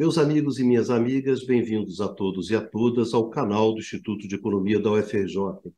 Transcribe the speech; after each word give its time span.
Meus 0.00 0.16
amigos 0.16 0.58
e 0.58 0.64
minhas 0.64 0.88
amigas, 0.88 1.44
bem-vindos 1.44 2.00
a 2.00 2.08
todos 2.08 2.48
e 2.48 2.56
a 2.56 2.66
todas 2.66 3.12
ao 3.12 3.28
canal 3.28 3.74
do 3.74 3.80
Instituto 3.80 4.26
de 4.26 4.34
Economia 4.34 4.80
da 4.80 4.90
UFRJ. 4.92 5.70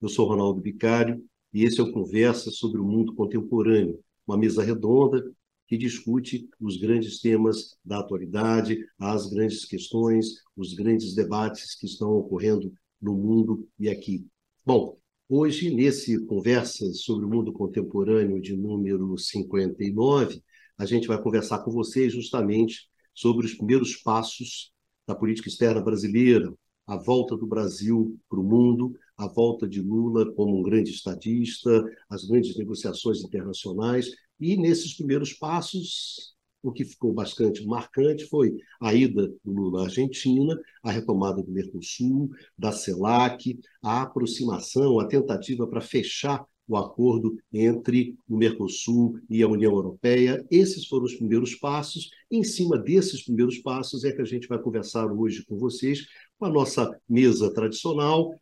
Eu 0.00 0.08
sou 0.08 0.26
Ronaldo 0.26 0.62
Bicário 0.62 1.22
e 1.52 1.64
esse 1.64 1.78
é 1.78 1.82
o 1.82 1.92
Conversa 1.92 2.50
sobre 2.50 2.80
o 2.80 2.84
Mundo 2.84 3.14
Contemporâneo, 3.14 4.02
uma 4.26 4.38
mesa 4.38 4.64
redonda 4.64 5.30
que 5.68 5.76
discute 5.76 6.48
os 6.58 6.78
grandes 6.78 7.20
temas 7.20 7.76
da 7.84 7.98
atualidade, 7.98 8.82
as 8.98 9.28
grandes 9.28 9.66
questões, 9.66 10.36
os 10.56 10.72
grandes 10.72 11.14
debates 11.14 11.74
que 11.74 11.84
estão 11.84 12.12
ocorrendo 12.12 12.72
no 12.98 13.14
mundo 13.14 13.68
e 13.78 13.90
aqui. 13.90 14.26
Bom, 14.64 14.96
hoje, 15.28 15.68
nesse 15.68 16.18
Conversa 16.24 16.94
sobre 16.94 17.26
o 17.26 17.28
Mundo 17.28 17.52
Contemporâneo 17.52 18.40
de 18.40 18.56
número 18.56 19.18
59, 19.18 20.42
a 20.78 20.86
gente 20.86 21.06
vai 21.06 21.20
conversar 21.20 21.58
com 21.58 21.70
vocês 21.70 22.14
justamente 22.14 22.89
sobre 23.20 23.44
os 23.44 23.54
primeiros 23.54 23.96
passos 23.96 24.72
da 25.06 25.14
política 25.14 25.48
externa 25.48 25.82
brasileira, 25.82 26.52
a 26.86 26.96
volta 26.96 27.36
do 27.36 27.46
Brasil 27.46 28.18
para 28.28 28.40
o 28.40 28.42
mundo, 28.42 28.96
a 29.16 29.26
volta 29.26 29.68
de 29.68 29.82
Lula 29.82 30.32
como 30.32 30.58
um 30.58 30.62
grande 30.62 30.90
estadista, 30.90 31.84
as 32.08 32.24
grandes 32.24 32.56
negociações 32.56 33.22
internacionais. 33.22 34.10
E 34.40 34.56
nesses 34.56 34.96
primeiros 34.96 35.34
passos, 35.34 36.34
o 36.62 36.72
que 36.72 36.84
ficou 36.84 37.12
bastante 37.12 37.64
marcante 37.66 38.26
foi 38.26 38.56
a 38.80 38.94
ida 38.94 39.28
do 39.44 39.52
Lula 39.52 39.82
à 39.82 39.84
Argentina, 39.84 40.58
a 40.82 40.90
retomada 40.90 41.42
do 41.42 41.52
Mercosul, 41.52 42.30
da 42.56 42.72
CELAC, 42.72 43.58
a 43.82 44.02
aproximação, 44.02 44.98
a 44.98 45.06
tentativa 45.06 45.66
para 45.66 45.82
fechar 45.82 46.44
o 46.70 46.76
acordo 46.76 47.36
entre 47.52 48.16
o 48.28 48.36
Mercosul 48.36 49.20
e 49.28 49.42
a 49.42 49.48
União 49.48 49.72
Europeia. 49.72 50.46
Esses 50.48 50.86
foram 50.86 51.04
os 51.04 51.16
primeiros 51.16 51.56
passos. 51.56 52.10
Em 52.30 52.44
cima 52.44 52.78
desses 52.78 53.24
primeiros 53.24 53.58
passos 53.58 54.04
é 54.04 54.12
que 54.12 54.22
a 54.22 54.24
gente 54.24 54.46
vai 54.46 54.56
conversar 54.56 55.10
hoje 55.10 55.44
com 55.44 55.58
vocês, 55.58 56.06
com 56.38 56.44
a 56.44 56.48
nossa 56.48 56.88
mesa 57.08 57.52
tradicional. 57.52 58.32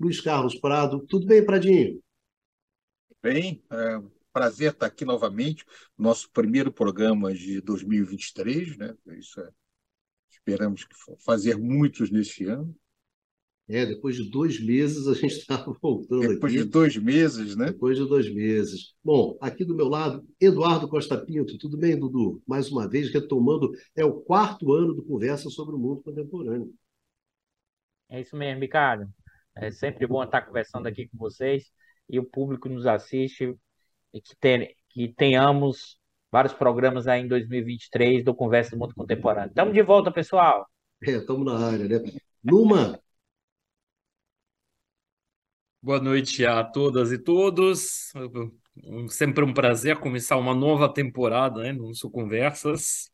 Luiz 0.00 0.22
Carlos 0.22 0.54
Prado, 0.54 1.04
tudo 1.06 1.26
bem, 1.26 1.44
Pradinho? 1.44 2.02
Bem, 3.22 3.62
é, 3.70 4.02
prazer 4.32 4.72
estar 4.72 4.86
aqui 4.86 5.04
novamente, 5.04 5.62
nosso 5.98 6.30
primeiro 6.30 6.72
programa 6.72 7.34
de 7.34 7.60
2023, 7.60 8.78
né? 8.78 8.96
Isso 9.18 9.38
é, 9.38 9.50
esperamos 10.30 10.86
fazer 11.18 11.58
muitos 11.58 12.10
neste 12.10 12.46
ano. 12.46 12.74
É, 13.68 13.84
depois 13.84 14.14
de 14.14 14.30
dois 14.30 14.60
meses 14.60 15.08
a 15.08 15.14
gente 15.14 15.38
está 15.38 15.56
voltando 15.82 16.20
depois 16.20 16.34
aqui. 16.34 16.36
Depois 16.36 16.52
de 16.52 16.64
dois 16.64 16.96
meses, 16.96 17.56
né? 17.56 17.66
Depois 17.66 17.98
de 17.98 18.06
dois 18.06 18.32
meses. 18.32 18.94
Bom, 19.02 19.36
aqui 19.40 19.64
do 19.64 19.74
meu 19.74 19.88
lado, 19.88 20.24
Eduardo 20.40 20.88
Costa 20.88 21.18
Pinto. 21.18 21.58
Tudo 21.58 21.76
bem, 21.76 21.98
Dudu? 21.98 22.40
Mais 22.46 22.70
uma 22.70 22.88
vez, 22.88 23.12
retomando, 23.12 23.72
é 23.96 24.04
o 24.04 24.20
quarto 24.20 24.72
ano 24.72 24.94
do 24.94 25.04
Conversa 25.04 25.50
sobre 25.50 25.74
o 25.74 25.78
Mundo 25.78 26.02
Contemporâneo. 26.02 26.72
É 28.08 28.20
isso 28.20 28.36
mesmo, 28.36 28.60
Ricardo. 28.60 29.08
É 29.56 29.70
sempre 29.70 30.06
bom 30.06 30.22
estar 30.22 30.42
conversando 30.42 30.86
aqui 30.86 31.08
com 31.08 31.18
vocês 31.18 31.72
e 32.08 32.20
o 32.20 32.24
público 32.24 32.68
nos 32.68 32.86
assiste 32.86 33.52
e 34.12 34.20
que, 34.20 34.36
ten, 34.38 34.68
que 34.90 35.08
tenhamos 35.08 35.98
vários 36.30 36.52
programas 36.52 37.08
aí 37.08 37.22
em 37.22 37.28
2023 37.28 38.24
do 38.24 38.34
Conversa 38.34 38.72
do 38.72 38.78
Mundo 38.78 38.94
Contemporâneo. 38.94 39.48
Estamos 39.48 39.74
de 39.74 39.82
volta, 39.82 40.12
pessoal. 40.12 40.68
É, 41.02 41.12
estamos 41.12 41.44
na 41.44 41.58
área, 41.58 41.88
né? 41.88 42.12
Numa. 42.44 43.00
Boa 45.86 46.00
noite 46.00 46.44
a 46.44 46.64
todas 46.64 47.12
e 47.12 47.18
todos. 47.18 48.12
Sempre 49.08 49.44
um 49.44 49.54
prazer 49.54 49.96
começar 50.00 50.36
uma 50.36 50.52
nova 50.52 50.92
temporada 50.92 51.62
né, 51.62 51.72
no 51.72 51.94
Sul 51.94 52.10
Conversas. 52.10 53.08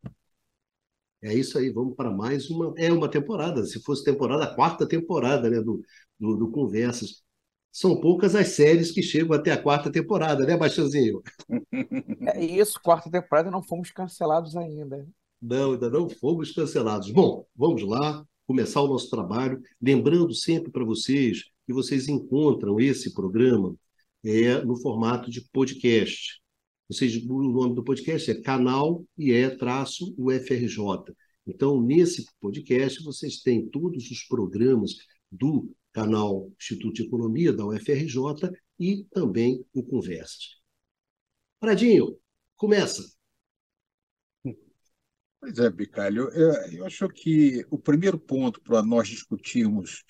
É 1.22 1.34
isso 1.34 1.59
aí, 1.59 1.69
vamos 1.69 1.94
para 1.94 2.11
mais 2.11 2.49
uma. 2.49 2.72
É 2.78 2.91
uma 2.91 3.11
temporada, 3.11 3.62
se 3.66 3.78
fosse 3.82 4.03
temporada, 4.03 4.44
a 4.44 4.55
quarta 4.55 4.88
temporada 4.88 5.50
né, 5.50 5.61
do, 5.61 5.82
do, 6.19 6.34
do 6.34 6.50
Conversas 6.50 7.22
são 7.71 8.00
poucas 8.00 8.34
as 8.34 8.49
séries 8.49 8.91
que 8.91 9.03
chegam 9.03 9.37
até 9.37 9.53
a 9.53 9.62
quarta 9.62 9.93
temporada, 9.93 10.47
né, 10.47 10.56
Baixãozinho? 10.56 11.21
É 12.34 12.43
isso, 12.43 12.81
quarta 12.82 13.11
temporada 13.11 13.50
não 13.50 13.62
fomos 13.62 13.91
cancelados 13.91 14.56
ainda. 14.56 15.06
Não, 15.43 15.72
ainda 15.72 15.91
não 15.91 16.09
fomos 16.09 16.53
cancelados. 16.53 17.11
Bom, 17.11 17.44
vamos 17.55 17.82
lá, 17.82 18.25
começar 18.47 18.81
o 18.81 18.88
nosso 18.88 19.11
trabalho. 19.11 19.61
Lembrando 19.78 20.32
sempre 20.32 20.72
para 20.72 20.87
vocês 20.87 21.53
que 21.72 21.75
vocês 21.75 22.06
encontram 22.06 22.78
esse 22.78 23.15
programa 23.15 23.75
é, 24.22 24.62
no 24.62 24.77
formato 24.77 25.31
de 25.31 25.41
podcast. 25.50 26.41
Vocês, 26.87 27.16
o 27.25 27.43
nome 27.43 27.75
do 27.75 27.83
podcast 27.83 28.31
é 28.31 28.43
Canal 28.43 29.03
e 29.16 29.33
é 29.33 29.49
traço 29.49 30.15
UFRJ. 30.19 31.15
Então, 31.47 31.81
nesse 31.81 32.27
podcast, 32.38 33.03
vocês 33.03 33.41
têm 33.41 33.66
todos 33.66 34.11
os 34.11 34.22
programas 34.25 34.93
do 35.31 35.75
canal 35.93 36.53
Instituto 36.61 36.93
de 36.93 37.05
Economia 37.05 37.53
da 37.53 37.65
UFRJ 37.65 38.53
e 38.78 39.05
também 39.11 39.65
o 39.72 39.82
Conversas. 39.82 40.61
Pradinho, 41.59 42.19
começa. 42.55 43.03
Pois 45.41 45.59
é, 45.59 45.71
Bicalho, 45.71 46.28
é, 46.28 46.77
eu 46.77 46.84
acho 46.84 47.09
que 47.09 47.66
o 47.71 47.78
primeiro 47.78 48.19
ponto 48.19 48.61
para 48.61 48.82
nós 48.82 49.09
discutirmos 49.09 50.05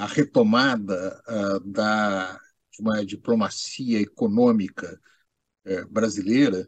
a 0.00 0.06
retomada 0.06 1.22
da 1.64 2.38
de 2.72 2.80
uma 2.80 3.04
diplomacia 3.04 4.00
econômica 4.00 4.98
é, 5.64 5.84
brasileira 5.84 6.66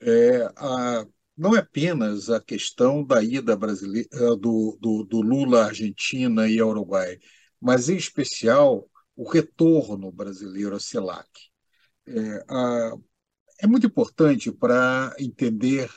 é 0.00 0.42
a 0.56 1.06
não 1.36 1.56
é 1.56 1.60
apenas 1.60 2.28
a 2.28 2.38
questão 2.38 3.02
da 3.02 3.22
ida 3.22 3.56
brasileira, 3.56 4.08
eh, 4.12 4.36
do, 4.36 4.76
do, 4.78 5.04
do 5.04 5.22
Lula 5.22 5.62
à 5.62 5.66
Argentina 5.68 6.46
e 6.46 6.60
ao 6.60 6.68
Uruguai, 6.68 7.18
mas, 7.58 7.88
em 7.88 7.96
especial, 7.96 8.86
o 9.16 9.26
retorno 9.26 10.12
brasileiro 10.12 10.76
à 10.76 10.80
CELAC. 10.80 11.26
É, 12.06 12.44
a, 12.46 12.92
é 13.60 13.66
muito 13.66 13.86
importante 13.86 14.52
para 14.52 15.14
entender, 15.18 15.90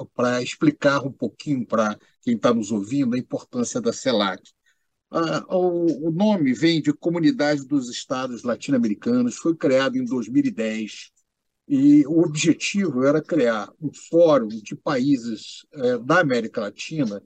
uh, 0.00 0.04
para 0.16 0.42
explicar 0.42 1.06
um 1.06 1.12
pouquinho 1.12 1.64
para 1.64 1.96
quem 2.20 2.34
está 2.34 2.52
nos 2.52 2.72
ouvindo 2.72 3.14
a 3.14 3.18
importância 3.18 3.80
da 3.80 3.92
CELAC. 3.92 4.42
Uh, 5.12 5.44
o, 6.06 6.10
nome 6.10 6.54
vem 6.54 6.80
de 6.80 6.90
Comunidade 6.90 7.66
dos 7.66 7.90
Estados 7.90 8.42
Latino-Americanos, 8.42 9.36
foi 9.36 9.54
criado 9.54 9.98
em 9.98 10.06
2010 10.06 11.10
e 11.68 12.06
o 12.06 12.22
objetivo 12.22 13.04
era 13.04 13.20
criar 13.20 13.70
um 13.78 13.92
fórum 13.92 14.48
de 14.48 14.74
países 14.74 15.66
é, 15.74 15.98
da 15.98 16.20
América 16.20 16.62
Latina 16.62 17.22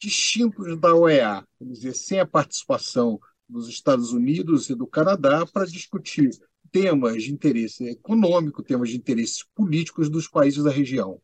distintos 0.00 0.80
da 0.80 0.94
OEA, 0.94 1.46
quer 1.58 1.64
dizer, 1.66 1.94
sem 1.94 2.20
a 2.20 2.26
participação 2.26 3.20
dos 3.46 3.68
Estados 3.68 4.12
Unidos 4.12 4.70
e 4.70 4.74
do 4.74 4.86
Canadá, 4.86 5.44
para 5.46 5.66
discutir 5.66 6.30
temas 6.72 7.22
de 7.22 7.32
interesse 7.32 7.86
econômico, 7.86 8.62
temas 8.62 8.88
de 8.88 8.96
interesses 8.96 9.44
políticos 9.54 10.08
dos 10.08 10.26
países 10.26 10.64
da 10.64 10.70
região. 10.70 11.20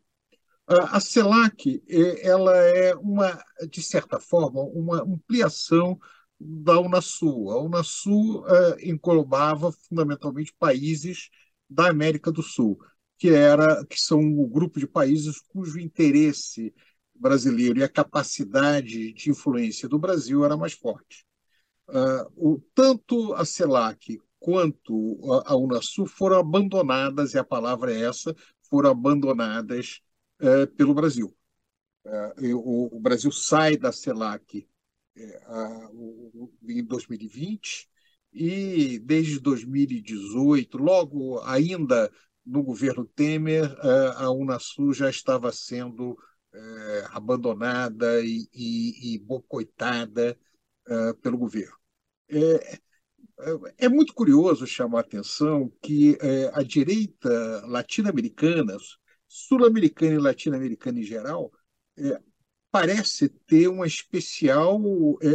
A 0.65 0.99
CELAC 0.99 1.83
ela 2.21 2.55
é 2.55 2.95
uma, 2.95 3.37
de 3.69 3.81
certa 3.81 4.19
forma, 4.19 4.61
uma 4.61 5.01
ampliação 5.01 5.99
da 6.39 6.79
Unasul. 6.79 7.51
A 7.51 7.61
Unasul 7.61 8.45
é, 8.47 8.89
englobava 8.89 9.71
fundamentalmente 9.71 10.53
países 10.57 11.29
da 11.69 11.89
América 11.89 12.31
do 12.31 12.41
Sul, 12.41 12.79
que 13.17 13.29
era 13.29 13.85
que 13.85 13.99
são 13.99 14.19
o 14.19 14.47
grupo 14.47 14.79
de 14.79 14.87
países 14.87 15.39
cujo 15.39 15.79
interesse 15.79 16.73
brasileiro 17.13 17.79
e 17.79 17.83
a 17.83 17.89
capacidade 17.89 19.13
de 19.13 19.29
influência 19.29 19.87
do 19.87 19.99
Brasil 19.99 20.43
era 20.45 20.57
mais 20.57 20.73
forte. 20.73 21.25
Uh, 21.89 22.53
o, 22.53 22.61
tanto 22.73 23.33
a 23.33 23.45
CELAC 23.45 24.19
quanto 24.39 25.19
a, 25.31 25.53
a 25.53 25.55
Unasul 25.55 26.05
foram 26.05 26.39
abandonadas, 26.39 27.33
e 27.33 27.37
a 27.37 27.43
palavra 27.43 27.93
é 27.93 28.03
essa, 28.03 28.35
foram 28.69 28.91
abandonadas 28.91 30.01
uh, 30.41 30.67
pelo 30.75 30.93
Brasil. 30.93 31.35
Uh, 32.05 32.55
o, 32.57 32.97
o, 32.97 32.99
Brasil 32.99 33.31
sai 33.31 33.77
da 33.77 33.91
CELAC 33.91 34.67
em 36.67 36.83
2020 36.83 37.89
e 38.33 38.99
desde 38.99 39.39
2018, 39.39 40.77
logo 40.77 41.39
ainda 41.41 42.11
no 42.45 42.63
governo 42.63 43.05
Temer, 43.05 43.63
eh, 43.63 44.13
a 44.15 44.29
Unasul 44.31 44.91
já 44.91 45.09
estava 45.09 45.51
sendo 45.51 46.17
é, 46.53 47.07
abandonada 47.11 48.21
e, 48.21 48.47
e, 48.53 49.15
e 49.15 49.19
boicotada 49.19 50.37
é, 50.87 51.13
pelo 51.13 51.37
governo. 51.37 51.75
É, 52.29 52.79
é, 53.77 53.89
muito 53.89 54.13
curioso 54.13 54.67
chamar 54.67 54.99
a 54.99 55.01
atenção 55.01 55.71
que 55.81 56.17
a 56.53 56.63
direita 56.63 57.65
latino-americana, 57.65 58.77
sul-americana 59.33 60.13
e 60.13 60.19
latino-americana 60.19 60.99
em 60.99 61.03
geral, 61.03 61.51
parece 62.71 63.29
ter 63.29 63.67
uma 63.67 63.87
especial 63.87 64.79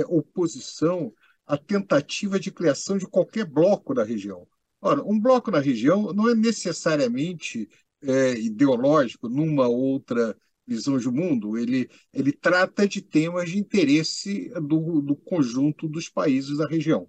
oposição 0.08 1.12
a 1.44 1.56
tentativa 1.56 2.38
de 2.38 2.52
criação 2.52 2.98
de 2.98 3.06
qualquer 3.06 3.44
bloco 3.44 3.94
na 3.94 4.04
região. 4.04 4.46
Ora, 4.80 5.02
um 5.02 5.18
bloco 5.18 5.50
na 5.50 5.58
região 5.58 6.12
não 6.12 6.28
é 6.28 6.34
necessariamente 6.34 7.68
é, 8.02 8.38
ideológico 8.38 9.28
numa 9.28 9.66
outra 9.66 10.36
visão 10.66 10.98
de 10.98 11.08
mundo, 11.08 11.56
ele, 11.56 11.90
ele 12.12 12.30
trata 12.30 12.86
de 12.86 13.00
temas 13.00 13.50
de 13.50 13.58
interesse 13.58 14.50
do, 14.50 15.00
do 15.00 15.16
conjunto 15.16 15.88
dos 15.88 16.08
países 16.10 16.58
da 16.58 16.68
região. 16.68 17.08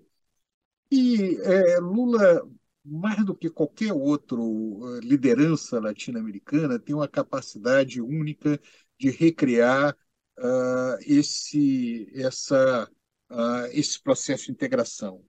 E 0.90 1.38
é, 1.44 1.80
Lula, 1.80 2.42
mais 2.90 3.24
do 3.26 3.36
que 3.36 3.50
qualquer 3.50 3.94
outra 3.94 4.38
eh, 4.38 5.00
liderança 5.02 5.80
latino-americana, 5.80 6.80
tem 6.80 6.96
uma 6.96 7.08
capacidade 7.08 8.02
única 8.02 8.60
de 8.98 9.10
recriar 9.10 9.96
uh, 10.38 10.98
esse, 11.06 12.12
essa, 12.16 12.90
uh, 13.32 13.66
esse 13.72 14.02
processo 14.02 14.46
de 14.46 14.52
integração. 14.52 15.24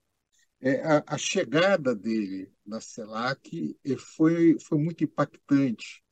É, 0.60 0.82
a, 0.82 1.04
a, 1.06 1.18
chegada 1.18 1.94
dele 1.94 2.52
na 2.66 2.80
CELAC 2.80 3.78
eh, 3.84 3.96
foi, 3.96 4.58
foi 4.60 4.78
muito 4.78 5.04
impactante. 5.04 6.02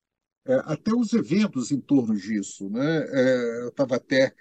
É, 0.46 0.54
até 0.64 0.94
os 0.94 1.12
eventos 1.12 1.70
em 1.70 1.80
torno 1.80 2.16
disso. 2.16 2.70
Né? 2.70 3.04
É, 3.10 3.62
eu 3.64 3.68
estava 3.68 3.96
até 3.96 4.34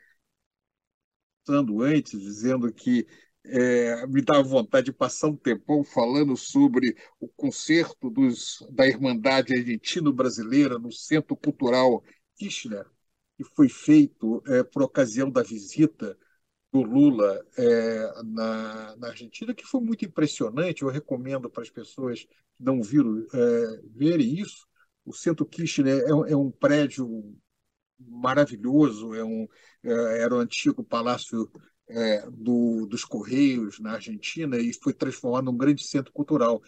antes, 1.49 2.19
dizendo 2.19 2.71
que 2.73 3.07
é, 3.49 4.07
me 4.07 4.21
dava 4.21 4.43
vontade 4.43 4.85
de 4.85 4.93
passar 4.93 5.27
um 5.27 5.35
tempão 5.35 5.83
falando 5.83 6.35
sobre 6.37 6.95
o 7.19 7.27
concerto 7.27 8.09
dos, 8.09 8.65
da 8.71 8.87
Irmandade 8.87 9.53
Argentino-Brasileira 9.53 10.77
no 10.79 10.91
Centro 10.91 11.35
Cultural 11.35 12.03
Kirchner, 12.35 12.85
que 13.37 13.43
foi 13.43 13.69
feito 13.69 14.41
é, 14.47 14.63
por 14.63 14.83
ocasião 14.83 15.29
da 15.29 15.43
visita 15.43 16.17
do 16.71 16.81
Lula 16.81 17.45
é, 17.57 18.23
na, 18.25 18.95
na, 18.97 19.07
Argentina, 19.09 19.53
que 19.53 19.65
foi 19.65 19.81
muito 19.81 20.05
impressionante. 20.05 20.83
Eu 20.83 20.89
recomendo 20.89 21.49
para 21.49 21.63
as 21.63 21.69
pessoas 21.69 22.25
que 22.55 22.63
não 22.63 22.81
viram 22.81 23.25
é, 23.33 23.81
verem 23.95 24.39
isso. 24.39 24.67
O 25.05 25.13
Centro 25.13 25.45
Kirchner 25.45 26.03
é, 26.03 26.31
é 26.31 26.35
um 26.35 26.51
prédio 26.51 27.35
maravilhoso, 27.99 29.13
é 29.13 29.23
um, 29.23 29.47
é, 29.83 30.21
era 30.21 30.35
o 30.35 30.39
antigo 30.39 30.83
palácio 30.83 31.49
é, 31.89 32.29
do, 32.29 32.85
dos 32.85 33.05
Correios 33.05 33.79
na 33.79 33.93
Argentina 33.93 34.57
e 34.57 34.73
foi 34.73 34.93
transformado 34.93 35.45
num 35.45 35.57
grande 35.57 35.83
centro 35.83 36.11
cultural. 36.11 36.61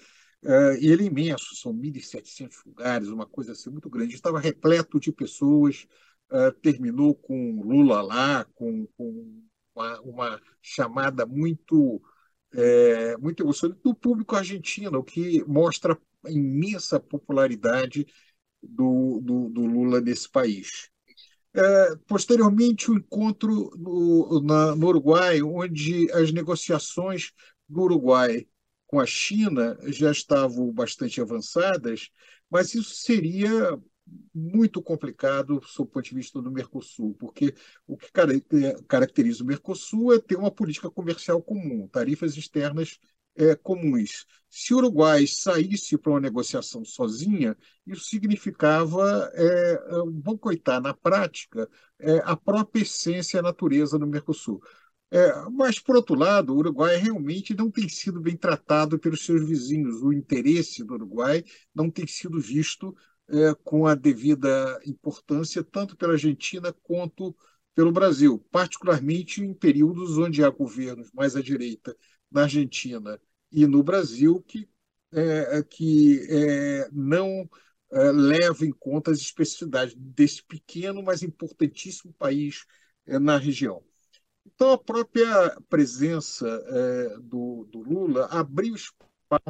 É, 0.43 0.79
e 0.79 0.87
ele 0.87 1.03
é 1.03 1.07
imenso, 1.07 1.55
são 1.55 1.73
1.700 1.73 2.65
lugares, 2.65 3.09
uma 3.09 3.25
coisa 3.25 3.51
assim 3.51 3.69
muito 3.69 3.89
grande. 3.89 4.15
Estava 4.15 4.39
repleto 4.39 4.99
de 4.99 5.11
pessoas, 5.11 5.85
é, 6.31 6.51
terminou 6.51 7.13
com 7.15 7.61
Lula 7.61 8.01
lá, 8.01 8.45
com, 8.55 8.87
com 8.97 9.43
uma, 9.75 10.01
uma, 10.01 10.41
chamada 10.61 11.25
muito, 11.25 12.01
é, 12.53 13.17
muito 13.17 13.43
emocionante 13.43 13.81
do 13.83 13.95
público 13.95 14.35
argentino, 14.35 14.99
o 14.99 15.03
que 15.03 15.43
mostra 15.45 15.99
a 16.25 16.31
imensa 16.31 16.99
popularidade 16.99 18.05
do, 18.61 19.19
do, 19.21 19.49
do 19.49 19.61
Lula 19.65 20.01
nesse 20.01 20.29
país. 20.29 20.89
É, 21.53 21.95
posteriormente, 22.07 22.91
o 22.91 22.95
encontro 22.95 23.71
no, 23.75 24.41
na, 24.41 24.75
no 24.75 24.87
Uruguai, 24.87 25.41
onde 25.41 26.11
as 26.11 26.31
negociações 26.31 27.31
do 27.67 27.81
Uruguai 27.81 28.47
com 28.85 28.99
a 28.99 29.05
China 29.05 29.77
já 29.87 30.11
estavam 30.11 30.71
bastante 30.71 31.19
avançadas, 31.21 32.09
mas 32.49 32.73
isso 32.73 32.95
seria 32.95 33.79
muito 34.33 34.81
complicado 34.81 35.61
sob 35.65 35.89
o 35.89 35.91
ponto 35.91 36.05
de 36.05 36.15
vista 36.15 36.41
do 36.41 36.51
Mercosul, 36.51 37.15
porque 37.15 37.53
o 37.87 37.97
que 37.97 38.11
caracteriza 38.87 39.43
o 39.43 39.47
Mercosul 39.47 40.13
é 40.13 40.19
ter 40.19 40.35
uma 40.35 40.51
política 40.51 40.89
comercial 40.89 41.41
comum, 41.41 41.87
tarifas 41.87 42.35
externas 42.35 42.99
é, 43.39 43.55
comuns. 43.55 44.25
Se 44.49 44.73
o 44.73 44.77
Uruguai 44.77 45.25
saísse 45.27 45.97
para 45.97 46.11
uma 46.11 46.19
negociação 46.19 46.83
sozinha, 46.83 47.55
isso 47.87 48.05
significava 48.05 49.31
é, 49.33 49.79
boicotar 50.07 50.81
na 50.81 50.93
prática 50.93 51.69
é, 51.99 52.17
a 52.25 52.35
própria 52.35 52.81
essência 52.81 53.37
e 53.37 53.39
a 53.39 53.43
natureza 53.43 53.97
do 53.97 54.05
Mercosul. 54.05 54.61
É, 55.11 55.33
mas, 55.51 55.79
por 55.79 55.95
outro 55.95 56.15
lado, 56.15 56.53
o 56.53 56.57
Uruguai 56.57 56.97
realmente 56.97 57.55
não 57.55 57.71
tem 57.71 57.87
sido 57.89 58.19
bem 58.19 58.35
tratado 58.37 58.99
pelos 58.99 59.25
seus 59.25 59.47
vizinhos. 59.47 60.03
O 60.03 60.13
interesse 60.13 60.83
do 60.83 60.95
Uruguai 60.95 61.43
não 61.73 61.89
tem 61.89 62.05
sido 62.05 62.39
visto 62.39 62.95
é, 63.29 63.53
com 63.63 63.87
a 63.87 63.95
devida 63.95 64.79
importância, 64.85 65.63
tanto 65.63 65.95
pela 65.95 66.13
Argentina 66.13 66.73
quanto 66.83 67.35
pelo 67.73 67.91
Brasil, 67.91 68.39
particularmente 68.51 69.41
em 69.41 69.53
períodos 69.53 70.17
onde 70.17 70.43
há 70.43 70.49
governos 70.49 71.11
mais 71.13 71.35
à 71.35 71.41
direita 71.41 71.95
na 72.31 72.43
Argentina 72.43 73.19
e 73.51 73.65
no 73.65 73.83
Brasil 73.83 74.41
que, 74.47 74.69
é, 75.11 75.63
que 75.63 76.25
é, 76.29 76.89
não 76.91 77.49
é, 77.91 78.11
leva 78.11 78.65
em 78.65 78.71
conta 78.71 79.11
as 79.11 79.19
especificidades 79.19 79.95
desse 79.95 80.43
pequeno, 80.43 81.01
mas 81.01 81.23
importantíssimo 81.23 82.13
país 82.13 82.65
é, 83.05 83.17
na 83.17 83.37
região. 83.37 83.83
Então, 84.45 84.73
a 84.73 84.77
própria 84.77 85.57
presença 85.69 86.47
é, 86.47 87.17
do, 87.19 87.65
do, 87.71 87.79
Lula 87.79 88.25
abriu 88.27 88.75
espaço 88.75 89.43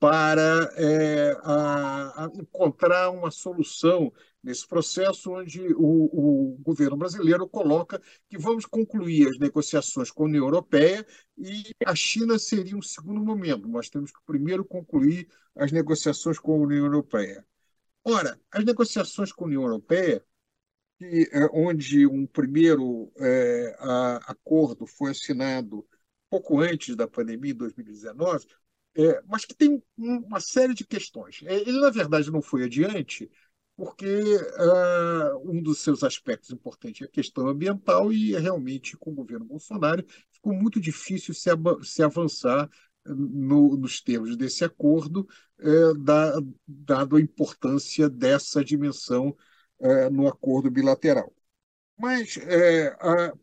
para 0.00 0.72
é, 0.76 1.36
a, 1.42 2.24
a 2.24 2.30
encontrar 2.34 3.10
uma 3.10 3.30
solução 3.30 4.10
nesse 4.42 4.66
processo 4.66 5.30
onde 5.32 5.60
o, 5.74 6.54
o, 6.54 6.58
governo 6.62 6.96
brasileiro 6.96 7.46
coloca 7.46 8.00
que 8.26 8.38
vamos 8.38 8.64
concluir 8.64 9.28
as 9.28 9.38
negociações 9.38 10.10
com 10.10 10.22
a 10.22 10.26
União 10.26 10.46
Europeia 10.46 11.06
e 11.36 11.74
a 11.84 11.94
China 11.94 12.38
seria 12.38 12.74
um 12.74 12.80
segundo 12.80 13.20
momento. 13.22 13.68
Nós 13.68 13.90
temos 13.90 14.10
que 14.10 14.18
primeiro 14.24 14.64
concluir 14.64 15.28
as 15.54 15.70
negociações 15.70 16.38
com 16.38 16.52
a 16.52 16.64
União 16.64 16.86
Europeia. 16.86 17.46
Ora, 18.02 18.40
as 18.50 18.64
negociações 18.64 19.30
com 19.30 19.44
a 19.44 19.46
União 19.48 19.62
Europeia, 19.64 20.24
que, 20.98 21.28
é, 21.30 21.46
onde 21.52 22.06
um 22.06 22.26
primeiro 22.26 23.12
é, 23.18 23.76
a, 23.78 24.16
acordo 24.32 24.86
foi 24.86 25.10
assinado 25.10 25.86
pouco 26.30 26.60
antes 26.60 26.96
da 26.96 27.06
pandemia, 27.06 27.52
em 27.52 27.56
2019, 27.56 28.46
é, 29.00 29.22
mas 29.26 29.46
que 29.46 29.54
tem 29.54 29.82
uma 29.96 30.40
série 30.40 30.74
de 30.74 30.86
questões. 30.86 31.40
É, 31.44 31.54
ele, 31.54 31.80
na 31.80 31.88
verdade, 31.88 32.30
não 32.30 32.42
foi 32.42 32.64
adiante, 32.64 33.30
porque 33.74 34.04
uh, 34.04 35.50
um 35.50 35.62
dos 35.62 35.78
seus 35.78 36.04
aspectos 36.04 36.50
importantes 36.50 37.00
é 37.00 37.04
a 37.06 37.08
questão 37.08 37.48
ambiental 37.48 38.12
e 38.12 38.36
realmente 38.36 38.98
com 38.98 39.10
o 39.10 39.14
governo 39.14 39.46
Bolsonaro 39.46 40.04
ficou 40.30 40.52
muito 40.52 40.78
difícil 40.78 41.32
se, 41.32 41.48
se 41.82 42.02
avançar 42.02 42.68
no, 43.06 43.74
nos 43.78 44.02
termos 44.02 44.36
desse 44.36 44.64
acordo, 44.64 45.26
uh, 45.60 45.94
da, 45.94 46.34
dado 46.68 47.16
a 47.16 47.20
importância 47.22 48.06
dessa 48.10 48.62
dimensão 48.62 49.34
uh, 49.78 50.10
no 50.10 50.28
acordo 50.28 50.70
bilateral. 50.70 51.32
Mas, 51.98 52.38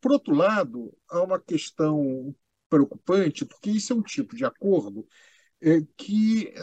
por 0.02 0.14
outro 0.14 0.34
lado, 0.34 0.92
há 1.08 1.22
uma 1.22 1.40
questão 1.40 2.36
preocupante, 2.68 3.46
porque 3.46 3.70
isso 3.70 3.94
é 3.94 3.96
um 3.96 4.02
tipo 4.02 4.36
de 4.36 4.44
acordo 4.46 5.08
que 5.98 6.54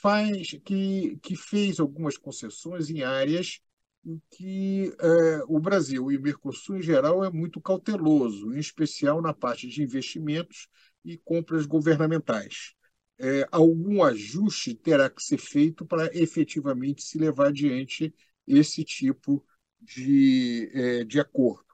faz 0.00 0.50
que, 0.64 1.18
que 1.22 1.36
fez 1.36 1.78
algumas 1.78 2.16
concessões 2.16 2.88
em 2.88 3.02
áreas 3.02 3.60
em 4.04 4.20
que 4.30 4.94
é, 5.00 5.42
o 5.46 5.60
Brasil 5.60 6.10
e 6.10 6.16
o 6.16 6.22
Mercosul 6.22 6.78
em 6.78 6.82
geral 6.82 7.24
é 7.24 7.30
muito 7.30 7.60
cauteloso, 7.60 8.54
em 8.54 8.58
especial 8.58 9.20
na 9.20 9.34
parte 9.34 9.68
de 9.68 9.82
investimentos 9.82 10.68
e 11.04 11.18
compras 11.18 11.66
governamentais. 11.66 12.74
É, 13.18 13.46
algum 13.50 14.02
ajuste 14.02 14.74
terá 14.74 15.10
que 15.10 15.22
ser 15.22 15.38
feito 15.38 15.84
para 15.84 16.06
efetivamente 16.16 17.02
se 17.02 17.18
levar 17.18 17.48
adiante 17.48 18.14
esse 18.46 18.84
tipo 18.84 19.44
de, 19.80 20.70
é, 20.72 21.04
de 21.04 21.20
acordo. 21.20 21.66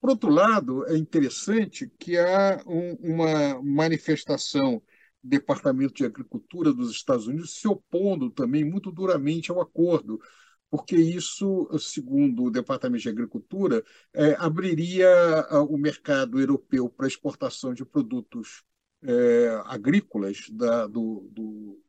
Por 0.00 0.10
outro 0.10 0.30
lado, 0.30 0.86
é 0.86 0.96
interessante 0.96 1.90
que 1.98 2.16
há 2.16 2.62
um, 2.66 2.94
uma 2.94 3.62
manifestação 3.62 4.82
Departamento 5.22 5.94
de 5.94 6.04
Agricultura 6.04 6.72
dos 6.72 6.90
Estados 6.90 7.26
Unidos 7.26 7.54
se 7.58 7.68
opondo 7.68 8.30
também 8.30 8.64
muito 8.64 8.90
duramente 8.90 9.50
ao 9.50 9.60
acordo, 9.60 10.20
porque 10.70 10.96
isso, 10.96 11.68
segundo 11.78 12.44
o 12.44 12.50
Departamento 12.50 13.02
de 13.02 13.08
Agricultura, 13.08 13.84
é, 14.14 14.34
abriria 14.38 15.08
o 15.68 15.76
mercado 15.76 16.38
europeu 16.38 16.88
para 16.88 17.08
exportação 17.08 17.74
de 17.74 17.84
produtos 17.84 18.62
é, 19.02 19.60
agrícolas 19.66 20.48
da, 20.50 20.86
do, 20.86 21.28
do, 21.32 21.82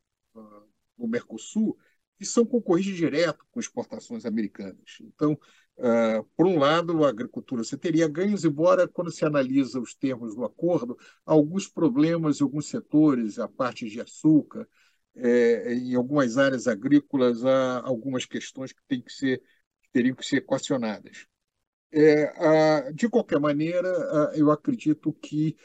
do 0.97 1.07
Mercosul, 1.07 1.77
que 2.17 2.25
são 2.25 2.45
concorrentes 2.45 2.95
direto 2.95 3.45
com 3.51 3.59
exportações 3.59 4.25
americanas. 4.25 4.97
Então, 5.01 5.39
Uh, 5.77 6.23
por 6.35 6.45
um 6.45 6.59
lado, 6.59 7.03
a 7.03 7.09
agricultura 7.09 7.63
você 7.63 7.75
teria 7.75 8.07
ganhos, 8.07 8.45
embora 8.45 8.87
quando 8.87 9.11
se 9.11 9.25
analisa 9.25 9.79
os 9.79 9.95
termos 9.95 10.35
do 10.35 10.45
acordo, 10.45 10.97
alguns 11.25 11.67
problemas 11.67 12.39
em 12.39 12.43
alguns 12.43 12.67
setores, 12.67 13.39
a 13.39 13.47
parte 13.47 13.89
de 13.89 13.99
açúcar, 13.99 14.67
é, 15.15 15.73
em 15.73 15.95
algumas 15.95 16.37
áreas 16.37 16.67
agrícolas, 16.67 17.43
há 17.43 17.81
algumas 17.83 18.25
questões 18.25 18.71
que, 18.71 18.81
tem 18.87 19.01
que, 19.01 19.11
ser, 19.11 19.41
teriam 19.91 20.15
que 20.15 20.25
ser 20.25 20.37
equacionadas. 20.37 21.25
É, 21.91 22.91
de 22.93 23.09
qualquer 23.09 23.39
maneira, 23.39 23.89
eu 24.35 24.49
acredito 24.49 25.11
que 25.11 25.57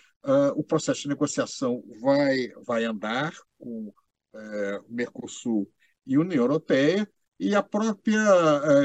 o 0.57 0.65
processo 0.65 1.03
de 1.03 1.09
negociação 1.09 1.85
vai, 2.01 2.49
vai 2.67 2.85
andar 2.85 3.33
com 3.59 3.93
é, 4.35 4.79
o 4.79 4.93
Mercosul 4.93 5.71
e 6.07 6.19
União 6.19 6.43
Europeia, 6.43 7.09
E 7.39 7.55
a 7.55 7.63
própria 7.63 8.23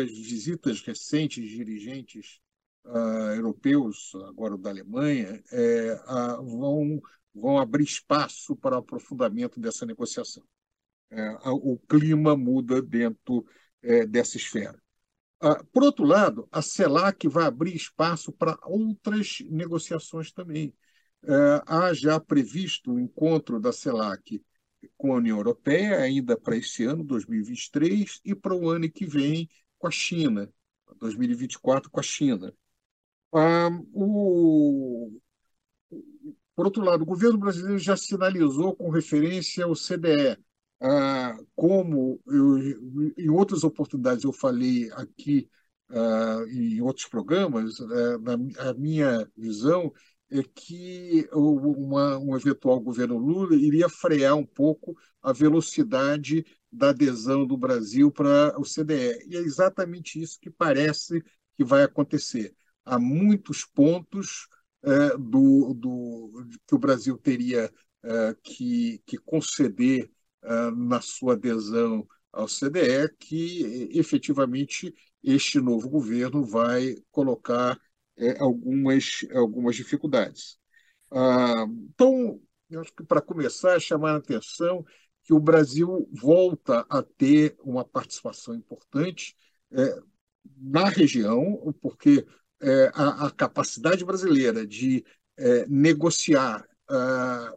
as 0.01 0.11
visitas 0.11 0.81
recentes 0.81 1.43
de 1.43 1.55
dirigentes 1.55 2.41
uh, 2.85 3.33
europeus, 3.35 4.11
agora 4.27 4.57
da 4.57 4.69
Alemanha, 4.69 5.41
é, 5.51 5.95
vão, 6.37 7.01
vão 7.33 7.57
abrir 7.57 7.85
espaço 7.85 8.55
para 8.55 8.75
o 8.75 8.79
aprofundamento 8.79 9.59
dessa 9.59 9.85
negociação. 9.85 10.43
É, 11.09 11.29
o 11.45 11.77
clima 11.89 12.37
muda 12.37 12.81
dentro 12.81 13.45
é, 13.81 14.05
dessa 14.05 14.37
esfera. 14.37 14.81
Uh, 15.43 15.65
por 15.73 15.83
outro 15.83 16.05
lado, 16.05 16.47
a 16.51 16.61
CELAC 16.61 17.27
vai 17.27 17.45
abrir 17.45 17.75
espaço 17.75 18.31
para 18.31 18.57
outras 18.63 19.37
negociações 19.49 20.31
também. 20.31 20.73
Há 21.67 21.93
já 21.93 22.19
previsto 22.19 22.93
o 22.93 22.99
encontro 22.99 23.59
da 23.59 23.71
CELAC 23.71 24.43
com 24.97 25.13
a 25.13 25.17
União 25.17 25.37
Europeia, 25.37 25.99
ainda 25.99 26.37
para 26.37 26.55
esse 26.57 26.83
ano, 26.83 27.03
2023, 27.03 28.21
e 28.25 28.35
para 28.35 28.55
o 28.55 28.69
ano 28.69 28.89
que 28.89 29.05
vem 29.05 29.49
com 29.77 29.87
a 29.87 29.91
China, 29.91 30.51
2024 30.99 31.89
com 31.89 31.99
a 31.99 32.03
China. 32.03 32.53
Uh, 33.33 33.87
o... 33.93 35.21
Por 36.55 36.65
outro 36.65 36.83
lado, 36.83 37.03
o 37.03 37.05
governo 37.05 37.37
brasileiro 37.37 37.79
já 37.79 37.95
sinalizou 37.95 38.75
com 38.75 38.89
referência 38.89 39.65
ao 39.65 39.75
CDE, 39.75 40.37
ah, 40.81 41.37
como 41.55 42.19
eu, 42.25 43.13
em 43.15 43.29
outras 43.29 43.63
oportunidades 43.63 44.23
eu 44.23 44.33
falei 44.33 44.89
aqui 44.93 45.47
ah, 45.89 46.43
em 46.49 46.81
outros 46.81 47.07
programas, 47.07 47.79
ah, 47.79 48.17
na, 48.19 48.73
minha 48.73 49.29
visão 49.37 49.93
que 50.55 51.27
uma, 51.33 52.17
um 52.17 52.35
eventual 52.35 52.79
governo 52.79 53.17
Lula 53.17 53.55
iria 53.55 53.89
frear 53.89 54.35
um 54.35 54.45
pouco 54.45 54.97
a 55.21 55.33
velocidade 55.33 56.45
da 56.71 56.89
adesão 56.89 57.45
do 57.45 57.57
Brasil 57.57 58.11
para 58.11 58.57
o 58.59 58.63
CDE. 58.63 59.25
E 59.27 59.35
é 59.35 59.39
exatamente 59.39 60.21
isso 60.21 60.39
que 60.39 60.49
parece 60.49 61.21
que 61.57 61.63
vai 61.63 61.83
acontecer. 61.83 62.55
Há 62.85 62.97
muitos 62.97 63.65
pontos 63.65 64.47
é, 64.83 65.17
do, 65.17 65.73
do, 65.73 66.47
que 66.65 66.75
o 66.75 66.79
Brasil 66.79 67.17
teria 67.17 67.71
é, 68.03 68.35
que, 68.41 69.01
que 69.05 69.17
conceder 69.17 70.09
na 70.75 70.99
sua 71.01 71.33
adesão 71.33 72.03
ao 72.31 72.47
CDE, 72.47 73.13
que 73.19 73.89
efetivamente 73.93 74.91
este 75.23 75.59
novo 75.59 75.87
governo 75.89 76.43
vai 76.43 76.95
colocar 77.11 77.79
é, 78.21 78.39
algumas, 78.39 79.25
algumas 79.33 79.75
dificuldades. 79.75 80.57
Ah, 81.11 81.65
então, 81.93 82.39
acho 82.79 82.93
que 82.93 83.03
para 83.03 83.21
começar, 83.21 83.79
chamar 83.79 84.13
a 84.13 84.17
atenção 84.17 84.85
que 85.23 85.33
o 85.33 85.39
Brasil 85.39 86.07
volta 86.13 86.85
a 86.89 87.03
ter 87.03 87.55
uma 87.59 87.83
participação 87.83 88.55
importante 88.55 89.35
é, 89.71 89.99
na 90.57 90.89
região, 90.89 91.73
porque 91.81 92.25
é, 92.61 92.91
a, 92.93 93.27
a, 93.27 93.31
capacidade 93.31 94.05
brasileira 94.05 94.65
de 94.65 95.03
é, 95.37 95.65
negociar 95.67 96.67
ah, 96.89 97.53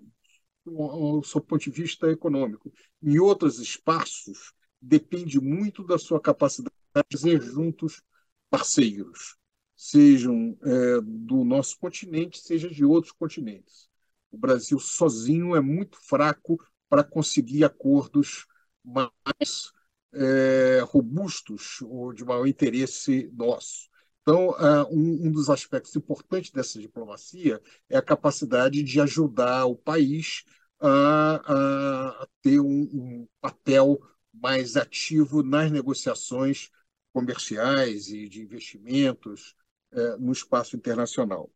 do 0.65 1.23
seu 1.23 1.41
ponto 1.41 1.65
de 1.65 1.71
vista 1.71 2.11
econômico. 2.11 2.73
Em 3.03 3.19
outros 3.19 3.59
espaços, 3.59 4.53
depende 4.81 5.41
muito 5.41 5.85
da 5.85 5.99
sua 5.99 6.21
capacidade 6.21 6.75
de 7.11 7.19
ser 7.19 7.43
juntos 7.43 8.03
parceiros, 8.49 9.37
sejam 9.77 10.57
é, 10.63 11.01
do 11.03 11.45
nosso 11.45 11.79
continente, 11.79 12.39
seja 12.39 12.69
de 12.69 12.85
outros 12.85 13.13
continentes. 13.13 13.89
O 14.31 14.39
Brasil 14.39 14.79
sozinho 14.79 15.55
é 15.55 15.61
muito 15.61 15.99
fraco 16.01 16.59
para 16.89 17.05
conseguir 17.05 17.65
acordos 17.65 18.47
mais 18.85 19.73
é, 20.13 20.81
robustos 20.87 21.81
ou 21.83 22.13
de 22.13 22.25
maior 22.25 22.47
interesse 22.47 23.31
nosso. 23.33 23.89
Então, 24.23 24.57
um, 24.91 25.27
um, 25.27 25.31
dos 25.31 25.51
aspectos 25.51 25.95
importantes 25.97 26.51
dessa 26.51 26.81
diplomacia 26.81 27.61
é 27.91 27.99
a 27.99 28.03
capacidade 28.03 28.83
de 28.83 29.01
ajudar 29.01 29.67
o 29.67 29.77
país 29.77 30.45
a, 30.81 32.23
a 32.23 32.29
ter 32.43 32.59
um, 32.59 32.83
um, 32.93 33.29
papel 33.41 34.01
mais 34.33 34.77
ativo 34.77 35.43
nas 35.43 35.71
negociações 35.71 36.71
comerciais 37.13 38.09
e 38.09 38.29
de 38.29 38.43
investimentos 38.43 39.55
uh, 39.95 40.19
no 40.19 40.33
espaço 40.33 40.77
internacional. 40.77 41.51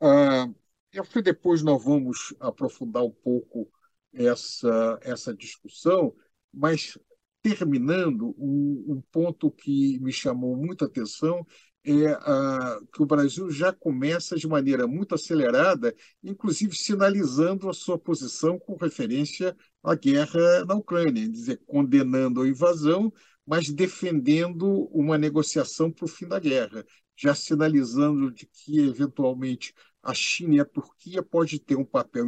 Uh, 0.00 0.54
eu 0.92 1.02
acho 1.02 1.10
que 1.10 1.22
depois 1.22 1.62
nós 1.62 1.82
vamos 1.82 2.34
aprofundar 2.38 3.02
um 3.02 3.10
pouco 3.10 3.70
essa, 4.12 4.98
essa 5.02 5.34
discussão, 5.34 6.14
mas 6.52 6.98
terminando, 7.42 8.34
um, 8.38 8.84
um 8.88 9.02
ponto 9.10 9.50
que 9.50 9.98
me 10.00 10.12
chamou 10.12 10.56
muita 10.56 10.84
atenção 10.84 11.44
é, 11.84 12.12
a, 12.12 12.80
que 12.92 13.02
o 13.02 13.06
Brasil 13.06 13.50
já 13.50 13.72
começa 13.72 14.36
de 14.36 14.46
maneira 14.46 14.86
muito 14.86 15.14
acelerada, 15.14 15.94
inclusive 16.22 16.76
sinalizando 16.76 17.68
a 17.68 17.72
sua 17.72 17.98
posição 17.98 18.58
com 18.58 18.76
referência 18.76 19.56
à 19.82 19.94
guerra 19.94 20.64
na 20.64 20.74
Ucrânia, 20.76 21.28
dizer, 21.28 21.60
condenando 21.66 22.42
a 22.42 22.48
invasão, 22.48 23.12
mas 23.44 23.68
defendendo 23.72 24.88
uma 24.92 25.18
negociação 25.18 25.90
para 25.90 26.04
o 26.04 26.08
fim 26.08 26.28
da 26.28 26.38
guerra, 26.38 26.84
já 27.22 27.36
sinalizando 27.36 28.32
de 28.32 28.46
que, 28.46 28.80
eventualmente, 28.80 29.72
a 30.02 30.12
China 30.12 30.56
e 30.56 30.60
a 30.60 30.64
Turquia 30.64 31.22
pode 31.22 31.60
ter 31.60 31.76
um 31.76 31.84
papel 31.84 32.26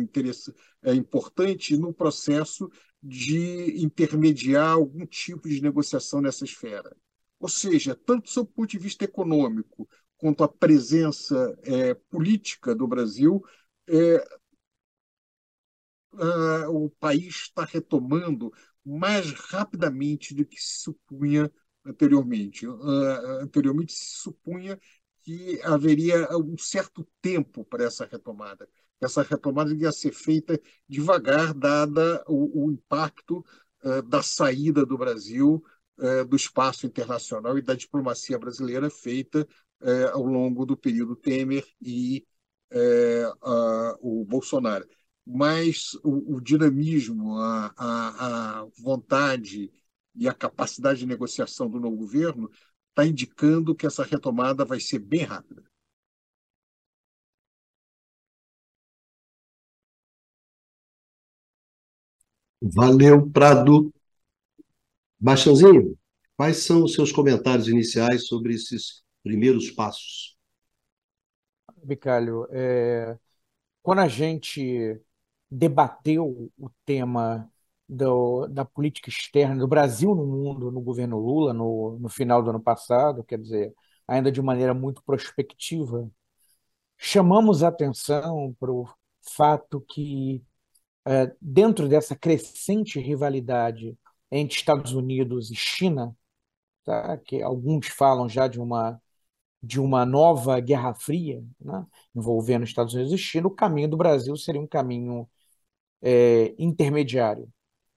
é, 0.84 0.94
importante 0.94 1.76
no 1.76 1.92
processo 1.92 2.70
de 3.02 3.82
intermediar 3.84 4.70
algum 4.70 5.04
tipo 5.04 5.48
de 5.48 5.60
negociação 5.60 6.20
nessa 6.20 6.44
esfera. 6.44 6.96
Ou 7.40 7.48
seja, 7.48 7.96
tanto 7.96 8.32
do 8.32 8.46
ponto 8.46 8.70
de 8.70 8.78
vista 8.78 9.04
econômico 9.04 9.88
quanto 10.16 10.44
a 10.44 10.48
presença 10.48 11.58
é, 11.64 11.94
política 11.94 12.72
do 12.72 12.86
Brasil, 12.86 13.42
é, 13.88 14.24
a, 16.16 16.70
o 16.70 16.88
país 16.88 17.34
está 17.34 17.64
retomando 17.64 18.52
mais 18.84 19.32
rapidamente 19.32 20.32
do 20.32 20.44
que 20.44 20.56
se 20.56 20.82
supunha 20.82 21.50
anteriormente. 21.84 22.66
Uh, 22.66 23.40
anteriormente 23.42 23.92
se 23.92 24.16
supunha 24.16 24.78
que 25.22 25.60
haveria 25.62 26.28
um 26.36 26.56
certo 26.58 27.06
tempo 27.20 27.64
para 27.64 27.84
essa 27.84 28.06
retomada. 28.06 28.68
Essa 29.00 29.22
retomada 29.22 29.74
ia 29.74 29.92
ser 29.92 30.12
feita 30.12 30.60
devagar, 30.88 31.54
dada 31.54 32.22
o, 32.28 32.66
o 32.66 32.72
impacto 32.72 33.44
uh, 33.84 34.02
da 34.02 34.22
saída 34.22 34.84
do 34.84 34.96
Brasil 34.98 35.62
é, 35.96 36.24
do 36.24 36.34
espaço 36.34 36.86
internacional 36.86 37.56
e 37.56 37.62
da 37.62 37.72
diplomacia 37.72 38.36
brasileira 38.36 38.90
feita 38.90 39.46
é, 39.80 40.04
ao 40.06 40.24
longo 40.24 40.66
do 40.66 40.76
período 40.76 41.14
Temer 41.14 41.64
e 41.80 42.26
o 44.00 44.24
Bolsonaro. 44.24 44.84
Mas 45.24 45.94
o, 46.02 46.34
o 46.34 46.40
dinamismo, 46.40 47.38
a, 47.38 47.72
a, 47.76 48.60
a, 48.62 48.66
vontade 48.82 49.70
e 50.14 50.28
a 50.28 50.34
capacidade 50.34 51.00
de 51.00 51.06
negociação 51.06 51.68
do 51.68 51.80
novo 51.80 51.96
governo 51.96 52.50
está 52.90 53.04
indicando 53.04 53.74
que 53.74 53.86
essa 53.86 54.04
retomada 54.04 54.64
vai 54.64 54.78
ser 54.78 55.00
bem 55.00 55.24
rápida. 55.24 55.62
Valeu, 62.62 63.30
Prado. 63.30 63.92
Baixãozinho, 65.18 65.98
quais 66.36 66.58
são 66.58 66.84
os 66.84 66.94
seus 66.94 67.12
comentários 67.12 67.68
iniciais 67.68 68.26
sobre 68.26 68.54
esses 68.54 69.02
primeiros 69.22 69.70
passos? 69.70 70.38
Bicalho, 71.82 72.46
é, 72.50 73.18
quando 73.82 73.98
a 73.98 74.08
gente 74.08 74.98
debateu 75.50 76.50
o 76.56 76.70
tema 76.86 77.50
do, 77.88 78.46
da 78.48 78.64
política 78.64 79.08
externa 79.10 79.56
do 79.56 79.68
Brasil 79.68 80.14
no 80.14 80.26
mundo, 80.26 80.70
no 80.70 80.80
governo 80.80 81.18
Lula, 81.18 81.52
no, 81.52 81.98
no 82.00 82.08
final 82.08 82.42
do 82.42 82.50
ano 82.50 82.60
passado, 82.62 83.24
quer 83.24 83.38
dizer, 83.38 83.74
ainda 84.08 84.32
de 84.32 84.42
maneira 84.42 84.74
muito 84.74 85.02
prospectiva, 85.04 86.10
chamamos 86.98 87.62
a 87.62 87.68
atenção 87.68 88.54
para 88.58 88.72
o 88.72 88.88
fato 89.36 89.80
que, 89.88 90.42
é, 91.06 91.34
dentro 91.40 91.88
dessa 91.88 92.16
crescente 92.16 93.00
rivalidade 93.00 93.98
entre 94.30 94.56
Estados 94.56 94.92
Unidos 94.92 95.50
e 95.50 95.54
China, 95.56 96.16
tá? 96.84 97.16
que 97.18 97.42
alguns 97.42 97.88
falam 97.88 98.28
já 98.28 98.48
de 98.48 98.60
uma 98.60 99.00
de 99.62 99.80
uma 99.80 100.04
nova 100.06 100.60
Guerra 100.60 100.94
Fria, 100.94 101.42
né? 101.60 101.86
envolvendo 102.14 102.64
Estados 102.64 102.94
Unidos 102.94 103.12
e 103.12 103.18
China, 103.18 103.48
o 103.48 103.50
caminho 103.50 103.88
do 103.88 103.96
Brasil 103.96 104.36
seria 104.36 104.60
um 104.60 104.66
caminho 104.66 105.28
é, 106.02 106.54
intermediário, 106.58 107.48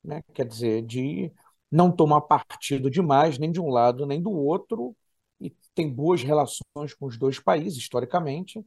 né? 0.07 0.23
quer 0.33 0.47
dizer, 0.47 0.83
de 0.83 1.31
não 1.71 1.91
tomar 1.91 2.21
partido 2.21 2.89
demais, 2.89 3.37
nem 3.37 3.51
de 3.51 3.61
um 3.61 3.69
lado 3.69 4.05
nem 4.05 4.21
do 4.21 4.31
outro, 4.31 4.95
e 5.39 5.51
tem 5.75 5.89
boas 5.93 6.23
relações 6.23 6.93
com 6.97 7.05
os 7.07 7.17
dois 7.17 7.39
países, 7.39 7.77
historicamente, 7.79 8.65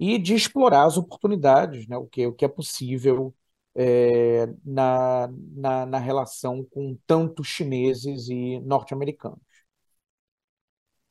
e 0.00 0.18
de 0.18 0.34
explorar 0.34 0.84
as 0.86 0.96
oportunidades, 0.96 1.86
né? 1.88 1.96
o, 1.96 2.06
que, 2.06 2.26
o 2.26 2.32
que 2.34 2.44
é 2.44 2.48
possível 2.48 3.34
é, 3.74 4.46
na, 4.64 5.28
na, 5.54 5.86
na 5.86 5.98
relação 5.98 6.64
com 6.64 6.98
tanto 7.06 7.44
chineses 7.44 8.28
e 8.28 8.60
norte-americanos. 8.60 9.38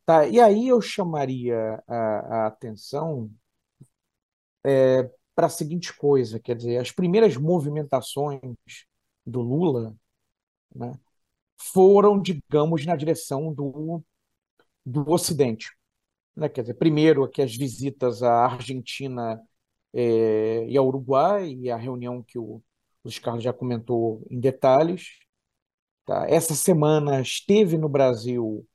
Tá, 0.06 0.26
e 0.28 0.40
aí 0.40 0.68
eu 0.70 0.82
chamaria 0.82 1.84
a, 1.88 2.46
a 2.46 2.48
atenção 2.48 3.30
é, 4.66 5.10
para 5.36 5.48
a 5.48 5.50
seguinte 5.50 5.96
coisa, 5.96 6.40
quer 6.40 6.56
dizer, 6.56 6.78
as 6.78 6.92
primeiras 6.92 7.38
movimentações 7.38 8.42
do 9.28 9.42
Lula, 9.42 9.96
né, 10.74 10.94
foram, 11.58 12.22
digamos, 12.22 12.86
na 12.86 12.96
direção 12.96 13.54
do, 13.54 14.04
do 14.86 15.10
Ocidente. 15.12 15.72
Né? 16.36 16.48
Quer 16.50 16.62
dizer, 16.62 16.76
primeiro 16.76 17.24
aqui 17.24 17.42
as 17.42 17.56
visitas 17.56 18.24
à 18.24 18.46
Argentina 18.46 19.42
é, 19.94 20.66
e 20.68 20.78
ao 20.78 20.88
Uruguai, 20.88 21.52
e 21.54 21.70
a 21.70 21.78
reunião 21.78 22.24
que 22.24 22.40
o 22.40 22.62
Luiz 23.04 23.20
Carlos 23.20 23.44
já 23.44 23.52
comentou 23.52 24.26
em 24.30 24.40
detalhes. 24.40 25.20
Tá? 26.06 26.26
Essa 26.30 26.56
semana 26.56 27.22
esteve 27.22 27.78
no 27.78 27.90
Brasil 27.90 28.66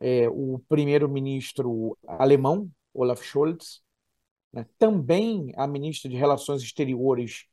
é, 0.00 0.28
o 0.28 0.60
primeiro-ministro 0.68 1.98
alemão, 2.06 2.70
Olaf 2.94 3.22
Scholz, 3.22 3.82
né? 4.52 4.66
também 4.78 5.52
a 5.56 5.66
ministra 5.66 6.10
de 6.10 6.16
Relações 6.16 6.62
Exteriores 6.62 7.46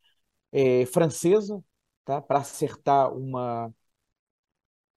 é, 0.51 0.85
francesa, 0.85 1.63
tá? 2.05 2.21
para 2.21 2.39
acertar 2.39 3.13
uma, 3.13 3.73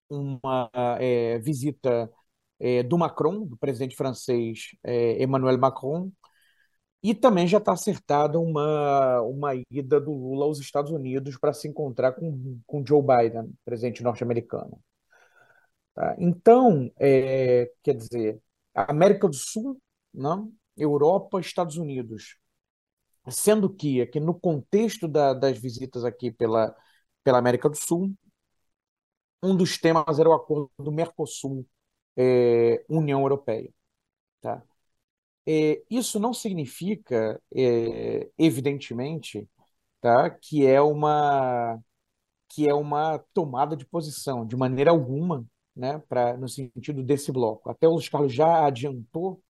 uma 0.09 0.71
é, 1.01 1.39
visita 1.39 2.11
é, 2.61 2.83
do 2.83 2.99
Macron, 2.99 3.47
do 3.47 3.57
presidente 3.57 3.97
francês 3.97 4.77
é, 4.85 5.23
Emmanuel 5.23 5.59
Macron, 5.59 6.11
e 7.03 7.15
também 7.15 7.47
já 7.47 7.59
está 7.59 7.73
acertada 7.73 8.41
uma, 8.41 9.21
uma 9.23 9.53
ida 9.71 10.01
do 10.01 10.13
Lula 10.13 10.47
aos 10.47 10.59
Estados 10.59 10.91
Unidos 10.91 11.39
para 11.39 11.53
se 11.53 11.69
encontrar 11.69 12.13
com, 12.13 12.61
com 12.67 12.85
Joe 12.85 13.03
Biden, 13.03 13.55
presidente 13.65 14.03
norte-americano. 14.03 14.81
Tá? 15.95 16.17
Então, 16.19 16.91
é, 16.99 17.71
quer 17.83 17.95
dizer, 17.95 18.41
América 18.75 19.29
do 19.29 19.35
Sul, 19.35 19.81
não? 20.13 20.47
Né? 20.47 20.53
Europa, 20.77 21.41
Estados 21.41 21.77
Unidos. 21.77 22.39
Sendo 23.29 23.69
que, 23.69 24.01
aqui 24.01 24.21
no 24.21 24.35
contexto 24.39 25.09
da, 25.09 25.35
das 25.35 25.59
visitas 25.59 26.05
aqui 26.05 26.31
pela, 26.31 26.75
pela 27.29 27.37
América 27.41 27.69
do 27.69 27.77
Sul, 27.77 28.15
um 29.43 29.55
dos 29.55 29.77
temas 29.77 30.19
era 30.19 30.31
o 30.31 30.33
acordo 30.33 30.71
do 30.79 30.91
Mercosul, 30.91 31.67
é, 32.17 32.83
Europeia. 33.21 33.71
Tá? 34.41 34.63
É, 35.47 35.83
isso 35.91 36.21
não 36.21 36.35
significa, 36.35 37.43
é, 37.55 38.31
evidentemente, 38.39 39.49
tá, 40.01 40.31
que 40.31 40.67
é 40.67 40.81
uma 40.81 41.79
que 42.49 42.69
é 42.69 42.75
uma 42.75 43.19
tomada 43.35 43.77
de 43.77 43.87
posição, 43.87 44.47
de 44.47 44.57
maneira 44.57 44.91
alguma, 44.91 45.47
né, 45.77 45.99
pra, 46.09 46.37
no 46.37 46.49
sentido 46.49 47.03
desse 47.03 47.33
bloco. 47.33 47.71
Até 47.71 47.89
o 47.89 47.93
Luiz 47.93 48.09
Carlos 48.09 48.33
já 48.35 48.67
adiantou 48.67 49.43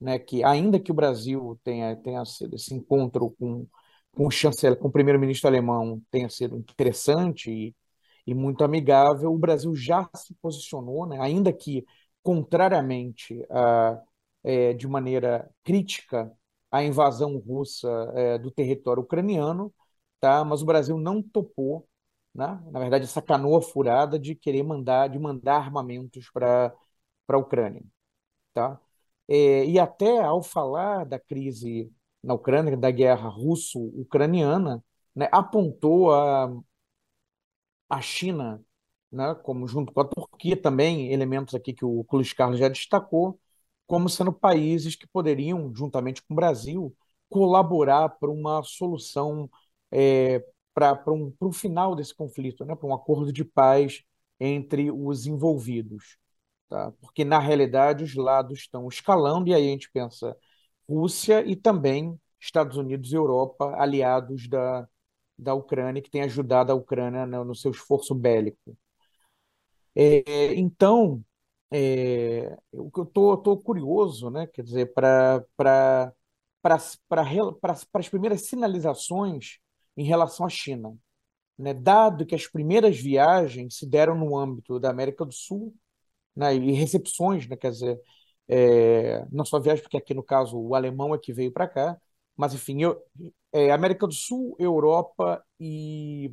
né, 0.00 0.18
que, 0.18 0.44
ainda 0.44 0.80
que 0.80 0.92
o 0.92 0.94
Brasil 0.94 1.58
tenha, 1.64 1.96
tenha 1.96 2.22
esse 2.22 2.74
encontro 2.74 3.30
com, 3.38 3.66
com 4.14 4.26
o 4.26 4.30
chanceler, 4.30 4.78
com 4.78 4.88
o 4.88 4.92
primeiro-ministro 4.92 5.48
alemão 5.48 6.02
tenha 6.10 6.28
sido 6.28 6.56
interessante 6.56 7.50
e, 7.50 7.74
e 8.26 8.34
muito 8.34 8.64
amigável, 8.64 9.32
o 9.32 9.38
Brasil 9.38 9.74
já 9.74 10.08
se 10.16 10.34
posicionou, 10.42 11.06
né, 11.06 11.18
ainda 11.20 11.52
que 11.52 11.84
contrariamente 12.22 13.44
a, 13.50 14.00
é, 14.44 14.72
de 14.74 14.86
maneira 14.88 15.50
crítica 15.64 16.32
à 16.70 16.82
invasão 16.84 17.36
russa 17.38 17.88
é, 18.14 18.38
do 18.38 18.50
território 18.50 19.02
ucraniano, 19.02 19.72
tá? 20.20 20.44
mas 20.44 20.62
o 20.62 20.66
Brasil 20.66 20.98
não 20.98 21.22
topou 21.22 21.86
né? 22.34 22.60
na 22.70 22.80
verdade, 22.80 23.04
essa 23.04 23.22
canoa 23.22 23.60
furada 23.62 24.18
de 24.18 24.34
querer 24.34 24.62
mandar, 24.62 25.08
de 25.08 25.18
mandar 25.18 25.56
armamentos 25.56 26.30
para 26.30 26.72
a 27.28 27.36
Ucrânia. 27.36 27.82
Tá? 28.54 28.80
É, 29.28 29.64
e 29.66 29.78
até 29.78 30.20
ao 30.22 30.42
falar 30.42 31.04
da 31.06 31.18
crise 31.18 31.92
na 32.22 32.34
Ucrânia, 32.34 32.76
da 32.76 32.90
guerra 32.90 33.28
russo-ucraniana, 33.28 34.84
né, 35.14 35.28
apontou 35.32 36.12
a, 36.14 36.52
a 37.88 38.00
China, 38.00 38.64
né, 39.10 39.34
como 39.42 39.66
junto 39.66 39.92
com 39.92 40.00
a 40.00 40.04
Turquia 40.04 40.56
também, 40.56 41.12
elementos 41.12 41.54
aqui 41.54 41.72
que 41.72 41.84
o 41.84 42.06
Luiz 42.12 42.32
Carlos 42.32 42.58
já 42.58 42.68
destacou, 42.68 43.38
como 43.86 44.08
sendo 44.08 44.32
países 44.32 44.96
que 44.96 45.06
poderiam, 45.06 45.74
juntamente 45.74 46.22
com 46.22 46.34
o 46.34 46.36
Brasil, 46.36 46.96
colaborar 47.28 48.08
para 48.10 48.30
uma 48.30 48.62
solução 48.62 49.50
é, 49.90 50.44
para 50.74 51.12
um, 51.12 51.34
um 51.40 51.52
final 51.52 51.94
desse 51.94 52.14
conflito, 52.14 52.64
né, 52.64 52.74
para 52.74 52.88
um 52.88 52.94
acordo 52.94 53.32
de 53.32 53.44
paz 53.44 54.02
entre 54.40 54.90
os 54.90 55.26
envolvidos. 55.26 56.18
Tá? 56.68 56.92
Porque, 57.00 57.24
na 57.24 57.38
realidade, 57.38 58.04
os 58.04 58.14
lados 58.14 58.60
estão 58.60 58.88
escalando, 58.88 59.48
e 59.50 59.54
aí 59.54 59.68
a 59.68 59.70
gente 59.72 59.90
pensa 59.92 60.36
Rússia 60.88 61.44
e 61.46 61.56
também 61.56 62.18
Estados 62.40 62.76
Unidos 62.76 63.12
e 63.12 63.16
Europa, 63.16 63.74
aliados 63.78 64.48
da, 64.48 64.88
da 65.38 65.54
Ucrânia, 65.54 66.02
que 66.02 66.10
tem 66.10 66.22
ajudado 66.22 66.72
a 66.72 66.74
Ucrânia 66.74 67.26
no, 67.26 67.44
no 67.44 67.54
seu 67.54 67.70
esforço 67.70 68.14
bélico. 68.14 68.76
É, 69.94 70.54
então, 70.54 71.24
é, 71.70 72.56
eu 72.72 72.90
tô 73.06 73.56
curioso, 73.58 74.30
né? 74.30 74.46
Quer 74.46 74.62
dizer, 74.62 74.92
para 74.94 75.44
para 76.62 76.76
as 77.94 78.08
primeiras 78.08 78.42
sinalizações 78.46 79.58
em 79.96 80.04
relação 80.04 80.46
à 80.46 80.48
China. 80.48 80.96
Né? 81.58 81.74
Dado 81.74 82.26
que 82.26 82.34
as 82.34 82.46
primeiras 82.46 82.98
viagens 82.98 83.76
se 83.76 83.86
deram 83.86 84.16
no 84.16 84.36
âmbito 84.38 84.78
da 84.80 84.90
América 84.90 85.24
do 85.24 85.32
Sul, 85.32 85.74
né? 86.36 86.54
e 86.54 86.72
recepções, 86.72 87.48
né? 87.48 87.56
quer 87.56 87.70
dizer, 87.72 88.00
é, 88.48 89.24
não 89.30 89.44
só 89.44 89.60
viagem, 89.60 89.82
porque 89.82 89.96
aqui 89.96 90.14
no 90.14 90.22
caso 90.22 90.58
o 90.58 90.74
alemão 90.74 91.14
é 91.14 91.18
que 91.18 91.32
veio 91.32 91.52
para 91.52 91.68
cá, 91.68 91.98
mas 92.36 92.54
enfim, 92.54 92.82
eu, 92.82 93.02
é, 93.52 93.72
América 93.72 94.06
do 94.06 94.14
Sul, 94.14 94.56
Europa 94.58 95.44
e, 95.60 96.32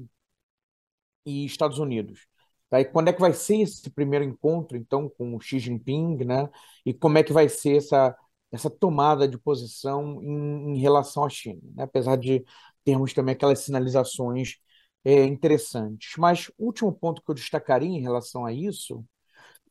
e 1.25 1.45
Estados 1.45 1.79
Unidos. 1.79 2.27
Tá? 2.69 2.79
E 2.81 2.85
quando 2.85 3.09
é 3.09 3.13
que 3.13 3.19
vai 3.21 3.33
ser 3.33 3.57
esse 3.61 3.89
primeiro 3.89 4.23
encontro, 4.25 4.77
então, 4.77 5.09
com 5.09 5.35
o 5.35 5.39
Xi 5.41 5.59
Jinping, 5.59 6.23
né? 6.25 6.49
E 6.85 6.93
como 6.93 7.17
é 7.17 7.23
que 7.23 7.33
vai 7.33 7.49
ser 7.49 7.77
essa, 7.77 8.15
essa 8.51 8.69
tomada 8.69 9.27
de 9.27 9.37
posição 9.37 10.21
em, 10.23 10.75
em 10.75 10.79
relação 10.79 11.23
à 11.25 11.29
China, 11.29 11.59
né? 11.75 11.83
Apesar 11.83 12.15
de 12.17 12.43
termos 12.83 13.13
também 13.13 13.33
aquelas 13.33 13.59
sinalizações 13.59 14.57
é, 15.03 15.25
interessantes. 15.25 16.13
Mas 16.17 16.51
último 16.57 16.93
ponto 16.93 17.21
que 17.23 17.31
eu 17.31 17.35
destacaria 17.35 17.89
em 17.89 18.01
relação 18.01 18.45
a 18.45 18.53
isso 18.53 19.03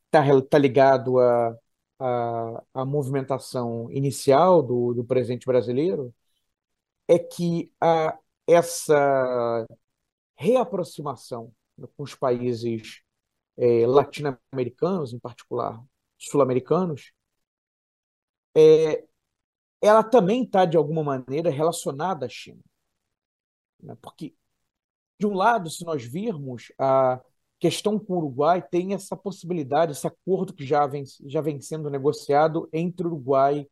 está 0.07 0.23
tá 0.43 0.59
ligado 0.59 1.19
a, 1.19 1.57
a, 1.99 2.63
a, 2.75 2.85
movimentação 2.85 3.91
inicial 3.91 4.63
do, 4.63 4.95
do 4.95 5.05
presidente 5.05 5.47
brasileiro, 5.47 6.15
é 7.09 7.19
que 7.19 7.73
a, 7.81 8.19
essa 8.47 9.67
reaproximação 10.37 11.53
com 11.97 12.03
os 12.03 12.15
países 12.15 13.03
é, 13.57 13.87
latino-americanos, 13.87 15.13
em 15.13 15.19
particular 15.19 15.83
sul-americanos, 16.19 17.13
é, 18.57 19.05
ela 19.81 20.03
também 20.03 20.45
está, 20.45 20.65
de 20.65 20.77
alguma 20.77 21.03
maneira, 21.05 21.51
relacionada 21.51 22.27
à 22.27 22.29
China. 22.29 22.63
Né? 23.81 23.97
Porque, 24.01 24.35
de 25.19 25.27
um 25.27 25.35
lado, 25.35 25.71
se 25.71 25.85
nós 25.85 26.05
virmos 26.05 26.73
a 26.79 27.21
questão 27.59 27.99
com 27.99 28.15
o 28.15 28.19
Uruguai, 28.19 28.63
tem 28.63 28.95
essa 28.95 29.17
possibilidade, 29.17 29.93
esse 29.93 30.07
acordo 30.07 30.55
que 30.55 30.65
já 30.65 30.87
vem, 30.87 31.05
já 31.27 31.41
vem 31.41 31.61
sendo 31.61 31.91
negociado 31.91 32.69
entre 32.73 33.07
o 33.07 33.11
Uruguai 33.11 33.67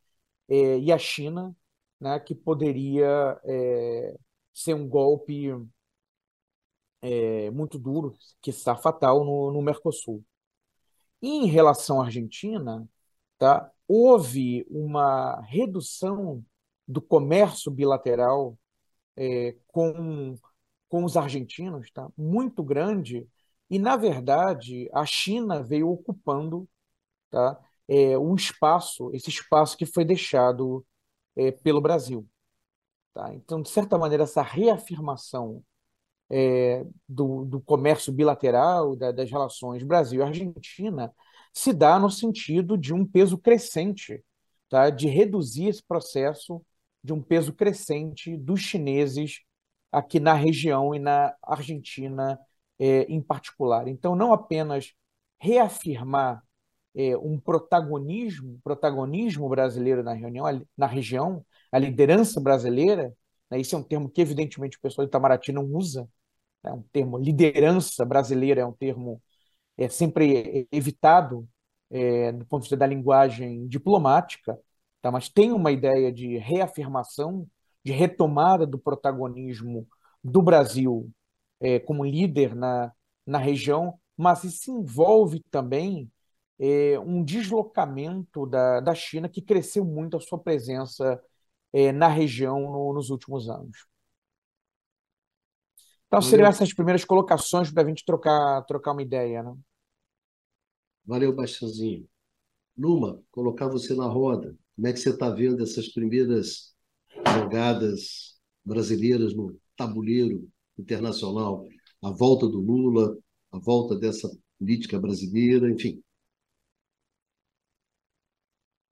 é, 0.49 0.79
e 0.79 0.93
a 0.93 0.99
China, 0.99 1.57
né, 2.01 2.19
que 2.21 2.35
poderia 2.35 3.41
é, 3.45 4.17
ser 4.53 4.75
um 4.75 4.89
golpe 4.89 5.53
é, 7.03 7.51
muito 7.51 7.79
duro, 7.79 8.15
que 8.43 8.51
está 8.51 8.77
fatal 8.77 9.25
no, 9.25 9.53
no 9.53 9.63
Mercosul. 9.63 10.25
Em 11.23 11.47
relação 11.47 12.01
à 12.01 12.07
Argentina, 12.07 12.89
tá, 13.39 13.71
houve 13.89 14.67
uma 14.71 15.41
redução 15.43 16.45
do 16.87 17.01
comércio 17.01 17.71
bilateral 17.71 18.59
é, 19.17 19.57
com, 19.69 20.37
com 20.89 21.05
os 21.05 21.17
argentinos 21.17 21.91
tá, 21.91 22.09
muito 22.17 22.63
grande, 22.63 23.27
e, 23.71 23.79
na 23.79 23.97
verdade, 23.97 24.89
a 24.93 25.05
China 25.05 25.63
veio 25.63 25.89
ocupando 25.91 26.69
tá, 27.31 27.59
é, 27.89 28.19
um 28.19 28.35
espaço, 28.35 29.11
esse 29.15 29.31
espaço 29.31 29.77
que 29.77 29.87
foi 29.87 30.05
deixado 30.05 30.85
é, 31.37 31.51
pelo 31.51 31.81
Brasil. 31.81 32.27
Tá? 33.15 33.35
Então, 33.35 33.63
de 33.63 33.69
certa 33.71 33.99
maneira, 33.99 34.25
essa 34.25 34.43
reafirmação 34.43 35.65
é, 36.31 36.85
do, 37.09 37.45
do 37.45 37.61
comércio 37.61 38.13
bilateral, 38.13 38.97
da, 38.97 39.13
das 39.13 39.31
relações 39.31 39.83
Brasil 39.83 40.21
e 40.21 40.23
Argentina, 40.23 41.13
se 41.53 41.73
dá 41.73 41.99
no 41.99 42.11
sentido 42.11 42.77
de 42.77 42.93
um 42.93 43.07
peso 43.07 43.39
crescente, 43.39 44.25
tá? 44.69 44.91
de 44.91 45.09
reduzir 45.09 45.69
esse 45.69 45.83
processo 45.83 46.63
de 47.03 47.13
um 47.13 47.23
peso 47.23 47.53
crescente 47.53 48.37
dos 48.37 48.61
chineses 48.61 49.41
aqui 49.93 50.21
na 50.21 50.35
região 50.35 50.95
e 50.95 50.99
na 50.99 51.35
Argentina 51.43 52.39
é, 52.79 53.03
em 53.05 53.21
particular. 53.21 53.89
Então, 53.89 54.15
não 54.17 54.33
apenas 54.33 54.93
reafirmar 55.39 56.43
é, 56.95 57.17
um 57.19 57.39
protagonismo, 57.39 58.59
protagonismo 58.65 59.49
brasileiro 59.49 60.03
na, 60.03 60.13
reunião, 60.15 60.47
na 60.77 60.87
região, 60.87 61.45
a 61.71 61.79
liderança 61.79 62.41
brasileira, 62.41 63.13
né, 63.51 63.61
esse 63.61 63.75
é 63.75 63.79
um 63.79 63.83
termo 63.83 64.09
que, 64.09 64.21
evidentemente, 64.21 64.79
o 64.79 64.81
pessoal 64.81 65.07
de 65.07 65.11
Itamaraty 65.11 65.53
não 65.53 65.65
usa, 65.65 66.09
é 66.65 66.73
um 66.73 66.83
termo 66.93 67.19
liderança 67.19 68.05
brasileira, 68.05 68.63
é 68.63 68.67
um 68.67 68.73
termo 68.73 69.23
é 69.79 69.89
sempre 69.89 70.67
evitado 70.73 71.49
é, 71.91 72.33
do 72.33 72.45
ponto 72.47 72.63
de 72.63 72.65
vista 72.67 72.77
da 72.77 72.87
linguagem 72.87 73.67
diplomática, 73.69 74.59
tá? 75.03 75.11
mas 75.11 75.29
tem 75.29 75.53
uma 75.53 75.71
ideia 75.71 76.13
de 76.13 76.39
reafirmação, 76.39 77.47
de 77.85 77.93
retomada 77.93 78.67
do 78.67 78.79
protagonismo 78.79 79.87
do 80.23 80.43
Brasil 80.43 81.11
é, 81.61 81.79
como 81.79 82.05
líder 82.05 82.55
na, 82.55 82.93
na 83.27 83.39
região, 83.39 83.99
mas 84.17 84.45
isso 84.45 84.71
envolve 84.71 85.41
também 85.51 86.11
é, 86.59 86.99
um 86.99 87.23
deslocamento 87.23 88.47
da, 88.47 88.81
da 88.81 88.95
China 88.95 89.29
que 89.29 89.43
cresceu 89.43 89.85
muito 89.85 90.17
a 90.17 90.21
sua 90.21 90.39
presença 90.39 91.21
é, 91.73 91.93
na 91.93 92.09
região 92.09 92.61
no, 92.61 92.93
nos 92.95 93.11
últimos 93.11 93.49
anos. 93.49 93.87
Então, 96.07 96.23
seriam 96.23 96.49
essas 96.49 96.73
primeiras 96.73 97.05
colocações 97.05 97.71
para 97.71 97.83
a 97.83 97.87
gente 97.87 98.05
trocar, 98.05 98.63
trocar 98.63 98.93
uma 98.93 99.03
ideia. 99.03 99.43
Né? 99.43 99.55
Valeu, 101.05 101.35
Bastiãozinho. 101.35 102.09
Numa, 102.77 103.21
colocar 103.31 103.69
você 103.69 103.95
na 103.95 104.07
roda. 104.07 104.57
Como 104.77 104.87
é 104.87 104.93
que 104.93 105.01
você 105.01 105.11
está 105.11 105.31
vendo 105.31 105.63
essas 105.63 105.89
primeiras 105.89 106.75
jogadas 107.35 108.39
brasileiras 108.65 109.35
no 109.35 109.59
tabuleiro 109.77 110.49
internacional? 110.79 111.67
A 112.03 112.11
volta 112.11 112.47
do 112.47 112.59
Lula, 112.61 113.17
a 113.53 113.59
volta 113.59 113.97
dessa 113.97 114.29
política 114.59 114.99
brasileira, 114.99 115.71
enfim. 115.71 116.03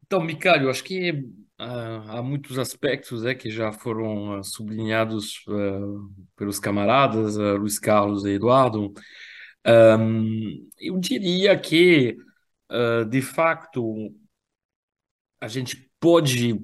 Então, 0.06 0.22
Micário, 0.22 0.68
acho 0.68 0.84
que 0.84 1.10
uh, 1.12 2.08
há 2.08 2.22
muitos 2.22 2.58
aspectos 2.58 3.24
é, 3.24 3.34
que 3.34 3.50
já 3.50 3.72
foram 3.72 4.38
uh, 4.38 4.44
sublinhados 4.44 5.42
uh, 5.48 6.10
pelos 6.36 6.58
camaradas, 6.58 7.36
Luiz 7.36 7.78
Carlos 7.78 8.24
e 8.24 8.30
Eduardo. 8.30 8.92
Um, 9.66 10.68
eu 10.78 10.98
diria 10.98 11.58
que, 11.58 12.16
de 13.08 13.22
facto, 13.22 14.14
a 15.40 15.48
gente 15.48 15.90
pode 15.98 16.60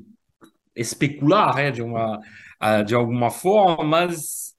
especular 0.74 1.56
né, 1.56 1.70
de, 1.70 1.82
uma, 1.82 2.20
de 2.86 2.94
alguma 2.94 3.30
forma, 3.30 3.84
mas 3.84 4.54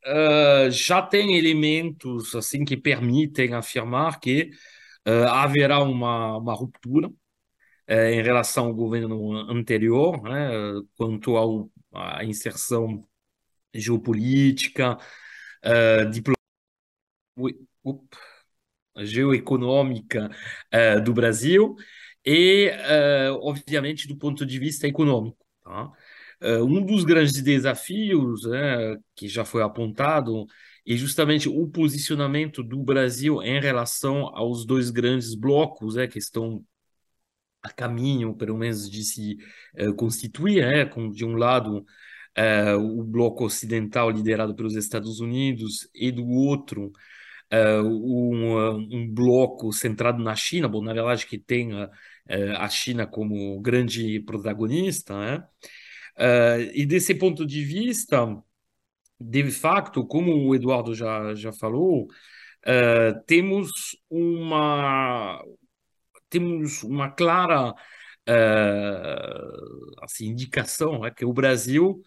já 0.72 1.02
tem 1.02 1.38
elementos 1.38 2.34
assim 2.36 2.66
que 2.66 2.76
permitem 2.76 3.54
afirmar 3.54 4.20
que 4.20 4.50
haverá 5.06 5.80
uma, 5.82 6.38
uma 6.38 6.54
ruptura 6.54 7.10
eh, 7.92 8.14
em 8.16 8.22
relação 8.24 8.68
ao 8.68 8.74
governo 8.74 9.34
anterior, 9.52 10.22
né, 10.24 10.50
quanto 10.96 11.36
ao, 11.36 11.70
à 11.94 12.24
inserção 12.24 13.06
geopolítica, 13.74 14.98
uh, 15.66 16.10
geoeconômica 19.04 20.30
uh, 20.74 21.02
do 21.04 21.14
Brasil 21.14 21.76
e, 22.26 22.70
uh, 22.70 23.34
obviamente, 23.42 24.08
do 24.08 24.18
ponto 24.18 24.46
de 24.46 24.60
vista 24.60 24.88
econômico. 24.88 25.46
Tá? 25.64 25.92
Um 26.42 26.84
dos 26.84 27.04
grandes 27.04 27.42
desafios 27.42 28.44
né, 28.46 28.98
que 29.16 29.28
já 29.28 29.46
foi 29.46 29.62
apontado 29.62 30.46
é 30.88 30.96
justamente 30.96 31.48
o 31.48 31.68
posicionamento 31.68 32.64
do 32.64 32.82
Brasil 32.82 33.42
em 33.44 33.60
relação 33.60 34.28
aos 34.36 34.66
dois 34.66 34.90
grandes 34.90 35.36
blocos 35.36 35.96
né, 35.96 36.08
que 36.08 36.18
estão 36.18 36.66
a 37.62 37.70
caminho, 37.70 38.36
pelo 38.36 38.58
menos, 38.58 38.90
de 38.90 39.04
se 39.04 39.38
uh, 39.80 39.94
constituir, 39.96 40.66
né? 40.68 40.86
com, 40.86 41.10
de 41.12 41.24
um 41.26 41.36
lado, 41.36 41.86
uh, 42.38 43.00
o 43.00 43.04
bloco 43.04 43.46
ocidental 43.46 44.10
liderado 44.10 44.56
pelos 44.56 44.76
Estados 44.76 45.20
Unidos 45.20 45.90
e 45.94 46.12
do 46.12 46.28
outro, 46.28 46.92
um, 47.54 48.78
um, 48.96 49.14
bloco 49.14 49.74
centrado 49.74 50.24
na 50.24 50.34
China, 50.38 50.70
bom, 50.70 50.82
na 50.82 50.94
verdade 50.94 51.28
que 51.28 51.38
tem 51.38 51.72
a 52.58 52.70
China 52.70 53.06
como 53.06 53.60
grande 53.60 54.22
protagonista, 54.22 55.20
né? 55.20 55.44
E 56.74 56.86
desse 56.86 57.16
ponto 57.16 57.46
de 57.46 57.64
vista, 57.64 58.26
de 59.20 59.52
facto, 59.52 60.06
como 60.06 60.34
o 60.48 60.56
Eduardo 60.56 60.94
já, 60.94 61.34
já 61.36 61.52
falou, 61.54 62.08
temos 63.26 63.72
uma, 64.10 65.42
temos 66.30 66.84
uma 66.84 67.10
clara 67.10 67.74
uh, 68.28 70.04
assim, 70.04 70.28
indicação 70.28 71.06
é 71.06 71.12
que 71.12 71.26
o 71.26 71.34
Brasil 71.34 72.02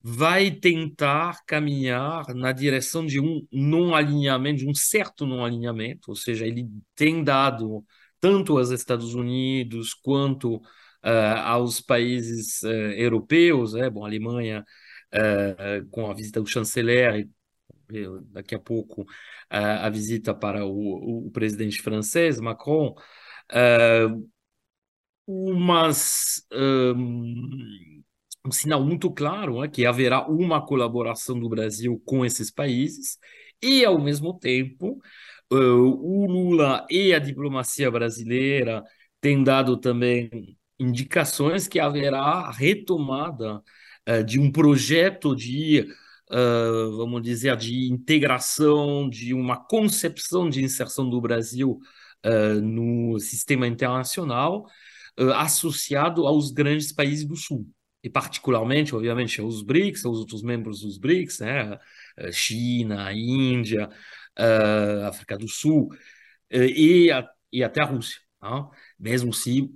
vai 0.00 0.50
tentar 0.50 1.44
caminhar 1.44 2.34
na 2.34 2.52
direção 2.52 3.04
de 3.04 3.20
um 3.20 3.46
não 3.52 3.94
alinhamento, 3.94 4.60
de 4.60 4.68
um 4.68 4.74
certo 4.74 5.26
não 5.26 5.44
alinhamento, 5.44 6.10
ou 6.10 6.16
seja, 6.16 6.46
ele 6.46 6.68
tem 6.94 7.22
dado 7.24 7.84
tanto 8.20 8.56
aos 8.58 8.70
Estados 8.70 9.14
Unidos 9.14 9.94
quanto 9.94 10.56
uh, 10.56 10.62
aos 11.02 11.80
países 11.80 12.62
uh, 12.62 12.68
europeus, 12.68 13.74
é 13.74 13.88
bom, 13.88 14.04
a 14.04 14.08
Alemanha 14.08 14.64
uh, 15.14 15.88
com 15.90 16.10
a 16.10 16.14
visita 16.14 16.40
do 16.40 16.46
chanceler 16.46 17.28
daqui 18.32 18.54
a 18.54 18.58
pouco 18.58 19.06
a 19.48 19.88
visita 19.88 20.34
para 20.34 20.66
o, 20.66 21.26
o 21.26 21.30
presidente 21.30 21.80
francês 21.80 22.38
Macron 22.38 22.94
umas, 25.28 26.46
um, 26.52 28.02
um, 28.46 28.50
sinal 28.50 28.82
muito 28.82 29.10
claro 29.12 29.62
é 29.62 29.68
que 29.68 29.84
haverá 29.84 30.26
uma 30.26 30.64
colaboração 30.64 31.38
do 31.38 31.48
Brasil 31.48 32.00
com 32.06 32.24
esses 32.24 32.50
países 32.50 33.18
e, 33.62 33.84
ao 33.84 34.00
mesmo 34.00 34.38
tempo, 34.38 34.98
uh, 35.52 35.56
o 35.56 36.26
Lula 36.26 36.86
e 36.90 37.12
a 37.12 37.18
diplomacia 37.18 37.90
brasileira 37.90 38.82
têm 39.20 39.42
dado 39.44 39.76
também 39.78 40.57
indicações 40.78 41.66
que 41.66 41.80
haverá 41.80 42.50
retomada 42.50 43.62
uh, 44.08 44.24
de 44.24 44.38
um 44.38 44.50
projeto 44.50 45.34
de 45.34 45.86
Uh, 46.30 46.94
vamos 46.98 47.22
dizer, 47.22 47.56
de 47.56 47.90
integração, 47.90 49.08
de 49.08 49.32
uma 49.32 49.56
concepção 49.56 50.50
de 50.50 50.62
inserção 50.62 51.08
do 51.08 51.18
Brasil 51.22 51.78
uh, 52.26 52.60
no 52.60 53.18
sistema 53.18 53.66
internacional 53.66 54.66
associado 55.34 56.26
aos 56.26 56.50
grandes 56.50 56.92
países 56.92 57.24
do 57.24 57.34
Sul. 57.34 57.66
E 58.04 58.10
particularmente, 58.10 58.94
obviamente, 58.94 59.40
aos 59.40 59.62
BRICS, 59.62 60.04
aos 60.04 60.18
outros 60.18 60.42
membros 60.42 60.82
dos 60.82 60.98
BRICS, 60.98 61.40
né? 61.40 61.78
China, 62.30 63.10
Índia, 63.12 63.88
África 65.08 65.38
do 65.38 65.48
Sul 65.48 65.88
e, 66.50 67.10
a, 67.10 67.26
e 67.50 67.64
até 67.64 67.80
a 67.80 67.86
Rússia. 67.86 68.27
Tá? 68.40 68.68
Mesmo 68.98 69.32
se 69.32 69.70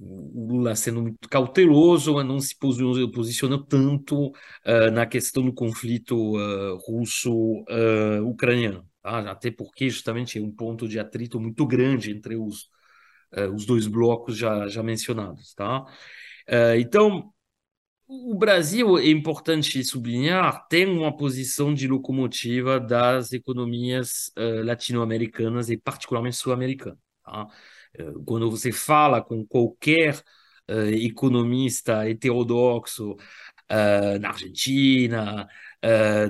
o 0.00 0.46
Lula 0.52 0.74
sendo 0.74 1.02
muito 1.02 1.28
cauteloso, 1.28 2.22
não 2.24 2.40
se 2.40 2.56
posiciona 2.56 3.62
tanto 3.62 4.28
uh, 4.28 4.90
na 4.92 5.04
questão 5.06 5.44
do 5.44 5.52
conflito 5.52 6.36
uh, 6.36 6.76
russo-ucraniano. 6.78 8.88
Tá? 9.02 9.30
Até 9.30 9.50
porque 9.50 9.90
justamente 9.90 10.38
é 10.38 10.42
um 10.42 10.50
ponto 10.50 10.88
de 10.88 10.98
atrito 10.98 11.38
muito 11.38 11.66
grande 11.66 12.12
entre 12.12 12.36
os, 12.36 12.70
uh, 13.36 13.52
os 13.54 13.66
dois 13.66 13.86
blocos 13.86 14.38
já, 14.38 14.66
já 14.68 14.82
mencionados. 14.82 15.52
Tá? 15.54 15.84
Então, 16.78 17.32
o 18.08 18.34
Brasil, 18.36 18.98
é 18.98 19.08
importante 19.08 19.84
sublinhar, 19.84 20.66
tem 20.66 20.84
uma 20.84 21.16
posição 21.16 21.72
de 21.72 21.86
locomotiva 21.86 22.80
das 22.80 23.32
economias 23.32 24.32
latino-americanas 24.64 25.70
e 25.70 25.76
particularmente 25.76 26.36
sul-americanas. 26.36 27.09
Tá? 27.30 27.46
quando 28.24 28.50
você 28.50 28.72
fala 28.72 29.22
com 29.22 29.46
qualquer 29.46 30.22
economista 31.02 32.08
heterodoxo 32.08 33.16
na 34.20 34.28
Argentina, 34.28 35.48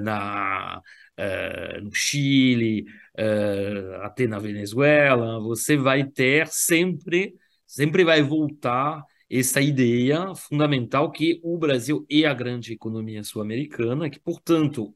na 0.03 0.83
uh, 1.21 1.81
no 1.83 1.95
Chile, 1.95 2.87
uh, 3.19 4.03
até 4.03 4.27
na 4.27 4.39
Venezuela, 4.39 5.39
você 5.41 5.77
vai 5.77 6.05
ter 6.05 6.47
sempre, 6.49 7.35
sempre 7.67 8.05
vai 8.05 8.23
voltar 8.23 9.05
essa 9.31 9.61
ideia 9.61 10.35
fundamental 10.35 11.11
que 11.11 11.41
o 11.43 11.57
Brasil 11.59 12.05
é 12.11 12.25
a 12.25 12.35
grande 12.35 12.73
economia 12.73 13.23
sul-americana, 13.23 14.11
que, 14.11 14.19
portanto, 14.19 14.95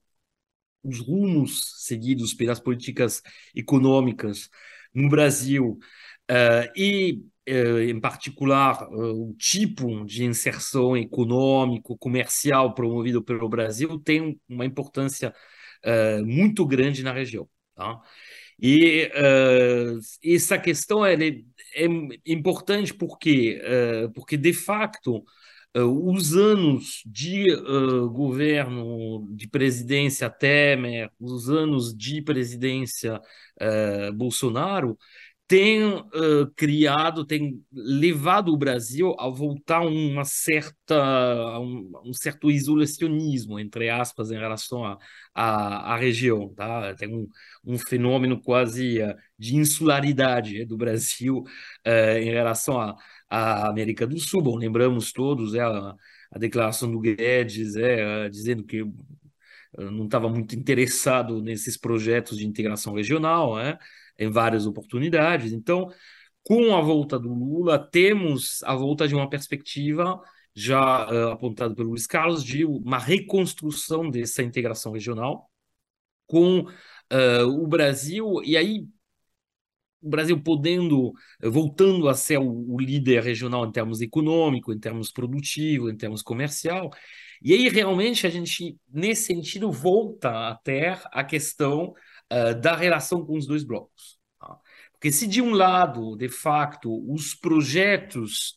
os 0.83 0.99
rumos 1.01 1.85
seguidos 1.85 2.35
pelas 2.35 2.61
políticas 2.61 3.23
econômicas 3.55 4.51
no 4.95 5.09
Brasil 5.09 5.79
uh, 6.31 6.73
e 6.77 7.23
em 7.47 8.01
particular, 8.01 8.89
o 8.91 9.35
tipo 9.39 10.03
de 10.07 10.25
inserção 10.25 10.97
econômico, 10.97 11.99
comercial 11.99 12.73
promovido 12.73 13.23
pelo 13.23 13.51
Brasil 13.51 13.99
tem 13.99 14.41
uma 14.49 14.65
importância 14.65 15.31
muito 16.25 16.65
grande 16.65 17.03
na 17.03 17.13
região. 17.13 17.47
Tá? 17.75 18.01
E 18.61 19.11
uh, 19.15 19.99
essa 20.25 20.59
questão 20.59 21.05
é, 21.05 21.15
é 21.15 21.87
importante 22.27 22.95
porque, 22.95 23.61
uh, 23.61 24.13
porque 24.13 24.37
de 24.37 24.53
facto, 24.53 25.19
uh, 25.19 25.25
os 25.77 26.37
anos 26.37 27.03
de 27.05 27.47
governo, 28.13 29.27
de 29.35 29.49
presidência 29.49 30.31
Temer, 30.31 31.11
os 31.19 31.51
anos 31.51 31.97
de 31.97 32.23
presidência 32.23 33.21
Bolsonaro, 34.15 34.97
tem 35.55 35.85
uh, 35.85 36.51
criado, 36.57 37.25
tem 37.25 37.65
levado 37.73 38.53
o 38.53 38.57
Brasil 38.57 39.15
a 39.21 39.29
voltar 39.29 39.83
a 39.83 39.87
uma 39.87 40.25
certa, 40.25 41.61
um, 41.61 41.93
um, 42.07 42.13
certo 42.13 42.51
isolacionismo, 42.51 43.61
entre 43.61 43.89
aspas, 43.89 44.33
em 44.33 44.37
relação 44.37 44.99
à 45.33 45.97
região. 45.97 46.53
Tá? 46.57 46.93
Tem 46.97 47.09
um, 47.09 47.29
um 47.65 47.79
fenômeno 47.79 48.43
quase 48.43 49.01
uh, 49.01 49.15
de 49.39 49.55
insularidade 49.55 50.61
eh, 50.61 50.65
do 50.65 50.77
Brasil 50.77 51.45
uh, 51.87 52.19
em 52.19 52.33
relação 52.33 52.81
à, 53.31 53.69
América 53.69 54.09
do 54.09 54.19
Sul. 54.19 54.43
Bom, 54.43 54.57
lembramos 54.57 55.13
todos 55.13 55.55
é, 55.55 55.61
a, 55.61 55.95
a 56.33 56.39
declaração 56.39 56.91
do 56.91 56.99
Guedes 56.99 57.77
é, 57.77 58.29
dizendo 58.29 58.65
que 58.65 58.85
não 59.77 60.05
estava 60.07 60.29
muito 60.29 60.57
interessado 60.57 61.41
nesses 61.43 61.77
projetos 61.77 62.39
de 62.39 62.47
integração 62.47 62.95
regional, 62.95 63.59
é? 63.59 63.79
Em 64.19 64.31
várias 64.31 64.67
oportunidades. 64.67 65.53
Então, 65.53 65.91
com 66.43 66.77
a 66.77 66.81
volta 66.81 67.19
do 67.19 67.33
Lula, 67.33 67.79
temos 67.79 68.63
a 68.65 68.75
volta 68.75 69.09
de 69.09 69.15
uma 69.15 69.29
perspectiva 69.29 70.21
já 70.55 71.11
uh, 71.11 71.31
apontada 71.33 71.75
pelo 71.75 71.89
Luiz 71.91 72.07
Carlos 72.07 72.45
de 72.45 72.65
uma 72.65 72.99
reconstrução 72.99 74.09
dessa 74.09 74.43
integração 74.43 74.93
regional 74.93 75.51
com 76.27 76.61
uh, 76.61 77.47
o 77.47 77.67
Brasil 77.67 78.43
e 78.45 78.57
aí 78.57 78.87
o 80.01 80.09
Brasil 80.09 80.41
podendo 80.41 81.13
voltando 81.43 82.09
a 82.09 82.15
ser 82.15 82.39
o, 82.39 82.75
o 82.75 82.79
líder 82.79 83.23
regional 83.23 83.67
em 83.67 83.73
termos 83.73 84.03
econômico, 84.03 84.73
em 84.73 84.79
termos 84.79 85.11
produtivo, 85.11 85.89
em 85.89 85.97
termos 85.97 86.23
comercial. 86.23 86.91
E 87.43 87.53
aí 87.55 87.69
realmente 87.69 88.27
a 88.27 88.31
gente 88.31 88.77
nesse 88.89 89.25
sentido 89.25 89.73
volta 89.73 90.51
a 90.51 90.55
ter 90.57 91.01
a 91.07 91.25
questão 91.25 91.95
uh, 92.35 92.61
da 92.61 92.75
relação 92.75 93.25
com 93.25 93.37
os 93.37 93.47
dois 93.47 93.65
blocos. 93.65 94.19
Tá? 94.41 94.57
Porque 94.93 95.13
se 95.13 95.27
de 95.27 95.41
um 95.41 95.53
lado, 95.53 96.17
de 96.17 96.29
facto, 96.29 96.91
os 97.13 97.35
projetos 97.35 98.57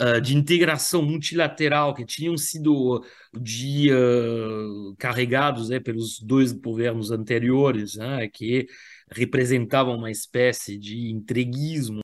uh, 0.00 0.20
de 0.20 0.36
integração 0.36 1.02
multilateral 1.02 1.94
que 1.94 2.04
tinham 2.04 2.36
sido 2.36 3.04
de, 3.32 3.90
uh, 3.92 4.94
carregados 4.98 5.68
né, 5.68 5.80
pelos 5.80 6.20
dois 6.20 6.52
governos 6.52 7.10
anteriores, 7.10 7.96
né, 7.96 8.28
que 8.28 8.66
representavam 9.10 9.96
uma 9.96 10.10
espécie 10.10 10.78
de 10.78 11.10
entreguismo 11.10 12.00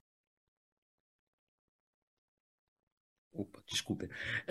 desculpa, 3.72 4.06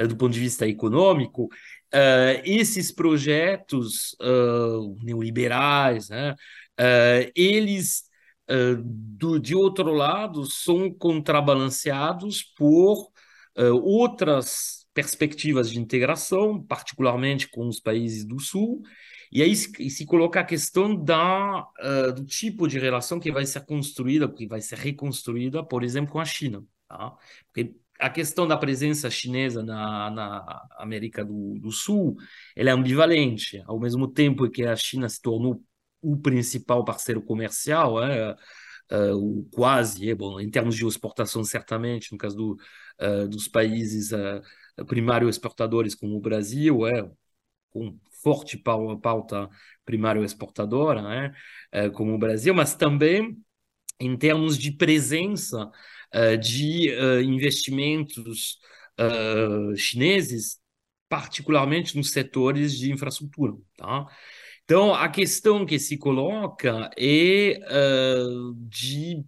do 0.07 0.17
ponto 0.17 0.33
de 0.33 0.39
vista 0.39 0.67
econômico, 0.67 1.47
Uh, 1.93 2.39
esses 2.45 2.89
projetos 2.89 4.15
uh, 4.21 4.97
neoliberais, 5.03 6.07
né, 6.07 6.31
uh, 6.31 7.31
eles, 7.35 8.03
do, 8.83 9.39
de 9.39 9.55
outro 9.55 9.93
lado, 9.93 10.45
são 10.45 10.91
contrabalanceados 10.93 12.43
por 12.57 13.09
outras 13.83 14.85
perspectivas 14.93 15.69
de 15.69 15.79
integração, 15.79 16.61
particularmente 16.61 17.49
com 17.49 17.65
os 17.67 17.79
países 17.79 18.25
do 18.25 18.39
Sul, 18.41 18.81
e 19.31 19.41
aí 19.41 19.55
se, 19.55 19.89
se 19.89 20.05
coloca 20.05 20.41
a 20.41 20.43
questão 20.43 20.93
da, 20.93 21.65
do 22.13 22.25
tipo 22.25 22.67
de 22.67 22.77
relação 22.77 23.21
que 23.21 23.31
vai 23.31 23.45
ser 23.45 23.65
construída, 23.65 24.27
que 24.29 24.45
vai 24.45 24.59
ser 24.59 24.77
reconstruída, 24.79 25.63
por 25.63 25.81
exemplo, 25.81 26.11
com 26.11 26.19
a 26.19 26.25
China. 26.25 26.61
Tá? 26.89 27.15
Porque 27.53 27.73
a 28.01 28.09
questão 28.09 28.47
da 28.47 28.57
presença 28.57 29.09
chinesa 29.11 29.63
na, 29.63 30.09
na 30.09 30.67
América 30.77 31.23
do, 31.23 31.59
do, 31.59 31.71
Sul 31.71 32.17
ela 32.55 32.71
é 32.71 32.73
ambivalente. 32.73 33.61
Ao 33.67 33.79
mesmo 33.79 34.07
tempo 34.07 34.49
que 34.49 34.63
a 34.65 34.75
China 34.75 35.07
se 35.07 35.21
tornou 35.21 35.63
o 36.01 36.17
principal 36.17 36.83
parceiro 36.83 37.21
comercial, 37.21 38.03
é, 38.03 38.35
é, 38.89 39.13
o 39.13 39.47
quase, 39.51 40.09
é, 40.09 40.15
bom, 40.15 40.39
em 40.39 40.49
termos 40.49 40.75
de 40.75 40.85
exportação, 40.85 41.43
certamente, 41.43 42.11
no 42.11 42.17
caso 42.17 42.35
do, 42.35 42.57
é, 42.97 43.27
dos 43.27 43.47
países 43.47 44.11
é, 44.11 44.41
primários 44.87 45.35
exportadores 45.35 45.93
como 45.93 46.17
o 46.17 46.21
Brasil, 46.21 46.87
é, 46.87 47.07
com 47.69 47.97
forte 48.23 48.57
pauta 48.57 49.47
primário 49.85 50.23
exportadora, 50.23 51.01
né, 51.03 51.33
é, 51.71 51.89
como 51.89 52.13
o 52.15 52.17
Brasil, 52.17 52.53
mas 52.53 52.75
também 52.75 53.37
em 53.99 54.17
termos 54.17 54.57
de 54.57 54.71
presença 54.71 55.69
uh, 56.13 56.37
de 56.37 56.89
uh, 56.91 57.21
investimentos 57.21 58.57
uh, 58.99 59.75
chineses, 59.75 60.59
particularmente 61.09 61.97
nos 61.97 62.11
setores 62.11 62.77
de 62.77 62.91
infraestrutura. 62.91 63.53
Tá? 63.77 64.05
Então, 64.63 64.93
a 64.93 65.09
questão 65.09 65.65
que 65.65 65.77
se 65.77 65.97
coloca 65.97 66.89
é 66.97 67.59
de 68.69 69.23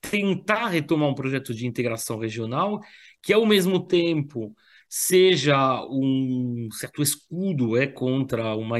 tentar 0.00 0.68
retomar 0.68 1.08
um 1.08 1.14
projeto 1.14 1.52
de 1.52 1.66
integração 1.66 2.18
regional 2.18 2.80
que, 3.22 3.32
ao 3.32 3.44
mesmo 3.44 3.84
tempo, 3.86 4.54
seja 4.88 5.84
um 5.90 6.68
certo 6.72 7.02
escudo 7.02 7.76
é, 7.76 7.86
contra 7.86 8.54
uma 8.54 8.78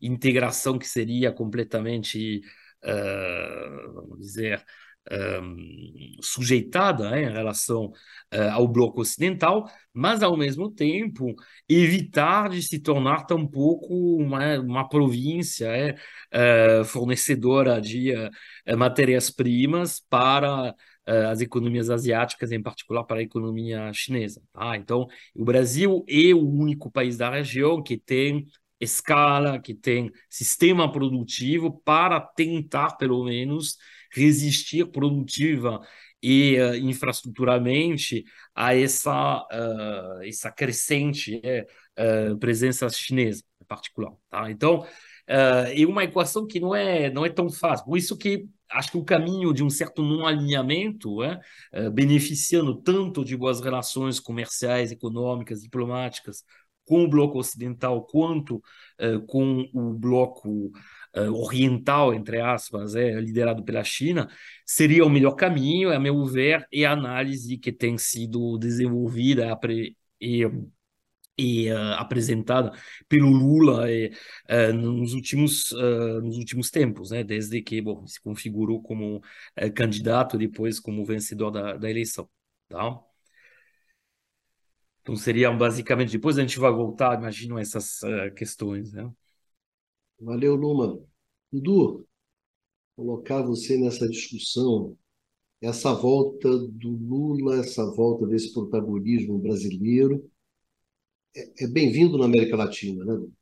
integração 0.00 0.78
que 0.78 0.88
seria 0.88 1.32
completamente, 1.32 2.40
uh, 2.84 3.92
vamos 3.94 4.18
dizer, 4.20 4.64
um, 5.10 6.16
sujeitada 6.20 7.10
né, 7.10 7.22
em 7.22 7.32
relação 7.32 7.86
uh, 8.34 8.50
ao 8.52 8.66
bloco 8.68 9.00
ocidental, 9.00 9.70
mas 9.92 10.22
ao 10.22 10.36
mesmo 10.36 10.70
tempo 10.70 11.34
evitar 11.68 12.50
de 12.50 12.62
se 12.62 12.78
tornar 12.80 13.24
tampouco 13.24 13.94
uma, 14.16 14.58
uma 14.58 14.88
província 14.88 15.66
é, 15.66 16.80
uh, 16.80 16.84
fornecedora 16.84 17.80
de 17.80 18.12
uh, 18.12 18.76
matérias-primas 18.76 20.00
para 20.00 20.74
as 21.30 21.40
economias 21.40 21.88
asiáticas, 21.88 22.50
em 22.50 22.60
particular 22.60 23.04
para 23.04 23.20
a 23.20 23.22
economia 23.22 23.92
chinesa. 23.92 24.42
Tá? 24.52 24.76
Então, 24.76 25.06
o 25.36 25.44
Brasil 25.44 26.04
é 26.08 26.34
o 26.34 26.44
único 26.44 26.90
país 26.90 27.16
da 27.16 27.30
região 27.30 27.80
que 27.80 27.96
tem 27.96 28.44
escala, 28.80 29.60
que 29.60 29.74
tem 29.74 30.10
sistema 30.28 30.90
produtivo 30.90 31.80
para 31.84 32.20
tentar, 32.20 32.96
pelo 32.96 33.24
menos, 33.24 33.76
resistir 34.16 34.86
produtiva 34.86 35.80
e 36.22 36.58
uh, 36.60 36.74
infraestruturalmente 36.76 38.24
a 38.54 38.74
essa, 38.74 39.42
uh, 39.42 40.22
essa 40.24 40.50
crescente 40.50 41.40
uh, 41.98 42.36
presença 42.38 42.88
chinesa, 42.88 43.44
em 43.60 43.64
particular. 43.64 44.12
Tá? 44.28 44.50
Então, 44.50 44.86
é 45.28 45.84
uma 45.84 46.04
equação 46.04 46.46
que 46.46 46.60
não 46.60 46.72
é, 46.72 47.10
não 47.10 47.26
é 47.26 47.28
tão 47.28 47.50
fácil. 47.50 47.84
Por 47.84 47.98
isso 47.98 48.16
que 48.16 48.48
acho 48.70 48.92
que 48.92 48.96
o 48.96 49.04
caminho 49.04 49.52
de 49.52 49.62
um 49.62 49.68
certo 49.68 50.00
não 50.00 50.24
alinhamento, 50.24 51.20
é, 51.20 51.40
beneficiando 51.90 52.80
tanto 52.80 53.24
de 53.24 53.36
boas 53.36 53.60
relações 53.60 54.20
comerciais, 54.20 54.92
econômicas, 54.92 55.62
diplomáticas 55.62 56.44
com 56.84 57.02
o 57.02 57.08
bloco 57.08 57.40
ocidental 57.40 58.06
quanto 58.06 58.62
com 59.26 59.68
o 59.74 59.92
bloco 59.92 60.70
oriental, 61.22 62.12
entre 62.14 62.40
aspas, 62.40 62.94
é, 62.94 63.20
liderado 63.20 63.64
pela 63.64 63.82
China, 63.84 64.28
seria 64.64 65.04
o 65.04 65.10
melhor 65.10 65.32
caminho, 65.32 65.92
a 65.92 65.98
meu 65.98 66.24
ver, 66.24 66.66
e 66.72 66.84
a 66.84 66.92
análise 66.92 67.56
que 67.58 67.72
tem 67.72 67.96
sido 67.98 68.58
desenvolvida 68.58 69.58
e, 70.20 70.46
e 71.38 71.70
uh, 71.70 71.94
apresentada 71.98 72.72
pelo 73.08 73.28
Lula 73.30 73.84
uh, 73.86 74.72
nos, 74.72 75.12
últimos, 75.12 75.70
uh, 75.72 76.20
nos 76.22 76.38
últimos 76.38 76.70
tempos, 76.70 77.10
né? 77.10 77.22
desde 77.22 77.62
que 77.62 77.80
bom, 77.80 78.06
se 78.06 78.20
configurou 78.20 78.82
como 78.82 79.20
candidato, 79.74 80.38
depois 80.38 80.80
como 80.80 81.04
vencedor 81.04 81.50
da, 81.50 81.76
da 81.76 81.90
eleição. 81.90 82.28
Tá? 82.68 82.98
Então 85.02 85.14
seria 85.16 85.50
basicamente, 85.52 86.12
depois 86.12 86.38
a 86.38 86.40
gente 86.42 86.58
vai 86.58 86.72
voltar, 86.72 87.18
imagino, 87.18 87.58
essas 87.58 88.00
questões. 88.36 88.92
Né? 88.92 89.08
Valeu, 90.20 90.54
Luma. 90.56 91.00
Dudu, 91.52 92.06
colocar 92.96 93.42
você 93.42 93.78
nessa 93.78 94.08
discussão, 94.08 94.96
essa 95.60 95.94
volta 95.94 96.48
do 96.58 96.90
Lula, 96.90 97.60
essa 97.60 97.84
volta 97.94 98.26
desse 98.26 98.52
protagonismo 98.52 99.38
brasileiro, 99.38 100.30
é, 101.34 101.64
é 101.64 101.66
bem-vindo 101.68 102.18
na 102.18 102.26
América 102.26 102.56
Latina, 102.56 103.04
né, 103.04 103.14
Dudu? 103.14 103.32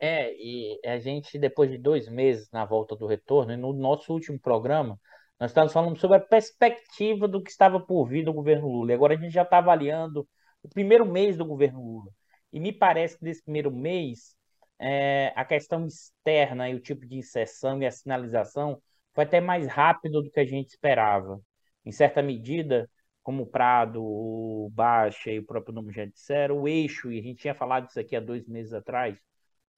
É, 0.00 0.32
e 0.36 0.80
a 0.84 0.98
gente, 0.98 1.38
depois 1.38 1.70
de 1.70 1.78
dois 1.78 2.08
meses 2.08 2.48
na 2.52 2.64
volta 2.64 2.94
do 2.94 3.06
retorno, 3.06 3.52
e 3.52 3.56
no 3.56 3.72
nosso 3.72 4.12
último 4.12 4.38
programa, 4.38 4.98
Nós 5.40 5.52
estamos 5.52 5.72
falando 5.72 5.98
sobre 5.98 6.18
a 6.18 6.20
perspectiva 6.20 7.28
do 7.28 7.42
que 7.42 7.50
estava 7.50 7.80
por 7.80 8.06
vir 8.08 8.24
do 8.26 8.34
governo 8.34 8.68
Lula. 8.68 8.92
E 8.92 8.94
agora 8.94 9.14
a 9.14 9.18
gente 9.18 9.32
já 9.32 9.42
está 9.44 9.58
avaliando 9.60 10.28
o 10.62 10.68
primeiro 10.68 11.06
mês 11.06 11.38
do 11.38 11.46
governo 11.46 11.80
Lula. 11.82 12.12
E 12.52 12.60
me 12.60 12.72
parece 12.74 13.18
que 13.18 13.24
nesse 13.24 13.44
primeiro 13.44 13.72
mês, 13.72 14.36
é, 14.78 15.32
a 15.36 15.44
questão 15.44 15.86
externa 15.86 16.68
e 16.70 16.74
o 16.74 16.80
tipo 16.80 17.06
de 17.06 17.16
inserção 17.16 17.82
e 17.82 17.86
a 17.86 17.90
sinalização 17.90 18.80
foi 19.14 19.24
até 19.24 19.40
mais 19.40 19.66
rápido 19.66 20.22
do 20.22 20.30
que 20.30 20.40
a 20.40 20.44
gente 20.46 20.68
esperava. 20.68 21.40
Em 21.84 21.92
certa 21.92 22.22
medida, 22.22 22.88
como 23.22 23.44
o 23.44 23.46
Prado, 23.46 24.02
o 24.02 24.70
Baixa 24.72 25.30
e 25.30 25.38
o 25.38 25.46
próprio 25.46 25.74
nome 25.74 25.92
já 25.92 26.04
disseram, 26.04 26.60
o 26.60 26.68
eixo, 26.68 27.10
e 27.12 27.18
a 27.18 27.22
gente 27.22 27.40
tinha 27.40 27.54
falado 27.54 27.88
isso 27.88 28.00
aqui 28.00 28.16
há 28.16 28.20
dois 28.20 28.46
meses 28.46 28.72
atrás, 28.72 29.18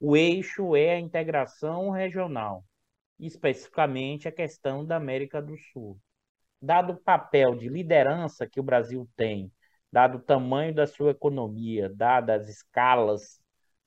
o 0.01 0.17
eixo 0.17 0.77
é 0.77 0.95
a 0.97 1.01
integração 1.01 1.91
regional 1.91 2.65
especificamente 3.27 4.27
a 4.29 4.33
questão 4.33 4.85
da 4.85 4.97
América 4.97 5.41
do 5.41 5.57
Sul. 5.73 6.01
Dado 6.61 6.95
o 6.95 6.97
papel 6.97 7.55
de 7.55 7.69
liderança 7.69 8.47
que 8.47 8.61
o 8.61 8.63
Brasil 8.63 9.09
tem, 9.17 9.53
dado 9.93 10.19
o 10.19 10.23
tamanho 10.23 10.75
da 10.75 10.87
sua 10.87 11.11
economia, 11.11 11.89
dadas 11.89 12.43
as 12.43 12.49
escalas 12.49 13.39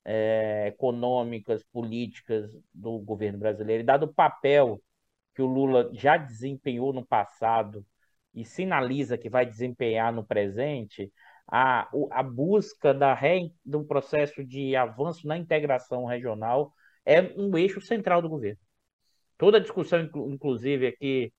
é, 0.05 0.67
econômicas, 0.67 1.63
políticas 1.63 2.51
do 2.73 2.99
governo 2.99 3.39
brasileiro, 3.39 3.83
e 3.83 3.85
dado 3.85 4.03
o 4.03 4.13
papel 4.13 4.81
que 5.35 5.41
o 5.41 5.47
Lula 5.47 5.89
já 5.93 6.17
desempenhou 6.17 6.93
no 6.93 7.05
passado 7.05 7.85
e 8.33 8.45
sinaliza 8.45 9.17
que 9.17 9.29
vai 9.29 9.45
desempenhar 9.45 10.11
no 10.13 10.25
presente, 10.25 11.11
a, 11.47 11.89
a 12.11 12.23
busca 12.23 12.93
da 12.93 13.13
re, 13.13 13.53
do 13.65 13.83
processo 13.83 14.43
de 14.43 14.75
avanço 14.75 15.27
na 15.27 15.37
integração 15.37 16.05
regional 16.05 16.73
é 17.05 17.21
um 17.37 17.55
eixo 17.57 17.81
central 17.81 18.21
do 18.21 18.29
governo. 18.29 18.59
Toda 19.37 19.57
a 19.57 19.61
discussão, 19.61 20.01
inclusive, 20.01 20.87
aqui, 20.87 21.33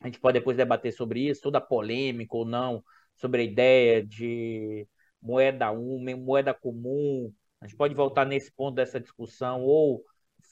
a 0.00 0.06
gente 0.06 0.20
pode 0.20 0.38
depois 0.38 0.56
debater 0.56 0.92
sobre 0.92 1.20
isso, 1.20 1.42
toda 1.42 1.60
polêmica 1.60 2.36
ou 2.36 2.44
não, 2.44 2.82
sobre 3.14 3.42
a 3.42 3.44
ideia 3.44 4.04
de 4.04 4.86
moeda 5.20 5.70
única, 5.70 6.18
moeda 6.18 6.54
comum, 6.54 7.32
a 7.60 7.66
gente 7.66 7.76
pode 7.76 7.94
voltar 7.94 8.24
nesse 8.24 8.52
ponto 8.52 8.74
dessa 8.74 9.00
discussão, 9.00 9.62
ou 9.62 10.02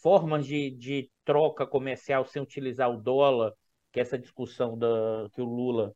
formas 0.02 0.46
de, 0.46 0.70
de 0.70 1.10
troca 1.24 1.66
comercial 1.66 2.24
sem 2.24 2.42
utilizar 2.42 2.90
o 2.90 3.00
dólar, 3.00 3.52
que 3.92 4.00
é 4.00 4.02
essa 4.02 4.18
discussão 4.18 4.76
da, 4.76 5.28
que 5.32 5.40
o 5.40 5.44
Lula 5.44 5.94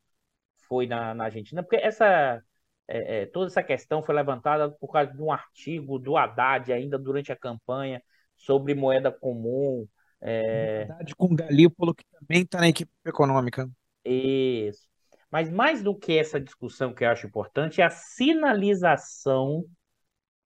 foi 0.69 0.87
na, 0.87 1.15
na 1.15 1.25
Argentina, 1.25 1.63
porque 1.63 1.77
essa, 1.77 2.43
é, 2.87 3.23
é, 3.23 3.27
toda 3.27 3.47
essa 3.47 3.63
questão 3.63 4.03
foi 4.03 4.15
levantada 4.15 4.71
por 4.71 4.93
causa 4.93 5.13
de 5.13 5.23
um 5.23 5.33
artigo 5.33 5.99
do 5.99 6.17
Haddad, 6.17 6.73
ainda 6.73 6.99
durante 6.99 7.33
a 7.33 7.37
campanha, 7.37 8.03
sobre 8.37 8.75
moeda 8.75 9.11
comum, 9.11 9.87
é... 10.21 10.79
Verdade, 10.87 11.15
com 11.15 11.35
Galípolo, 11.35 11.95
que 11.95 12.05
também 12.11 12.43
está 12.43 12.59
na 12.59 12.69
equipe 12.69 12.91
econômica. 13.05 13.71
Isso. 14.05 14.89
Mas 15.31 15.51
mais 15.51 15.83
do 15.83 15.95
que 15.95 16.19
essa 16.19 16.41
discussão 16.41 16.95
que 16.95 17.05
eu 17.05 17.11
acho 17.11 17.27
importante 17.27 17.81
é 17.81 17.85
a 17.85 17.91
sinalização 17.91 19.65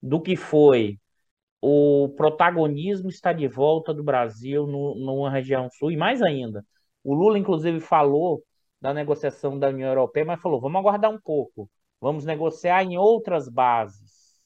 do 0.03 0.21
que 0.21 0.37
foi 0.37 0.99
o 1.61 2.09
protagonismo 2.17 3.09
está 3.09 3.33
de 3.33 3.47
volta 3.49 3.95
do 3.95 4.03
Brasil 4.03 4.67
no, 4.67 4.97
numa 4.97 5.31
região 5.31 5.71
sul, 5.71 5.93
e 5.93 5.97
mais 5.97 6.21
ainda, 6.21 6.67
o 7.05 7.15
Lula, 7.15 7.39
inclusive, 7.39 7.81
falou 7.81 8.43
da 8.81 8.93
negociação 8.93 9.59
da 9.59 9.69
União 9.69 9.89
Europeia, 9.89 10.27
mas 10.27 10.41
falou: 10.41 10.61
vamos 10.61 10.81
aguardar 10.81 11.11
um 11.11 11.21
pouco, 11.21 11.71
vamos 12.01 12.25
negociar 12.25 12.83
em 12.85 12.99
outras 12.99 13.49
bases. 13.49 14.41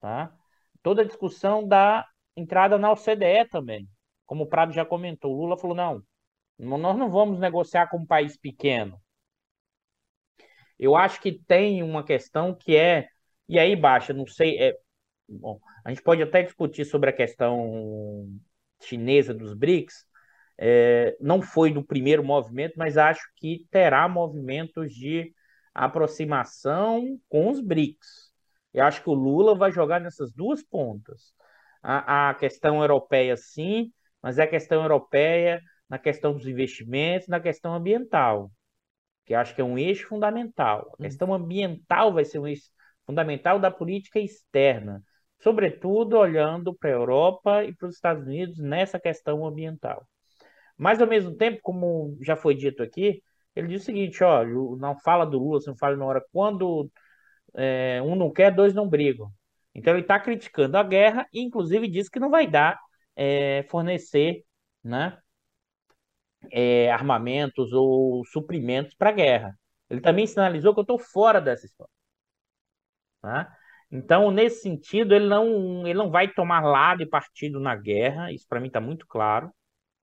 Tá? 0.00 0.32
Toda 0.82 1.02
a 1.02 1.04
discussão 1.04 1.66
da 1.66 2.06
entrada 2.36 2.78
na 2.78 2.90
OCDE 2.92 3.46
também 3.50 3.86
como 4.30 4.44
o 4.44 4.46
Prado 4.46 4.72
já 4.72 4.84
comentou, 4.84 5.34
o 5.34 5.40
Lula 5.40 5.58
falou: 5.58 5.74
não, 5.76 6.00
nós 6.56 6.96
não 6.96 7.10
vamos 7.10 7.40
negociar 7.40 7.88
com 7.88 7.96
um 7.96 8.06
país 8.06 8.36
pequeno. 8.36 9.02
Eu 10.78 10.94
acho 10.94 11.20
que 11.20 11.32
tem 11.32 11.82
uma 11.82 12.04
questão 12.04 12.54
que 12.54 12.76
é. 12.76 13.08
E 13.50 13.58
aí, 13.58 13.74
Baixa, 13.74 14.12
não 14.12 14.28
sei. 14.28 14.56
É, 14.62 14.78
bom, 15.28 15.60
a 15.84 15.88
gente 15.90 16.02
pode 16.02 16.22
até 16.22 16.40
discutir 16.40 16.84
sobre 16.84 17.10
a 17.10 17.12
questão 17.12 18.28
chinesa 18.80 19.34
dos 19.34 19.54
BRICS. 19.54 20.06
É, 20.56 21.16
não 21.20 21.42
foi 21.42 21.72
do 21.72 21.82
primeiro 21.82 22.22
movimento, 22.22 22.74
mas 22.76 22.96
acho 22.96 23.20
que 23.34 23.66
terá 23.68 24.08
movimentos 24.08 24.94
de 24.94 25.34
aproximação 25.74 27.20
com 27.28 27.50
os 27.50 27.60
BRICS. 27.60 28.30
Eu 28.72 28.84
acho 28.84 29.02
que 29.02 29.10
o 29.10 29.14
Lula 29.14 29.52
vai 29.56 29.72
jogar 29.72 30.00
nessas 30.00 30.32
duas 30.32 30.62
pontas. 30.62 31.34
A, 31.82 32.30
a 32.30 32.34
questão 32.34 32.80
europeia, 32.80 33.36
sim, 33.36 33.92
mas 34.22 34.38
é 34.38 34.44
a 34.44 34.46
questão 34.46 34.82
europeia, 34.82 35.60
na 35.88 35.98
questão 35.98 36.32
dos 36.32 36.46
investimentos, 36.46 37.26
na 37.26 37.40
questão 37.40 37.74
ambiental, 37.74 38.52
que 39.26 39.34
acho 39.34 39.56
que 39.56 39.60
é 39.60 39.64
um 39.64 39.76
eixo 39.76 40.06
fundamental. 40.06 40.94
A 41.00 41.02
questão 41.02 41.34
ambiental 41.34 42.12
vai 42.12 42.24
ser 42.24 42.38
um 42.38 42.46
eixo 42.46 42.70
fundamental 43.10 43.58
da 43.58 43.70
política 43.70 44.20
externa, 44.20 45.02
sobretudo 45.42 46.16
olhando 46.16 46.74
para 46.74 46.90
a 46.90 46.92
Europa 46.92 47.64
e 47.64 47.74
para 47.74 47.88
os 47.88 47.96
Estados 47.96 48.24
Unidos 48.26 48.58
nessa 48.60 49.00
questão 49.00 49.44
ambiental. 49.44 50.06
Mas, 50.78 51.00
ao 51.00 51.08
mesmo 51.08 51.34
tempo, 51.36 51.60
como 51.62 52.16
já 52.22 52.36
foi 52.36 52.54
dito 52.54 52.82
aqui, 52.82 53.22
ele 53.54 53.68
diz 53.68 53.82
o 53.82 53.84
seguinte: 53.84 54.22
ó, 54.24 54.44
não 54.76 54.98
fala 55.00 55.26
do 55.26 55.38
Lula, 55.38 55.60
não 55.66 55.76
fala 55.76 55.96
na 55.96 56.04
hora, 56.06 56.24
quando 56.32 56.90
é, 57.54 58.00
um 58.02 58.14
não 58.14 58.30
quer, 58.32 58.54
dois 58.54 58.74
não 58.74 58.88
brigam. 58.88 59.30
Então, 59.74 59.94
ele 59.94 60.02
está 60.02 60.18
criticando 60.20 60.76
a 60.78 60.82
guerra 60.82 61.26
e, 61.32 61.40
inclusive, 61.40 61.88
diz 61.88 62.08
que 62.08 62.20
não 62.20 62.30
vai 62.30 62.46
dar 62.46 62.78
é, 63.16 63.64
fornecer 63.70 64.44
né, 64.84 65.18
é, 66.50 66.90
armamentos 66.90 67.72
ou 67.72 68.24
suprimentos 68.26 68.94
para 68.94 69.10
a 69.10 69.12
guerra. 69.12 69.58
Ele 69.88 70.00
também 70.00 70.26
sinalizou 70.26 70.72
que 70.74 70.80
eu 70.80 70.82
estou 70.82 70.98
fora 70.98 71.40
dessa 71.40 71.66
história. 71.66 71.99
Tá? 73.20 73.52
Então, 73.90 74.30
nesse 74.30 74.62
sentido, 74.62 75.14
ele 75.14 75.26
não, 75.26 75.86
ele 75.86 75.98
não 75.98 76.10
vai 76.10 76.28
tomar 76.28 76.60
lado 76.60 77.02
e 77.02 77.06
partido 77.06 77.58
na 77.58 77.74
guerra, 77.74 78.32
isso 78.32 78.46
para 78.48 78.60
mim 78.60 78.68
está 78.68 78.80
muito 78.80 79.06
claro. 79.06 79.52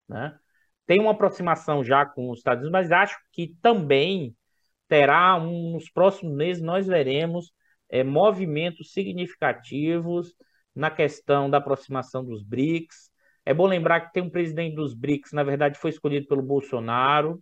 Né? 0.08 0.38
Tem 0.86 1.00
uma 1.00 1.12
aproximação 1.12 1.84
já 1.84 2.06
com 2.06 2.30
os 2.30 2.40
Estados 2.40 2.64
Unidos, 2.64 2.72
mas 2.72 2.92
acho 2.92 3.18
que 3.32 3.56
também 3.62 4.36
terá, 4.88 5.36
um, 5.36 5.74
nos 5.74 5.90
próximos 5.90 6.36
meses, 6.36 6.62
nós 6.62 6.88
veremos 6.88 7.52
é, 7.90 8.04
movimentos 8.04 8.92
significativos 8.92 10.34
na 10.76 10.92
questão 10.92 11.50
da 11.50 11.58
aproximação 11.58 12.24
dos 12.24 12.44
BRICS. 12.44 13.12
É 13.46 13.54
bom 13.54 13.66
lembrar 13.66 14.02
que 14.02 14.14
tem 14.14 14.24
um 14.24 14.30
presidente 14.30 14.76
dos 14.76 14.94
BRICS, 14.94 15.32
na 15.32 15.44
verdade, 15.44 15.78
foi 15.78 15.90
escolhido 15.90 16.28
pelo 16.28 16.42
Bolsonaro, 16.42 17.42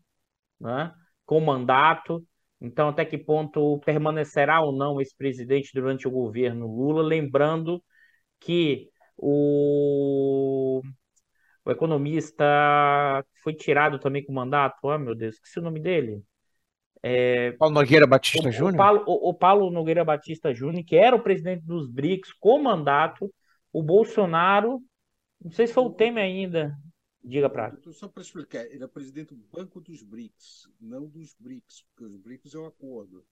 né, 0.60 0.94
com 1.26 1.40
mandato. 1.40 2.26
Então, 2.62 2.90
até 2.90 3.06
que 3.06 3.18
ponto 3.18 3.80
permanecerá 3.86 4.62
ou 4.62 4.72
não 4.72 5.00
esse 5.02 5.16
presidente 5.16 5.72
durante 5.74 6.08
o 6.08 6.12
governo 6.12 6.68
Lula? 6.68 7.04
Lembrando 7.04 7.84
que 8.40 8.90
o, 9.18 10.82
o 11.66 11.72
economista 11.72 12.46
foi 13.44 13.54
tirado 13.54 14.00
também 14.00 14.24
com 14.24 14.34
mandato. 14.34 14.78
Oh, 14.84 14.98
meu 14.98 15.16
Deus, 15.16 15.36
esqueci 15.36 15.60
o 15.60 15.64
nome 15.64 15.80
dele. 15.80 16.24
É, 17.04 17.52
Paulo 17.52 17.76
Nogueira 17.76 18.08
Batista 18.08 18.50
Júnior? 18.50 18.74
O 18.74 18.78
Paulo, 18.78 19.04
o, 19.06 19.30
o 19.30 19.34
Paulo 19.34 19.70
Nogueira 19.70 20.04
Batista 20.04 20.54
Júnior, 20.54 20.84
que 20.84 20.96
era 20.96 21.16
o 21.16 21.22
presidente 21.22 21.64
dos 21.64 21.88
BRICS 21.88 22.34
com 22.34 22.58
mandato, 22.64 23.32
o 23.72 23.84
Bolsonaro, 23.84 24.82
não 25.40 25.52
sei 25.52 25.68
se 25.68 25.74
foi 25.74 25.84
o 25.84 25.92
Temer 25.92 26.24
ainda, 26.24 26.74
diga 27.26 27.50
para. 27.50 27.76
Só 27.92 28.08
para 28.08 28.22
explicar, 28.22 28.66
ele 28.66 28.84
é 28.84 28.88
presidente 28.88 29.34
do 29.34 29.44
Banco 29.52 29.82
dos 29.82 30.04
BRICS, 30.04 30.70
não 30.80 31.08
dos 31.08 31.36
BRICS, 31.40 31.84
porque 31.84 32.06
os 32.06 32.18
BRICS 32.18 32.56
é 32.56 32.60
um 32.60 32.68
acordo. 32.68 33.26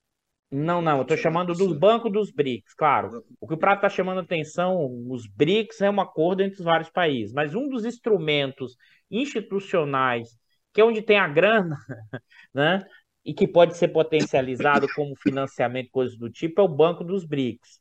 Não, 0.51 0.83
não, 0.83 0.97
eu 0.97 1.01
estou 1.01 1.17
chamando 1.17 1.53
dos 1.53 1.75
bancos 1.75 2.11
dos 2.11 2.31
BRICS, 2.31 2.75
claro. 2.75 3.23
O 3.39 3.47
que 3.47 3.55
o 3.55 3.57
Prato 3.57 3.77
está 3.77 3.89
chamando 3.89 4.19
atenção, 4.19 4.87
os 5.09 5.25
BRICS 5.25 5.81
é 5.81 5.89
um 5.89 5.99
acordo 5.99 6.43
entre 6.43 6.59
os 6.59 6.63
vários 6.63 6.91
países, 6.91 7.33
mas 7.33 7.55
um 7.55 7.67
dos 7.67 7.85
instrumentos 7.85 8.75
institucionais, 9.09 10.37
que 10.71 10.79
é 10.79 10.85
onde 10.85 11.01
tem 11.01 11.17
a 11.17 11.27
grana, 11.27 11.75
né, 12.53 12.85
e 13.25 13.33
que 13.33 13.47
pode 13.47 13.77
ser 13.77 13.87
potencializado 13.87 14.87
como 14.95 15.15
financiamento, 15.15 15.89
coisas 15.91 16.17
do 16.17 16.29
tipo, 16.29 16.61
é 16.61 16.63
o 16.63 16.67
Banco 16.67 17.03
dos 17.03 17.25
BRICS, 17.25 17.79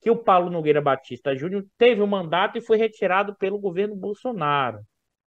que 0.00 0.10
o 0.10 0.16
Paulo 0.16 0.48
Nogueira 0.48 0.80
Batista 0.80 1.34
Júnior 1.34 1.66
teve 1.76 2.02
um 2.02 2.06
mandato 2.06 2.56
e 2.56 2.60
foi 2.60 2.76
retirado 2.76 3.34
pelo 3.36 3.58
governo 3.58 3.96
Bolsonaro. 3.96 4.78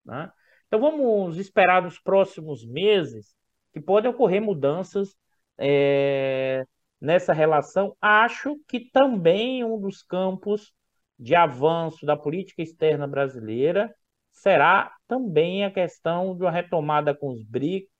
Né? 0.06 0.30
Então 0.66 0.80
vamos 0.80 1.36
esperar 1.36 1.82
nos 1.82 1.98
próximos 1.98 2.64
meses 2.64 3.34
que 3.72 3.80
podem 3.80 4.10
ocorrer 4.10 4.40
mudanças 4.40 5.16
é, 5.58 6.64
nessa 7.00 7.32
relação. 7.32 7.96
Acho 8.00 8.56
que 8.66 8.90
também 8.90 9.64
um 9.64 9.78
dos 9.78 10.02
campos 10.02 10.72
de 11.18 11.34
avanço 11.34 12.06
da 12.06 12.16
política 12.16 12.62
externa 12.62 13.06
brasileira 13.06 13.94
será 14.32 14.94
também 15.08 15.64
a 15.64 15.70
questão 15.70 16.36
de 16.36 16.42
uma 16.42 16.50
retomada 16.50 17.14
com 17.14 17.30
os 17.30 17.42
BRICS, 17.42 17.96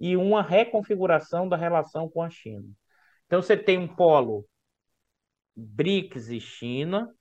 e 0.00 0.16
uma 0.16 0.42
reconfiguração 0.42 1.46
da 1.46 1.56
relação 1.56 2.08
com 2.08 2.22
a 2.22 2.30
China. 2.30 2.66
Então 3.26 3.42
você 3.42 3.54
tem 3.54 3.76
um 3.76 3.86
polo 3.86 4.46
BRICS 5.54 6.30
e 6.30 6.40
China, 6.40 7.14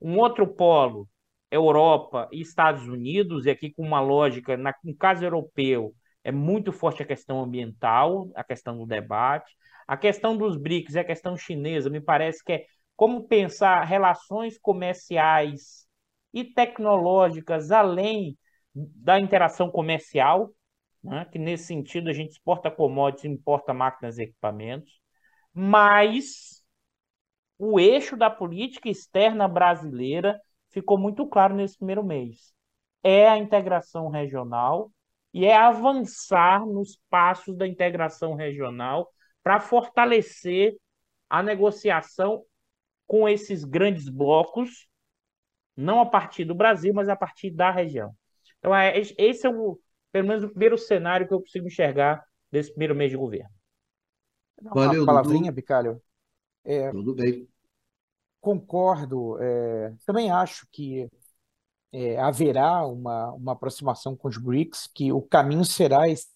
um 0.00 0.18
outro 0.18 0.46
polo 0.46 1.08
Europa 1.54 2.28
e 2.32 2.40
Estados 2.40 2.86
Unidos, 2.88 3.46
e 3.46 3.50
aqui 3.50 3.70
com 3.70 3.82
uma 3.82 4.00
lógica, 4.00 4.56
na, 4.56 4.74
no 4.82 4.94
caso 4.96 5.24
europeu, 5.24 5.94
é 6.22 6.32
muito 6.32 6.72
forte 6.72 7.02
a 7.02 7.06
questão 7.06 7.40
ambiental, 7.42 8.30
a 8.34 8.42
questão 8.42 8.76
do 8.78 8.86
debate. 8.86 9.54
A 9.86 9.96
questão 9.96 10.36
dos 10.36 10.56
BRICS 10.56 10.96
é 10.96 11.00
a 11.00 11.04
questão 11.04 11.36
chinesa, 11.36 11.90
me 11.90 12.00
parece 12.00 12.42
que 12.42 12.52
é 12.52 12.66
como 12.96 13.28
pensar 13.28 13.84
relações 13.84 14.58
comerciais 14.58 15.86
e 16.32 16.44
tecnológicas 16.44 17.70
além 17.70 18.36
da 18.74 19.20
interação 19.20 19.70
comercial, 19.70 20.50
né? 21.02 21.26
que 21.30 21.38
nesse 21.38 21.66
sentido 21.66 22.08
a 22.08 22.12
gente 22.12 22.30
exporta 22.32 22.70
commodities, 22.70 23.30
importa 23.30 23.74
máquinas 23.74 24.18
e 24.18 24.22
equipamentos, 24.22 25.00
mas 25.52 26.62
o 27.58 27.78
eixo 27.78 28.16
da 28.16 28.30
política 28.30 28.88
externa 28.88 29.46
brasileira 29.46 30.40
ficou 30.74 30.98
muito 30.98 31.26
claro 31.26 31.54
nesse 31.54 31.78
primeiro 31.78 32.04
mês. 32.04 32.52
É 33.02 33.28
a 33.28 33.38
integração 33.38 34.08
regional 34.08 34.90
e 35.32 35.44
é 35.44 35.56
avançar 35.56 36.66
nos 36.66 37.00
passos 37.08 37.56
da 37.56 37.66
integração 37.66 38.34
regional 38.34 39.08
para 39.42 39.60
fortalecer 39.60 40.76
a 41.30 41.42
negociação 41.42 42.44
com 43.06 43.28
esses 43.28 43.64
grandes 43.64 44.08
blocos, 44.08 44.88
não 45.76 46.00
a 46.00 46.06
partir 46.06 46.44
do 46.44 46.54
Brasil, 46.54 46.92
mas 46.92 47.08
a 47.08 47.16
partir 47.16 47.50
da 47.50 47.70
região. 47.70 48.14
Então, 48.58 48.74
é, 48.74 48.98
esse 48.98 49.46
é 49.46 49.50
o, 49.50 49.78
pelo 50.10 50.26
menos 50.26 50.44
o 50.44 50.48
primeiro 50.48 50.78
cenário 50.78 51.28
que 51.28 51.34
eu 51.34 51.40
consigo 51.40 51.66
enxergar 51.66 52.24
desse 52.50 52.70
primeiro 52.70 52.94
mês 52.94 53.10
de 53.10 53.16
governo. 53.16 53.50
Valeu, 54.62 55.00
Uma 55.00 55.06
palavrinha, 55.06 55.50
Dudu. 55.50 55.52
Bicalho. 55.52 56.02
É, 56.64 56.90
Tudo 56.90 57.14
bem. 57.14 57.48
Concordo. 58.44 59.38
É, 59.40 59.94
também 60.04 60.30
acho 60.30 60.66
que 60.70 61.08
é, 61.92 62.18
haverá 62.18 62.86
uma, 62.86 63.32
uma 63.32 63.52
aproximação 63.52 64.16
com 64.16 64.28
os 64.28 64.36
BRICS, 64.38 64.88
que 64.94 65.12
o 65.12 65.22
caminho 65.22 65.64
será 65.64 66.08
esse, 66.08 66.28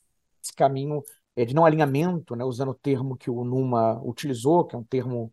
esse 0.42 0.54
caminho 0.54 1.02
é, 1.36 1.44
de 1.44 1.54
não 1.54 1.66
alinhamento, 1.66 2.34
né, 2.34 2.44
usando 2.44 2.70
o 2.70 2.74
termo 2.74 3.16
que 3.16 3.30
o 3.30 3.44
Numa 3.44 4.00
utilizou, 4.02 4.64
que 4.66 4.74
é 4.74 4.78
um 4.78 4.84
termo 4.84 5.32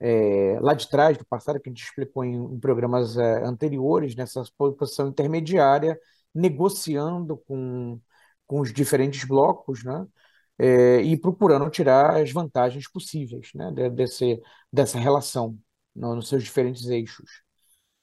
é, 0.00 0.58
lá 0.60 0.74
de 0.74 0.88
trás, 0.88 1.18
do 1.18 1.26
passado, 1.26 1.60
que 1.60 1.68
a 1.68 1.72
gente 1.72 1.82
explicou 1.84 2.24
em, 2.24 2.36
em 2.36 2.60
programas 2.60 3.16
é, 3.18 3.44
anteriores, 3.44 4.14
nessa 4.14 4.44
posição 4.78 5.08
intermediária, 5.08 5.98
negociando 6.34 7.36
com, 7.38 8.00
com 8.46 8.60
os 8.60 8.72
diferentes 8.72 9.24
blocos, 9.24 9.84
né? 9.84 10.06
É, 10.58 11.02
e 11.02 11.18
procurando 11.18 11.68
tirar 11.70 12.16
as 12.16 12.32
vantagens 12.32 12.88
possíveis 12.90 13.50
né, 13.54 13.70
desse, 13.90 14.40
dessa 14.72 14.98
relação 14.98 15.58
nos 15.96 16.28
seus 16.28 16.44
diferentes 16.44 16.86
eixos. 16.86 17.42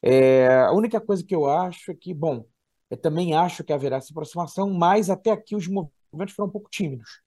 É, 0.02 0.48
a 0.60 0.72
única 0.74 1.00
coisa 1.02 1.24
que 1.24 1.36
eu 1.36 1.46
acho 1.50 1.92
é 1.92 1.96
que, 1.96 2.14
bom, 2.14 2.46
eu 2.90 2.98
também 2.98 3.36
acho 3.36 3.64
que 3.64 3.74
haverá 3.74 3.98
essa 3.98 4.12
aproximação, 4.12 4.70
mas 4.72 5.10
até 5.10 5.32
aqui 5.32 5.56
os 5.56 5.68
movimentos 5.68 6.36
foram 6.36 6.50
um 6.50 6.52
pouco 6.52 6.70
tímidos 6.70 7.22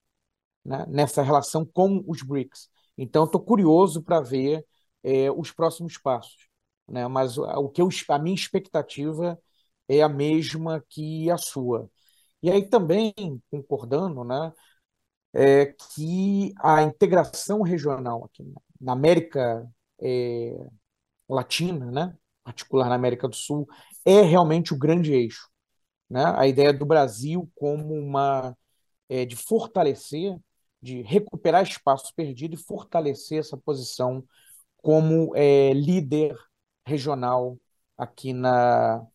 né, 0.65 0.85
nessa 0.89 1.21
relação 1.23 1.65
com 1.65 2.03
os 2.07 2.21
BRICS. 2.23 2.69
Então, 2.97 3.25
estou 3.25 3.41
curioso 3.41 4.03
para 4.03 4.21
ver 4.21 4.65
é, 5.03 5.31
os 5.31 5.51
próximos 5.51 5.97
passos. 5.97 6.47
Né? 6.87 7.07
Mas 7.07 7.37
o 7.37 7.69
que 7.69 7.81
eu, 7.81 7.89
a 8.09 8.19
minha 8.19 8.35
expectativa 8.35 9.39
é 9.87 10.01
a 10.01 10.09
mesma 10.09 10.83
que 10.89 11.29
a 11.31 11.37
sua. 11.37 11.89
E 12.41 12.51
aí 12.51 12.67
também, 12.69 13.13
concordando, 13.49 14.23
né, 14.23 14.53
é 15.33 15.67
que 15.95 16.53
a 16.59 16.83
integração 16.83 17.61
regional 17.61 18.25
aqui 18.25 18.43
na 18.79 18.93
América 18.93 19.67
é, 20.01 20.57
Latina, 21.29 21.91
né, 21.91 22.15
particular 22.43 22.89
na 22.89 22.95
América 22.95 23.27
do 23.27 23.35
Sul, 23.35 23.67
é 24.05 24.21
realmente 24.21 24.73
o 24.73 24.77
grande 24.77 25.13
eixo. 25.13 25.49
Né? 26.09 26.23
A 26.37 26.47
ideia 26.47 26.73
do 26.73 26.85
Brasil 26.85 27.49
como 27.55 27.93
uma 27.93 28.55
é, 29.09 29.25
de 29.25 29.35
fortalecer, 29.35 30.37
de 30.81 31.01
recuperar 31.01 31.63
espaço 31.63 32.13
perdido 32.15 32.55
e 32.55 32.63
fortalecer 32.63 33.39
essa 33.39 33.57
posição 33.57 34.23
como 34.77 35.35
é, 35.35 35.73
líder 35.73 36.37
regional 36.85 37.57
aqui 37.97 38.31
na, 38.31 39.05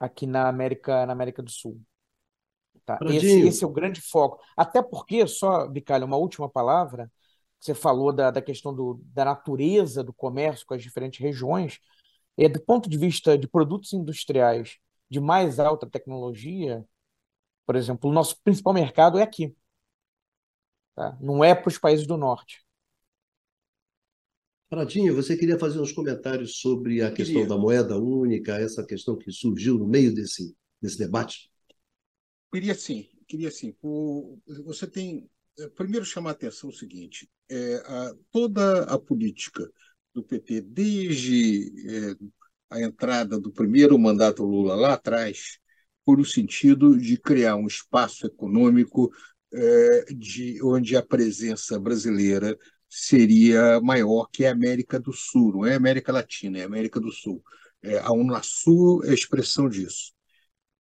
aqui 0.00 0.26
na 0.26 0.48
América, 0.48 1.06
na 1.06 1.12
América 1.12 1.42
do 1.42 1.50
Sul. 1.50 1.80
Tá? 2.84 2.98
Esse, 3.02 3.40
esse, 3.46 3.64
é 3.64 3.66
o 3.66 3.72
grande 3.72 4.00
foco. 4.00 4.40
Até 4.56 4.82
porque, 4.82 5.26
só, 5.26 5.68
Bicalho, 5.68 6.06
uma 6.06 6.16
última 6.16 6.48
palavra, 6.48 7.10
você 7.58 7.74
falou 7.74 8.12
da, 8.12 8.30
da 8.30 8.42
questão 8.42 8.74
do, 8.74 9.00
da 9.12 9.24
natureza 9.24 10.02
do 10.02 10.12
comércio 10.12 10.66
com 10.66 10.74
as 10.74 10.82
diferentes 10.82 11.20
regiões, 11.20 11.80
é, 12.36 12.48
do 12.48 12.60
ponto 12.60 12.88
de 12.88 12.96
vista 12.96 13.36
de 13.36 13.48
produtos 13.48 13.92
industriais 13.92 14.78
de 15.10 15.20
mais 15.20 15.58
alta 15.58 15.88
tecnologia, 15.88 16.84
por 17.66 17.76
exemplo, 17.76 18.08
o 18.10 18.12
nosso 18.12 18.40
principal 18.42 18.72
mercado 18.72 19.18
é 19.18 19.22
aqui. 19.22 19.54
Tá? 20.94 21.16
Não 21.20 21.42
é 21.42 21.54
para 21.54 21.68
os 21.68 21.78
países 21.78 22.06
do 22.06 22.16
norte. 22.16 22.64
Pradinho, 24.68 25.14
você 25.14 25.36
queria 25.36 25.58
fazer 25.58 25.80
uns 25.80 25.92
comentários 25.92 26.58
sobre 26.60 27.02
a 27.02 27.10
questão 27.10 27.36
queria. 27.36 27.48
da 27.48 27.56
moeda 27.56 27.96
única, 27.96 28.58
essa 28.58 28.84
questão 28.84 29.16
que 29.16 29.32
surgiu 29.32 29.78
no 29.78 29.86
meio 29.86 30.14
desse, 30.14 30.54
desse 30.80 30.98
debate? 30.98 31.50
Queria 32.52 32.74
sim, 32.74 33.08
queria 33.26 33.50
sim. 33.50 33.74
O, 33.82 34.38
você 34.64 34.86
tem. 34.86 35.28
Eh, 35.58 35.68
primeiro, 35.70 36.04
chamar 36.04 36.30
a 36.30 36.32
atenção 36.32 36.70
o 36.70 36.72
seguinte: 36.72 37.28
é, 37.50 37.76
a, 37.86 38.14
toda 38.30 38.84
a 38.84 38.98
política 38.98 39.68
do 40.14 40.22
PT, 40.22 40.60
desde 40.62 41.72
é, 41.88 42.16
a 42.70 42.82
entrada 42.82 43.38
do 43.40 43.52
primeiro 43.52 43.98
mandato 43.98 44.44
Lula 44.44 44.74
lá 44.74 44.94
atrás, 44.94 45.58
foi 46.04 46.16
no 46.16 46.24
sentido 46.24 46.96
de 46.96 47.16
criar 47.18 47.56
um 47.56 47.66
espaço 47.66 48.26
econômico 48.26 49.10
é, 49.52 50.04
de, 50.14 50.62
onde 50.62 50.96
a 50.96 51.02
presença 51.02 51.78
brasileira 51.78 52.56
seria 52.88 53.80
maior 53.80 54.28
que 54.32 54.44
a 54.46 54.52
América 54.52 54.98
do 54.98 55.12
Sul, 55.12 55.52
não 55.52 55.66
é 55.66 55.74
América 55.74 56.12
Latina, 56.12 56.58
é 56.58 56.64
América 56.64 57.00
do 57.00 57.12
Sul. 57.12 57.42
É, 57.82 57.98
a 57.98 58.10
Unasul 58.12 59.04
é 59.04 59.10
a 59.10 59.14
expressão 59.14 59.68
disso. 59.68 60.12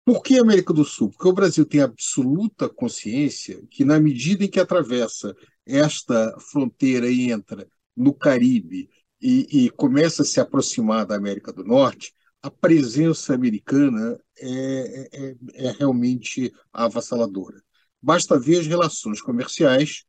Por 0.07 0.23
que 0.23 0.39
América 0.39 0.73
do 0.73 0.85
Sul? 0.85 1.11
Porque 1.11 1.27
o 1.27 1.33
Brasil 1.33 1.67
tem 1.67 1.81
absoluta 1.81 2.69
consciência 2.69 3.61
que, 3.69 3.85
na 3.85 3.99
medida 3.99 4.45
em 4.45 4.49
que 4.49 4.61
atravessa 4.61 5.35
esta 5.67 6.39
fronteira 6.39 7.09
e 7.09 7.33
entra 7.33 7.69
no 7.97 8.15
Caribe 8.15 8.89
e, 9.21 9.65
e 9.65 9.71
começa 9.71 10.23
a 10.23 10.25
se 10.25 10.39
aproximar 10.39 11.05
da 11.05 11.17
América 11.17 11.53
do 11.53 11.65
Norte, 11.65 12.15
a 12.41 12.49
presença 12.49 13.35
americana 13.35 14.17
é, 14.39 15.09
é, 15.13 15.37
é 15.55 15.71
realmente 15.73 16.53
avassaladora. 16.73 17.61
Basta 18.01 18.39
ver 18.39 18.61
as 18.61 18.67
relações 18.69 19.21
comerciais 19.21 20.05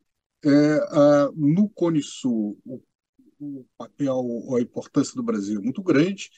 é, 0.45 0.49
a, 0.91 1.31
no 1.35 1.67
Cone 1.69 2.03
Sul, 2.03 2.59
o, 2.63 2.83
o, 3.39 3.65
papel, 3.75 4.21
a 4.55 4.61
importância 4.61 5.15
do 5.15 5.23
Brasil 5.23 5.59
é 5.59 5.63
muito 5.63 5.81
grande, 5.81 6.29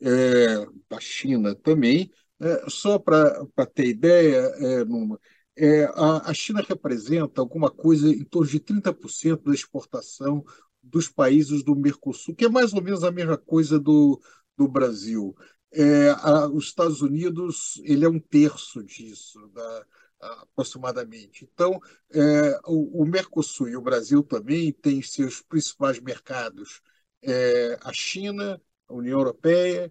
é, 0.00 0.66
da 0.90 0.98
China 0.98 1.54
também. 1.54 2.10
É, 2.44 2.68
só 2.68 2.98
para 2.98 3.46
ter 3.74 3.86
ideia, 3.86 4.36
é, 4.58 4.84
Numa, 4.84 5.18
é, 5.56 5.84
a, 5.94 6.30
a 6.30 6.34
China 6.34 6.62
representa 6.68 7.40
alguma 7.40 7.70
coisa 7.70 8.06
em 8.10 8.22
torno 8.22 8.50
de 8.50 8.60
30% 8.60 9.44
da 9.44 9.54
exportação 9.54 10.44
dos 10.82 11.08
países 11.08 11.62
do 11.64 11.74
Mercosul, 11.74 12.34
que 12.34 12.44
é 12.44 12.48
mais 12.50 12.74
ou 12.74 12.82
menos 12.82 13.02
a 13.02 13.10
mesma 13.10 13.38
coisa 13.38 13.80
do, 13.80 14.20
do 14.58 14.68
Brasil. 14.68 15.34
É, 15.72 16.10
a, 16.10 16.46
os 16.48 16.66
Estados 16.66 17.00
Unidos 17.00 17.80
ele 17.82 18.04
é 18.04 18.08
um 18.10 18.20
terço 18.20 18.84
disso, 18.84 19.48
da, 19.48 19.86
aproximadamente. 20.20 21.48
Então, 21.50 21.80
é, 22.12 22.60
o, 22.66 23.02
o, 23.02 23.06
Mercosul 23.06 23.70
e 23.70 23.76
o 23.76 23.82
Brasil 23.82 24.22
também 24.22 24.70
têm 24.70 25.00
seus 25.00 25.40
principais 25.40 25.98
mercados: 25.98 26.82
é, 27.22 27.78
a 27.82 27.92
China, 27.94 28.60
a 28.86 28.92
União 28.94 29.18
Europeia 29.18 29.90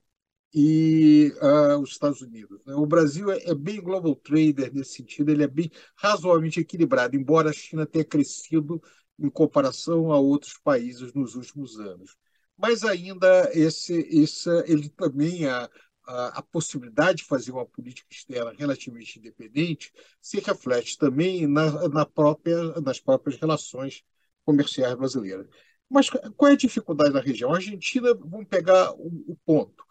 e 0.53 1.33
uh, 1.41 1.79
os 1.79 1.91
Estados 1.91 2.21
Unidos. 2.21 2.63
Né? 2.65 2.75
O 2.75 2.85
Brasil 2.85 3.31
é, 3.31 3.39
é, 3.45 3.55
bem 3.55 3.81
global 3.81 4.15
trader 4.15 4.71
nesse 4.73 4.95
sentido, 4.95 5.31
ele 5.31 5.43
é 5.43 5.47
bem 5.47 5.71
razoavelmente 5.95 6.59
equilibrado, 6.59 7.15
embora 7.15 7.49
a 7.49 7.53
China 7.53 7.85
tenha 7.85 8.05
crescido 8.05 8.81
em 9.19 9.29
comparação 9.29 10.11
a 10.11 10.19
outros 10.19 10.57
países 10.63 11.13
nos 11.13 11.35
últimos 11.35 11.79
anos. 11.79 12.15
Mas 12.57 12.83
ainda 12.83 13.49
esse, 13.53 13.93
esse 14.11 14.49
ele 14.67 14.89
também 14.89 15.47
a, 15.47 15.69
a, 16.05 16.39
a, 16.39 16.41
possibilidade 16.43 17.19
de 17.19 17.25
fazer 17.25 17.51
uma 17.51 17.65
política 17.65 18.07
externa 18.11 18.53
relativamente 18.57 19.17
independente 19.17 19.91
se 20.21 20.39
reflete 20.39 20.97
também 20.97 21.47
na, 21.47 21.87
na 21.89 22.05
própria, 22.05 22.79
nas 22.81 22.99
próprias 22.99 23.39
relações 23.39 24.03
comerciais 24.45 24.95
brasileiras. 24.95 25.47
Mas 25.89 26.09
qual 26.09 26.51
é 26.51 26.53
a 26.53 26.57
dificuldade 26.57 27.13
da 27.13 27.21
região? 27.21 27.51
A 27.51 27.55
Argentina, 27.55 28.13
vamos 28.13 28.47
pegar 28.47 28.91
o, 28.93 29.07
o 29.27 29.37
ponto, 29.45 29.83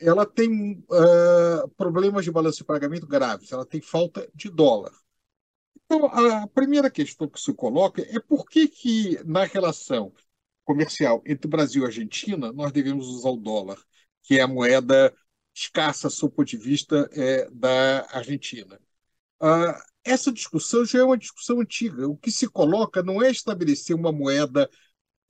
ela 0.00 0.24
tem 0.24 0.84
uh, 0.90 1.68
problemas 1.76 2.24
de 2.24 2.30
balanço 2.30 2.58
de 2.58 2.64
pagamento 2.64 3.06
graves, 3.06 3.52
ela 3.52 3.66
tem 3.66 3.80
falta 3.80 4.28
de 4.34 4.48
dólar. 4.48 4.92
Então, 5.84 6.06
a 6.06 6.46
primeira 6.48 6.90
questão 6.90 7.28
que 7.28 7.40
se 7.40 7.52
coloca 7.54 8.02
é 8.02 8.20
por 8.20 8.46
que, 8.46 8.68
que 8.68 9.18
na 9.24 9.44
relação 9.44 10.12
comercial 10.64 11.22
entre 11.24 11.48
Brasil 11.48 11.82
e 11.82 11.86
Argentina 11.86 12.52
nós 12.52 12.70
devemos 12.72 13.06
usar 13.06 13.30
o 13.30 13.36
dólar, 13.36 13.78
que 14.22 14.38
é 14.38 14.42
a 14.42 14.46
moeda 14.46 15.14
escassa, 15.54 16.10
sob 16.10 16.32
o 16.32 16.36
ponto 16.36 16.48
de 16.48 16.58
vista 16.58 17.08
é, 17.12 17.48
da 17.50 18.06
Argentina. 18.10 18.78
Ah, 19.40 19.80
essa 20.04 20.32
discussão 20.32 20.84
já 20.84 21.00
é 21.00 21.04
uma 21.04 21.18
discussão 21.18 21.60
antiga. 21.60 22.08
O 22.08 22.16
que 22.16 22.30
se 22.30 22.48
coloca 22.48 23.02
não 23.02 23.22
é 23.22 23.30
estabelecer 23.30 23.96
uma 23.96 24.12
moeda 24.12 24.68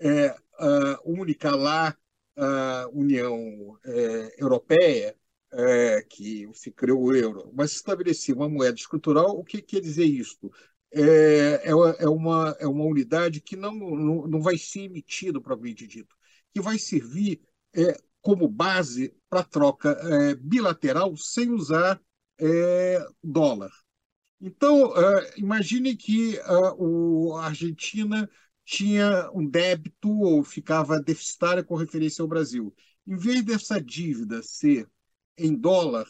é, 0.00 0.30
uh, 0.30 0.98
única 1.04 1.54
lá, 1.54 1.96
a 2.39 2.89
União 2.93 3.78
é, 3.84 4.43
Europeia, 4.43 5.16
é, 5.53 6.03
que 6.03 6.49
se 6.55 6.70
criou 6.70 7.03
o 7.03 7.14
euro, 7.14 7.51
mas 7.55 7.72
estabelecer 7.72 8.34
uma 8.34 8.49
moeda 8.49 8.76
estrutural, 8.76 9.39
o 9.39 9.45
que 9.45 9.62
quer 9.62 9.80
dizer 9.80 10.05
isso? 10.05 10.51
É, 10.91 11.62
é, 11.64 11.70
é, 11.70 12.09
uma, 12.09 12.57
é 12.59 12.66
uma 12.66 12.84
unidade 12.84 13.41
que 13.41 13.57
não, 13.57 13.74
não, 13.74 14.26
não 14.26 14.41
vai 14.41 14.57
ser 14.57 14.82
emitida, 14.82 15.41
propriamente 15.41 15.86
dito, 15.86 16.14
que 16.53 16.61
vai 16.61 16.78
servir 16.78 17.41
é, 17.74 17.99
como 18.20 18.49
base 18.49 19.14
para 19.28 19.45
troca 19.45 19.91
é, 19.91 20.34
bilateral 20.34 21.16
sem 21.16 21.51
usar 21.51 22.01
dólar. 23.20 23.72
Então, 24.41 24.93
imagine 25.36 25.97
que 25.97 26.39
a 26.39 27.47
Argentina 27.47 28.30
tinha 28.68 29.30
um 29.32 29.48
débito 29.48 30.10
ou 30.20 30.44
ficava 30.44 31.00
deficitária 31.00 31.64
com 31.64 31.74
referência 31.74 32.20
ao 32.20 32.28
Brasil. 32.28 32.74
Em 33.06 33.16
vez 33.16 33.42
dessa 33.42 33.80
dívida 33.80 34.42
ser 34.42 34.86
em 35.38 35.54
dólar, 35.54 36.06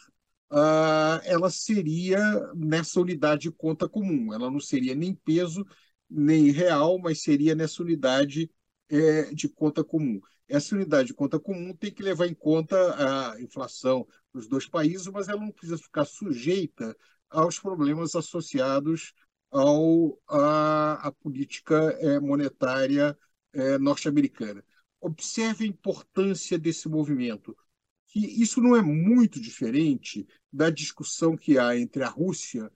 uh, 0.51 1.23
ela 1.23 1.51
seria 1.51 2.19
nessa 2.57 3.01
unidade 3.01 3.43
de 3.43 3.53
conta 3.53 3.89
comum. 3.89 4.35
Ela 4.35 4.51
não 4.51 4.59
seria 4.59 4.93
nem 4.93 5.15
peso, 5.15 5.65
nem 6.11 6.51
real, 6.51 6.99
mas 6.99 7.23
seria 7.23 7.55
nessa 7.55 7.81
unidade 7.81 8.51
é, 8.89 9.33
de 9.33 9.49
conta 9.49 9.85
comum. 9.85 10.21
Essa 10.49 10.75
unidade 10.75 11.09
de 11.09 11.15
conta 11.15 11.39
comum 11.39 11.73
tem 11.77 11.93
que 11.93 12.03
levar 12.03 12.27
em 12.27 12.35
conta 12.35 13.35
a 13.35 13.41
inflação 13.41 14.05
dos 14.35 14.49
dois 14.49 14.67
países, 14.67 15.07
mas 15.07 15.29
ela 15.29 15.41
não 15.41 15.53
precisa 15.53 15.79
ficar 15.79 16.07
sujeita 16.07 16.97
aos 17.31 17.61
problemas 17.61 18.17
associados 18.17 19.13
ao, 19.51 20.21
à, 20.29 21.09
à 21.09 21.13
política 21.13 21.75
é, 22.01 22.21
monetária 22.21 23.17
é, 23.53 23.79
norte-americana. 23.79 24.65
Observe 25.01 25.65
a 25.65 25.69
importância 25.69 26.59
desse 26.59 26.89
movimento, 26.89 27.57
que 28.09 28.21
isso 28.43 28.61
não 28.61 28.75
é 28.77 28.83
muito 28.83 29.41
diferente 29.41 30.27
da 30.53 30.71
discussão 30.71 31.37
que 31.37 31.59
há 31.59 31.77
entre 31.77 32.03
a 32.03 32.09
Rússia 32.09 32.71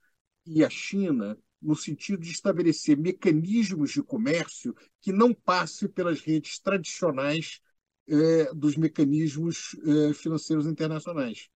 e 0.45 0.63
a 0.63 0.69
China 0.69 1.37
no 1.61 1.75
sentido 1.75 2.21
de 2.21 2.31
estabelecer 2.31 2.97
mecanismos 2.97 3.91
de 3.91 4.03
comércio 4.03 4.75
que 5.01 5.11
não 5.11 5.33
passem 5.33 5.87
pelas 5.87 6.19
redes 6.19 6.59
tradicionais 6.59 7.61
é, 8.07 8.53
dos 8.53 8.75
mecanismos 8.75 9.75
financeiros 10.15 10.65
internacionais. 10.67 11.49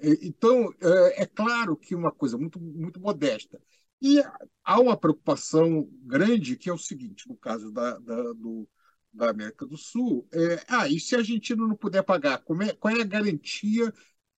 Então, 0.00 0.68
é 1.14 1.24
claro 1.24 1.76
que 1.76 1.94
uma 1.94 2.12
coisa 2.12 2.36
muito, 2.36 2.60
muito 2.60 3.00
modesta. 3.00 3.58
E 4.00 4.22
há 4.64 4.80
uma 4.80 4.96
preocupação 4.96 5.88
grande, 6.02 6.56
que 6.56 6.68
é 6.68 6.72
o 6.72 6.78
seguinte, 6.78 7.28
no 7.28 7.36
caso 7.36 7.72
da, 7.72 7.98
da, 7.98 8.32
do, 8.34 8.68
da 9.12 9.30
América 9.30 9.66
do 9.66 9.76
Sul, 9.76 10.28
é, 10.32 10.64
ah, 10.68 10.88
e 10.88 11.00
se 11.00 11.14
a 11.14 11.18
Argentina 11.18 11.66
não 11.66 11.76
puder 11.76 12.02
pagar, 12.02 12.42
é, 12.62 12.72
qual 12.74 12.94
é 12.94 13.00
a 13.00 13.04
garantia 13.04 13.92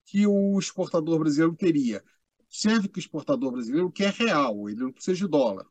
que 0.04 0.26
o 0.26 0.58
exportador 0.58 1.18
brasileiro 1.18 1.54
teria? 1.56 2.02
Serve 2.48 2.88
que 2.88 2.98
o 2.98 3.00
exportador 3.00 3.52
brasileiro 3.52 3.90
quer 3.90 4.12
real, 4.12 4.68
ele 4.68 4.80
não 4.80 4.92
precisa 4.92 5.16
de 5.16 5.28
dólar. 5.28 5.66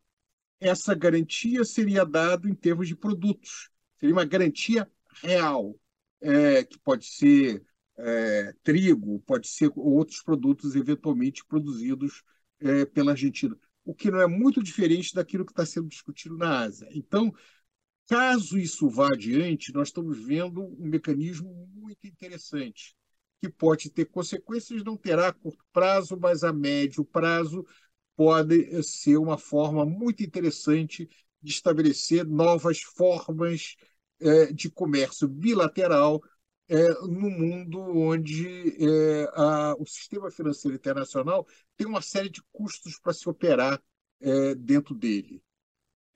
Essa 0.60 0.94
garantia 0.96 1.64
seria 1.64 2.06
dada 2.06 2.50
em 2.50 2.56
termos 2.56 2.88
de 2.88 2.96
produtos, 2.96 3.70
seria 3.98 4.14
uma 4.16 4.26
garantia 4.26 4.90
real, 5.22 5.80
é, 6.22 6.64
que 6.64 6.80
pode 6.80 7.06
ser 7.06 7.64
é, 7.98 8.54
trigo, 8.64 9.20
pode 9.22 9.48
ser 9.48 9.72
outros 9.76 10.22
produtos 10.22 10.76
eventualmente 10.76 11.46
produzidos 11.46 12.24
é, 12.60 12.86
pela 12.86 13.12
Argentina, 13.12 13.58
o 13.88 13.96
que 13.96 14.12
não 14.12 14.20
é 14.20 14.28
muito 14.28 14.62
diferente 14.62 15.16
daquilo 15.16 15.46
que 15.46 15.54
está 15.54 15.66
sendo 15.66 15.88
discutido 15.88 16.38
na 16.38 16.60
Ásia. 16.60 16.90
Então, 16.92 17.34
caso 18.06 18.60
isso 18.60 18.90
vá 18.90 19.14
adiante, 19.14 19.74
nós 19.74 19.88
estamos 19.88 20.20
vendo 20.20 20.62
um 20.62 20.86
mecanismo 20.86 21.70
muito 21.74 22.06
interessante, 22.06 22.94
que 23.42 23.50
pode 23.50 23.90
ter 23.90 24.04
consequências, 24.04 24.84
não 24.84 24.98
terá 24.98 25.30
a 25.30 25.34
curto 25.34 25.64
prazo, 25.72 26.20
mas 26.20 26.44
a 26.44 26.52
médio 26.52 27.06
prazo 27.06 27.66
pode 28.14 28.84
ser 28.84 29.16
uma 29.16 29.38
forma 29.38 29.86
muito 29.86 30.22
interessante 30.22 31.08
de 31.42 31.52
estabelecer 31.52 32.26
novas 32.26 32.82
formas 32.82 33.78
é, 34.20 34.52
de 34.52 34.70
comércio 34.70 35.30
bilateral 35.30 36.22
é, 36.70 36.90
no 37.02 37.30
mundo 37.30 37.80
onde 37.80 38.76
é, 38.84 39.30
a, 39.34 39.76
o 39.80 39.86
sistema 39.86 40.30
financeiro 40.30 40.76
internacional 40.76 41.48
tem 41.76 41.88
uma 41.88 42.02
série 42.02 42.30
de 42.30 42.42
custos 42.52 43.00
para 43.00 43.14
se 43.14 43.28
operar 43.30 43.82
é, 44.20 44.56
dentro 44.56 44.94
dele. 44.94 45.42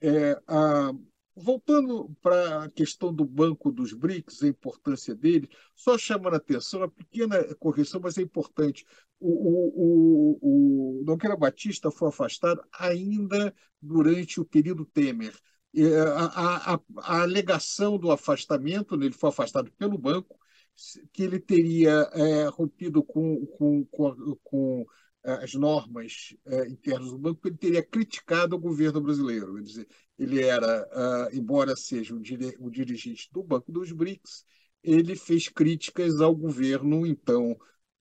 É, 0.00 0.40
a, 0.46 0.92
voltando 1.34 2.14
para 2.20 2.64
a 2.64 2.70
questão 2.70 3.12
do 3.12 3.24
Banco 3.24 3.72
dos 3.72 3.92
BRICS, 3.92 4.42
a 4.42 4.48
importância 4.48 5.14
dele, 5.14 5.48
só 5.74 5.96
chamando 5.96 6.34
a 6.34 6.36
atenção, 6.36 6.80
uma 6.80 6.90
pequena 6.90 7.42
correção, 7.54 8.00
mas 8.02 8.18
é 8.18 8.22
importante. 8.22 8.84
O, 9.18 9.30
o, 9.30 10.38
o, 10.40 11.00
o 11.00 11.04
Nogueira 11.04 11.36
Batista 11.36 11.90
foi 11.90 12.08
afastado 12.08 12.62
ainda 12.78 13.54
durante 13.80 14.40
o 14.40 14.44
período 14.44 14.84
Temer. 14.84 15.34
A, 16.14 16.74
a, 16.74 16.80
a, 16.98 17.22
alegação 17.22 17.96
do 17.96 18.10
afastamento, 18.10 18.94
né, 18.94 19.06
ele 19.06 19.14
foi 19.14 19.30
afastado 19.30 19.72
pelo 19.72 19.96
banco, 19.96 20.38
que 21.12 21.22
ele 21.22 21.38
teria 21.38 22.08
é, 22.12 22.46
rompido 22.48 23.02
com, 23.02 23.46
com, 23.46 23.84
com, 23.86 24.36
com 24.42 24.86
é, 25.24 25.44
as 25.44 25.54
normas 25.54 26.34
é, 26.46 26.68
internas 26.68 27.10
do 27.10 27.18
banco, 27.18 27.46
ele 27.46 27.56
teria 27.56 27.82
criticado 27.82 28.56
o 28.56 28.58
governo 28.58 29.00
brasileiro. 29.00 29.54
Quer 29.54 29.62
dizer, 29.62 29.88
ele 30.18 30.42
era, 30.42 31.28
uh, 31.30 31.36
embora 31.36 31.76
seja 31.76 32.14
um, 32.14 32.22
um, 32.60 32.70
dirigente 32.70 33.28
do 33.32 33.42
Banco 33.42 33.70
dos 33.70 33.92
BRICS, 33.92 34.44
ele 34.82 35.14
fez 35.16 35.48
críticas 35.48 36.20
ao 36.20 36.34
governo, 36.34 37.06
então, 37.06 37.56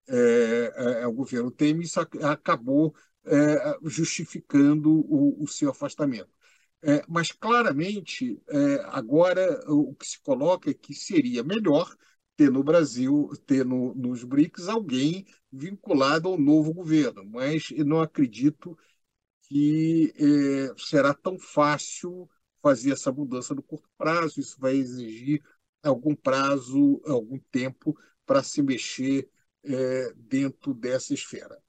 é, 0.08 0.74
é, 0.76 1.04
ao 1.04 1.14
governo 1.14 1.52
Temer, 1.52 1.84
isso 1.84 2.00
acabou 2.00 2.96
é, 3.26 3.78
justificando 3.84 4.90
o, 4.92 5.44
o, 5.44 5.48
seu 5.48 5.70
afastamento. 5.70 6.30
mas, 7.08 7.32
claramente, 7.32 8.42
agora 8.86 9.64
o 9.68 9.94
que 9.94 10.08
se 10.08 10.20
coloca 10.22 10.72
é 10.72 10.74
que 10.74 10.94
seria 10.96 11.44
melhor 11.44 11.96
ter 12.42 12.50
no 12.50 12.64
Brasil, 12.64 13.30
ter 13.46 13.64
no, 13.64 13.94
nos 13.94 14.24
BRICS 14.24 14.68
alguém 14.68 15.28
vinculado 15.52 16.28
ao 16.28 16.40
novo 16.40 16.74
governo, 16.74 17.24
mas 17.24 17.70
eu 17.70 17.86
não 17.86 18.02
acredito 18.02 18.76
que 19.44 20.12
eh, 20.18 20.74
será 20.76 21.14
tão 21.14 21.38
fácil 21.38 22.28
fazer 22.60 22.94
essa 22.94 23.12
mudança 23.12 23.54
no 23.54 23.62
curto 23.62 23.88
prazo. 23.96 24.40
Isso 24.40 24.60
vai 24.60 24.76
exigir 24.76 25.44
algum 25.84 26.16
prazo, 26.16 27.00
algum 27.06 27.38
tempo 27.52 27.96
para 28.26 28.42
se 28.42 28.64
mexer 28.64 29.30
eh, 29.64 30.12
dentro 30.16 30.74
dessa 30.74 31.14
esfera. 31.14 31.62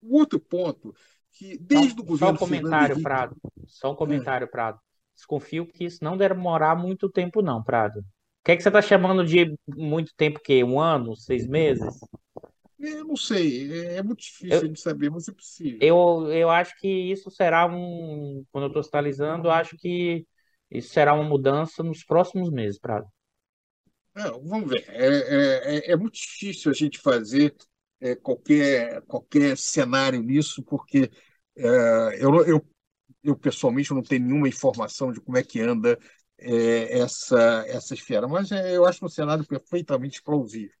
O 0.00 0.18
outro 0.18 0.38
ponto 0.38 0.94
que 1.32 1.58
desde 1.58 1.96
só, 1.96 2.00
o 2.00 2.04
governo 2.04 2.38
só 2.38 2.44
um 2.44 2.48
comentário, 2.48 2.92
Henrique, 2.92 3.02
Prado. 3.02 3.36
Só 3.66 3.90
um 3.90 3.96
comentário, 3.96 4.44
é. 4.44 4.48
Prado. 4.48 4.78
Desconfio 5.16 5.66
que 5.66 5.84
isso 5.84 6.04
não 6.04 6.16
demorar 6.16 6.76
muito 6.76 7.10
tempo, 7.10 7.42
não, 7.42 7.60
Prado. 7.60 8.04
O 8.42 8.44
que, 8.44 8.52
é 8.52 8.56
que 8.56 8.62
você 8.62 8.70
está 8.70 8.82
chamando 8.82 9.24
de 9.24 9.54
muito 9.68 10.12
tempo? 10.16 10.40
Que 10.42 10.64
um 10.64 10.80
ano, 10.80 11.14
seis 11.14 11.46
meses? 11.46 11.94
Eu 12.76 13.04
não 13.04 13.14
sei, 13.14 13.72
é, 13.72 13.96
é 13.98 14.02
muito 14.02 14.20
difícil 14.20 14.62
eu, 14.62 14.68
de 14.68 14.80
saber, 14.80 15.08
mas 15.08 15.28
é 15.28 15.32
possível. 15.32 15.78
Eu, 15.80 16.32
eu 16.32 16.50
acho 16.50 16.76
que 16.80 16.88
isso 16.88 17.30
será 17.30 17.64
um. 17.66 18.44
Quando 18.50 18.64
eu 18.64 18.68
estou 18.68 18.82
sinalizando, 18.82 19.46
eu 19.46 19.52
acho 19.52 19.76
que 19.76 20.26
isso 20.68 20.92
será 20.92 21.14
uma 21.14 21.22
mudança 21.22 21.84
nos 21.84 22.02
próximos 22.02 22.50
meses, 22.50 22.80
Prado. 22.80 23.06
Não, 24.12 24.42
vamos 24.42 24.70
ver. 24.70 24.84
É, 24.88 25.06
é, 25.06 25.76
é, 25.76 25.92
é 25.92 25.96
muito 25.96 26.14
difícil 26.14 26.72
a 26.72 26.74
gente 26.74 26.98
fazer 26.98 27.54
é, 28.00 28.16
qualquer, 28.16 29.02
qualquer 29.02 29.56
cenário 29.56 30.20
nisso, 30.20 30.64
porque 30.64 31.08
é, 31.56 31.68
eu, 32.18 32.44
eu, 32.44 32.66
eu 33.22 33.36
pessoalmente 33.36 33.94
não 33.94 34.02
tenho 34.02 34.26
nenhuma 34.26 34.48
informação 34.48 35.12
de 35.12 35.20
como 35.20 35.38
é 35.38 35.44
que 35.44 35.60
anda 35.60 35.96
é, 36.38 36.98
essa, 36.98 37.64
essa 37.68 37.94
esfera, 37.94 38.26
mas 38.28 38.50
é, 38.52 38.76
eu 38.76 38.84
acho 38.84 39.04
um 39.04 39.08
cenário 39.08 39.46
perfeitamente 39.46 40.22
plausível. 40.22 40.76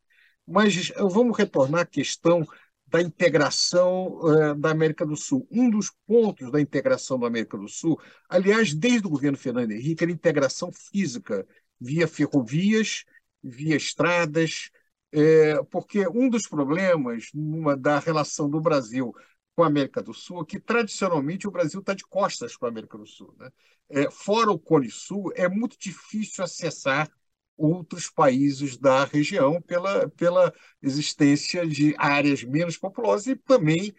Mas 0.46 0.92
vamos 0.98 1.36
retornar 1.38 1.82
à 1.82 1.86
questão 1.86 2.44
da 2.92 3.00
integração 3.00 4.18
uh, 4.18 4.54
da 4.54 4.70
América 4.70 5.06
do 5.06 5.16
Sul. 5.16 5.48
Um 5.50 5.70
dos 5.70 5.90
pontos 6.06 6.52
da 6.52 6.60
integração 6.60 7.18
da 7.18 7.26
América 7.26 7.56
do 7.56 7.66
Sul, 7.66 7.98
aliás, 8.28 8.74
desde 8.74 9.06
o 9.06 9.10
governo 9.10 9.38
Fernando 9.38 9.70
Henrique, 9.70 10.04
era 10.04 10.12
a 10.12 10.14
integração 10.14 10.70
física, 10.70 11.46
via 11.80 12.06
ferrovias, 12.06 13.04
via 13.42 13.76
estradas, 13.76 14.70
é, 15.10 15.62
porque 15.70 16.06
um 16.08 16.28
dos 16.28 16.46
problemas 16.46 17.28
numa, 17.32 17.76
da 17.76 17.98
relação 17.98 18.48
do 18.48 18.60
Brasil 18.60 19.14
com 19.54 19.62
a 19.62 19.66
América 19.66 20.02
do 20.02 20.14
Sul 20.14 20.42
é 20.42 20.46
que, 20.46 20.58
tradicionalmente, 20.58 21.46
o 21.46 21.50
Brasil 21.50 21.80
está 21.80 21.94
de 21.94 22.04
costas 22.04 22.56
para 22.56 22.68
a 22.68 22.70
América 22.70 22.96
do 22.96 23.06
Sul. 23.06 23.34
Né? 23.38 23.50
É, 23.90 24.10
fora 24.10 24.50
o 24.50 24.58
Cone 24.58 24.90
Sul, 24.90 25.32
é 25.34 25.48
muito 25.48 25.78
difícil 25.78 26.42
acessar 26.42 27.10
outros 27.56 28.08
países 28.08 28.76
da 28.78 29.04
região 29.04 29.60
pela, 29.60 30.08
pela 30.10 30.52
existência 30.80 31.66
de 31.66 31.94
áreas 31.98 32.42
menos 32.42 32.76
populosas 32.78 33.26
e 33.26 33.36
também 33.36 33.94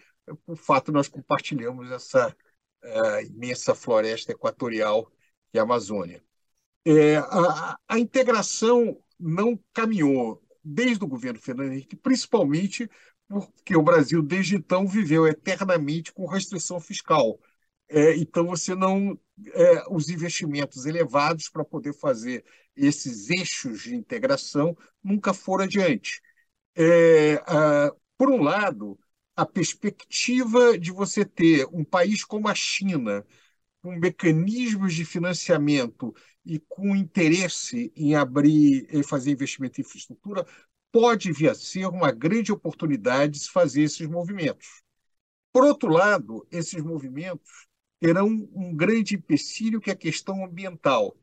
por 0.46 0.58
fato 0.58 0.92
nós 0.92 1.08
compartilhamos 1.08 1.92
essa 1.92 2.36
uh, 2.84 3.26
imensa 3.26 3.76
floresta 3.76 4.32
equatorial 4.32 5.10
que 5.52 5.58
é 5.58 5.60
a 5.60 5.64
Amazônia. 5.64 6.24
É, 6.86 7.18
a, 7.18 7.78
a, 7.88 8.00
integração 8.00 9.00
não 9.20 9.58
caminhou 9.72 10.42
desde 10.64 11.04
o 11.04 11.08
governo 11.08 11.40
Fernando 11.40 11.72
Henrique, 11.72 11.96
principalmente 11.96 12.90
porque 13.42 13.76
o 13.76 13.82
Brasil, 13.84 14.22
desde 14.22 14.56
então, 14.56 14.88
viveu 14.88 15.28
eternamente 15.28 16.14
com 16.14 16.26
restrição 16.28 16.80
fiscal. 16.80 17.40
É, 17.90 18.16
então, 18.18 18.48
você 18.48 18.76
não. 18.76 19.20
É, 19.54 19.84
os 19.90 20.10
investimentos 20.10 20.86
elevados 20.86 21.50
para 21.50 21.66
poder 21.66 21.94
fazer 21.94 22.46
esses 22.76 23.30
eixos 23.30 23.82
de 23.82 23.96
integração 23.96 24.78
nunca 25.04 25.34
foram 25.34 25.66
adiante. 25.66 26.22
É, 26.76 27.36
a, 27.48 27.94
por 28.18 28.30
um 28.30 28.42
lado, 28.42 29.00
a 29.36 29.46
perspectiva 29.46 30.78
de 30.78 30.92
você 30.92 31.26
ter 31.26 31.68
um 31.72 31.84
país 31.84 32.24
como 32.24 32.48
a 32.48 32.56
China, 32.56 33.26
com 33.82 33.96
mecanismos 33.98 34.94
de 34.94 35.06
financiamento 35.06 36.14
e 36.46 36.60
com 36.60 36.96
interesse 36.96 37.92
em 37.96 38.16
abrir, 38.16 38.88
em 38.92 39.04
fazer 39.04 39.32
investimento 39.32 39.80
em 39.80 39.84
infraestrutura, 39.84 40.46
pode 40.94 41.32
vir 41.34 41.50
a 41.50 41.56
ser 41.56 41.88
uma 41.88 42.12
grande 42.12 42.52
oportunidade 42.52 43.34
de 43.34 43.40
se 43.40 43.50
fazer 43.50 43.82
esses 43.82 44.08
movimentos. 44.08 44.84
Por 45.52 45.66
outro 45.66 45.90
lado, 45.92 46.48
esses 46.52 46.84
movimentos 46.84 47.68
terão 48.00 48.28
um 48.28 48.76
grande 48.76 49.16
empecilho, 49.16 49.82
que 49.82 49.90
é 49.90 49.94
a 49.94 49.98
questão 49.98 50.46
ambiental, 50.46 51.18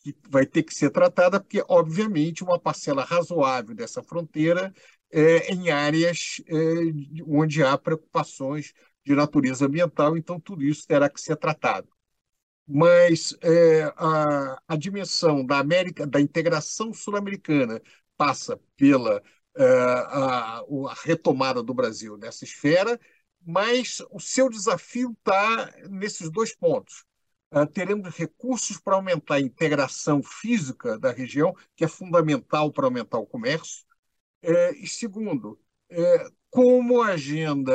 que 0.00 0.16
vai 0.28 0.44
ter 0.44 0.64
que 0.64 0.74
ser 0.74 0.90
tratada, 0.90 1.38
porque, 1.38 1.64
obviamente, 1.68 2.42
uma 2.42 2.58
parcela 2.58 3.04
razoável 3.04 3.76
dessa 3.76 4.02
fronteira 4.02 4.74
é 5.08 5.52
em 5.52 5.70
áreas 5.70 6.42
é, 6.48 6.54
onde 7.24 7.62
há 7.62 7.78
preocupações 7.78 8.72
de 9.04 9.14
natureza 9.14 9.66
ambiental, 9.66 10.16
então 10.16 10.40
tudo 10.40 10.64
isso 10.64 10.86
terá 10.86 11.08
que 11.08 11.20
ser 11.20 11.36
tratado. 11.36 11.88
Mas 12.66 13.36
é, 13.40 13.82
a, 13.96 14.60
a 14.66 14.76
dimensão 14.76 15.44
da 15.44 15.58
América, 15.58 16.06
da 16.06 16.20
integração 16.20 16.92
sul-americana, 16.92 17.80
passa 18.22 18.56
pela 18.76 19.20
é, 19.56 19.64
a, 19.64 20.60
a 20.60 20.94
retomada 21.02 21.60
do 21.60 21.74
Brasil 21.74 22.16
nessa 22.16 22.44
esfera, 22.44 23.00
mas 23.44 24.00
o 24.12 24.20
seu 24.20 24.48
desafio 24.48 25.10
está 25.18 25.74
nesses 25.90 26.30
dois 26.30 26.54
pontos. 26.54 27.04
Uh, 27.52 27.66
teremos 27.66 28.14
recursos 28.14 28.78
para 28.78 28.94
aumentar 28.94 29.34
a 29.34 29.40
integração 29.40 30.22
física 30.22 30.96
da 31.00 31.10
região, 31.10 31.52
que 31.74 31.84
é 31.84 31.88
fundamental 31.88 32.70
para 32.70 32.86
aumentar 32.86 33.18
o 33.18 33.26
comércio. 33.26 33.84
É, 34.40 34.72
e 34.76 34.86
segundo, 34.86 35.58
é, 35.90 36.26
como 36.48 37.02
agenda, 37.02 37.74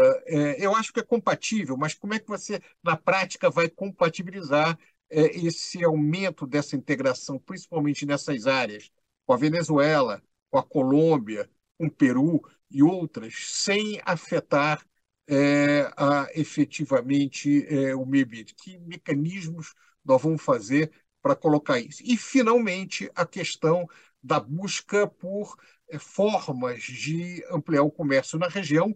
eu 0.57 0.73
acho 0.75 0.93
que 0.93 0.99
é 0.99 1.03
compatível, 1.03 1.75
mas 1.75 1.93
como 1.93 2.13
é 2.13 2.19
que 2.19 2.27
você, 2.27 2.61
na 2.81 2.95
prática, 2.95 3.49
vai 3.49 3.69
compatibilizar 3.69 4.77
esse 5.09 5.83
aumento 5.83 6.45
dessa 6.47 6.75
integração, 6.75 7.39
principalmente 7.39 8.05
nessas 8.05 8.45
áreas, 8.47 8.91
com 9.25 9.33
a 9.33 9.37
Venezuela, 9.37 10.21
com 10.57 10.59
a 10.59 10.63
Colômbia, 10.63 11.49
com 11.77 11.87
o 11.87 11.91
Peru 11.91 12.41
e 12.69 12.81
outras, 12.83 13.33
sem 13.47 14.01
afetar 14.05 14.85
é, 15.27 15.91
a, 15.95 16.27
efetivamente 16.33 17.65
é, 17.67 17.95
o 17.95 18.05
meio 18.05 18.25
ambiente? 18.25 18.55
Que 18.55 18.77
mecanismos 18.79 19.73
nós 20.03 20.21
vamos 20.21 20.41
fazer 20.41 20.91
para 21.21 21.35
colocar 21.35 21.79
isso? 21.79 22.01
E, 22.03 22.17
finalmente, 22.17 23.09
a 23.15 23.25
questão 23.25 23.87
da 24.23 24.39
busca 24.39 25.07
por 25.07 25.55
é, 25.89 25.99
formas 25.99 26.81
de 26.83 27.43
ampliar 27.51 27.83
o 27.83 27.91
comércio 27.91 28.39
na 28.39 28.47
região, 28.47 28.95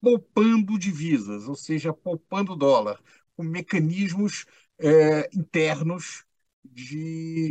poupando 0.00 0.78
divisas, 0.78 1.46
ou 1.48 1.54
seja, 1.54 1.92
poupando 1.92 2.56
dólar, 2.56 3.00
com 3.36 3.42
mecanismos 3.44 4.46
é, 4.78 5.28
internos 5.32 6.24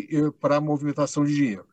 é, 0.10 0.32
para 0.40 0.62
movimentação 0.62 1.24
de 1.24 1.36
dinheiro. 1.36 1.71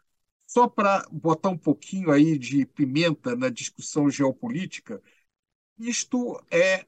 Só 0.48 0.66
para 0.66 1.06
botar 1.12 1.50
um 1.50 1.58
pouquinho 1.58 2.10
aí 2.10 2.38
de 2.38 2.64
pimenta 2.66 3.36
na 3.36 3.50
discussão 3.50 4.10
geopolítica, 4.10 5.02
isto 5.78 6.42
é 6.50 6.86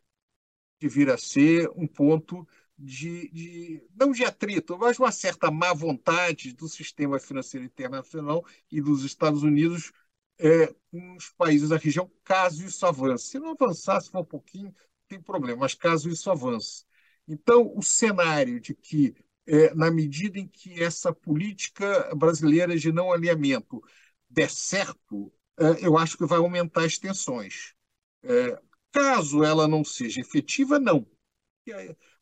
de 0.81 0.89
vir 0.89 1.11
a 1.11 1.19
ser 1.19 1.71
um 1.77 1.87
ponto 1.87 2.49
de, 2.79 3.29
de, 3.31 3.87
não 3.95 4.13
de 4.13 4.25
atrito, 4.25 4.79
mas 4.79 4.99
uma 4.99 5.13
certa 5.13 5.51
má 5.51 5.75
vontade 5.75 6.55
do 6.55 6.69
sistema 6.69 7.21
financeiro 7.21 7.67
internacional 7.67 8.45
e 8.73 8.81
dos 8.81 9.05
Estados 9.05 9.43
Unidos 9.43 9.93
é, 10.39 10.75
com 10.91 11.17
os 11.17 11.29
países 11.31 11.69
da 11.69 11.77
região, 11.77 12.11
caso 12.25 12.65
isso 12.65 12.87
avance. 12.87 13.27
Se 13.27 13.39
não 13.39 13.51
avançar, 13.51 14.01
se 14.01 14.11
for 14.11 14.21
um 14.21 14.25
pouquinho, 14.25 14.75
tem 15.07 15.21
problema, 15.21 15.61
mas 15.61 15.75
caso 15.75 16.09
isso 16.09 16.31
avance. 16.31 16.87
Então, 17.29 17.71
o 17.77 17.83
cenário 17.83 18.59
de 18.59 18.75
que, 18.75 19.15
é, 19.47 19.75
na 19.75 19.91
medida 19.91 20.39
em 20.39 20.47
que 20.49 20.83
essa 20.83 21.13
política 21.13 22.15
brasileira 22.15 22.77
de 22.77 22.93
não 22.93 23.13
alinhamento 23.13 23.83
der 24.29 24.51
certo, 24.51 25.33
é, 25.59 25.87
eu 25.87 25.99
acho 25.99 26.17
que 26.17 26.27
vai 26.27 26.39
aumentar 26.39 26.85
as 26.85 26.99
tensões. 26.99 27.75
É, 28.23 28.61
Caso 28.93 29.45
ela 29.45 29.69
não 29.69 29.85
seja 29.85 30.21
efetiva, 30.21 30.79
não. 30.79 31.07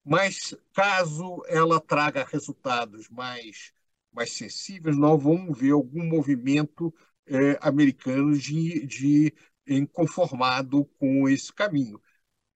Mas 0.04 0.54
caso 0.72 1.42
ela 1.46 1.80
traga 1.80 2.24
resultados 2.24 3.08
mais, 3.08 3.72
mais 4.12 4.32
sensíveis, 4.32 4.96
nós 4.96 5.22
vamos 5.22 5.58
ver 5.58 5.72
algum 5.72 6.04
movimento 6.06 6.94
é, 7.26 7.58
americano 7.60 8.36
de, 8.36 8.86
de 8.86 9.34
inconformado 9.66 10.84
com 10.98 11.28
esse 11.28 11.52
caminho. 11.52 12.00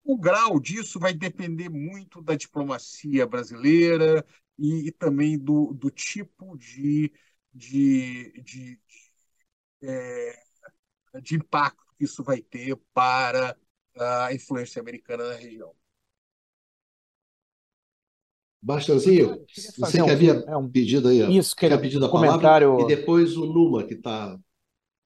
O 0.04 0.18
grau 0.18 0.60
disso 0.60 0.98
vai 1.00 1.14
depender 1.14 1.68
muito 1.68 2.22
da 2.22 2.36
diplomacia 2.36 3.26
brasileira 3.26 4.24
e, 4.58 4.88
e 4.88 4.92
também 4.92 5.38
do, 5.38 5.72
do 5.72 5.90
tipo 5.90 6.56
de, 6.56 7.12
de, 7.52 8.32
de, 8.42 8.76
de, 8.76 8.80
é, 9.82 10.42
de 11.20 11.36
impacto 11.36 11.84
que 11.96 12.04
isso 12.04 12.22
vai 12.22 12.40
ter 12.40 12.76
para 12.92 13.56
a 13.98 14.32
influência 14.32 14.80
americana 14.80 15.28
na 15.28 15.34
região. 15.34 15.74
Bastanzinho, 18.64 19.44
você 19.76 20.02
que 20.02 20.10
havia 20.10 20.44
é 20.46 20.56
um, 20.56 20.70
pedido 20.70 21.08
aí, 21.08 21.36
isso, 21.36 21.56
que 21.56 21.68
pedido 21.78 22.06
a 22.06 22.08
comentário... 22.08 22.68
palavra, 22.68 22.94
e 22.94 22.96
depois 22.96 23.36
o 23.36 23.44
Numa, 23.44 23.84
que 23.84 23.94
está 23.94 24.38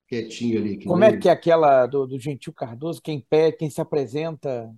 quietinho 0.07 0.59
ali. 0.59 0.85
Como 0.85 1.03
é 1.03 1.17
que 1.17 1.27
é 1.27 1.33
aquela 1.33 1.87
do, 1.87 2.07
do 2.07 2.19
Gentil 2.19 2.53
Cardoso, 2.53 3.01
quem 3.01 3.19
pede, 3.19 3.57
quem 3.57 3.71
se 3.71 3.81
apresenta, 3.81 4.71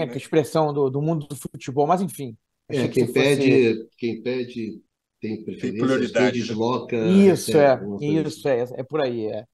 tem 0.00 0.10
a 0.10 0.16
expressão 0.16 0.72
do, 0.72 0.90
do 0.90 1.02
mundo 1.02 1.26
do 1.26 1.36
futebol, 1.36 1.86
mas 1.86 2.00
enfim. 2.00 2.36
É, 2.68 2.88
quem 2.88 3.12
pede, 3.12 3.74
fosse... 3.74 3.90
quem 3.98 4.22
pede 4.22 4.82
tem 5.20 5.44
preferência, 5.44 6.12
quem 6.12 6.32
desloca... 6.32 6.96
Isso, 7.08 7.56
é, 7.56 7.80
isso, 8.00 8.48
é, 8.48 8.64
é 8.74 8.82
por 8.82 9.00
aí, 9.00 9.26
é. 9.26 9.46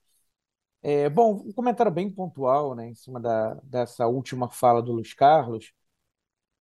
É, 0.83 1.11
bom, 1.11 1.43
um 1.47 1.53
comentário 1.53 1.93
bem 1.93 2.11
pontual, 2.11 2.75
né, 2.75 2.89
em 2.89 2.95
cima 2.95 3.21
da, 3.21 3.55
dessa 3.63 4.07
última 4.07 4.49
fala 4.49 4.83
do 4.83 4.93
Luiz 4.93 5.13
Carlos. 5.13 5.73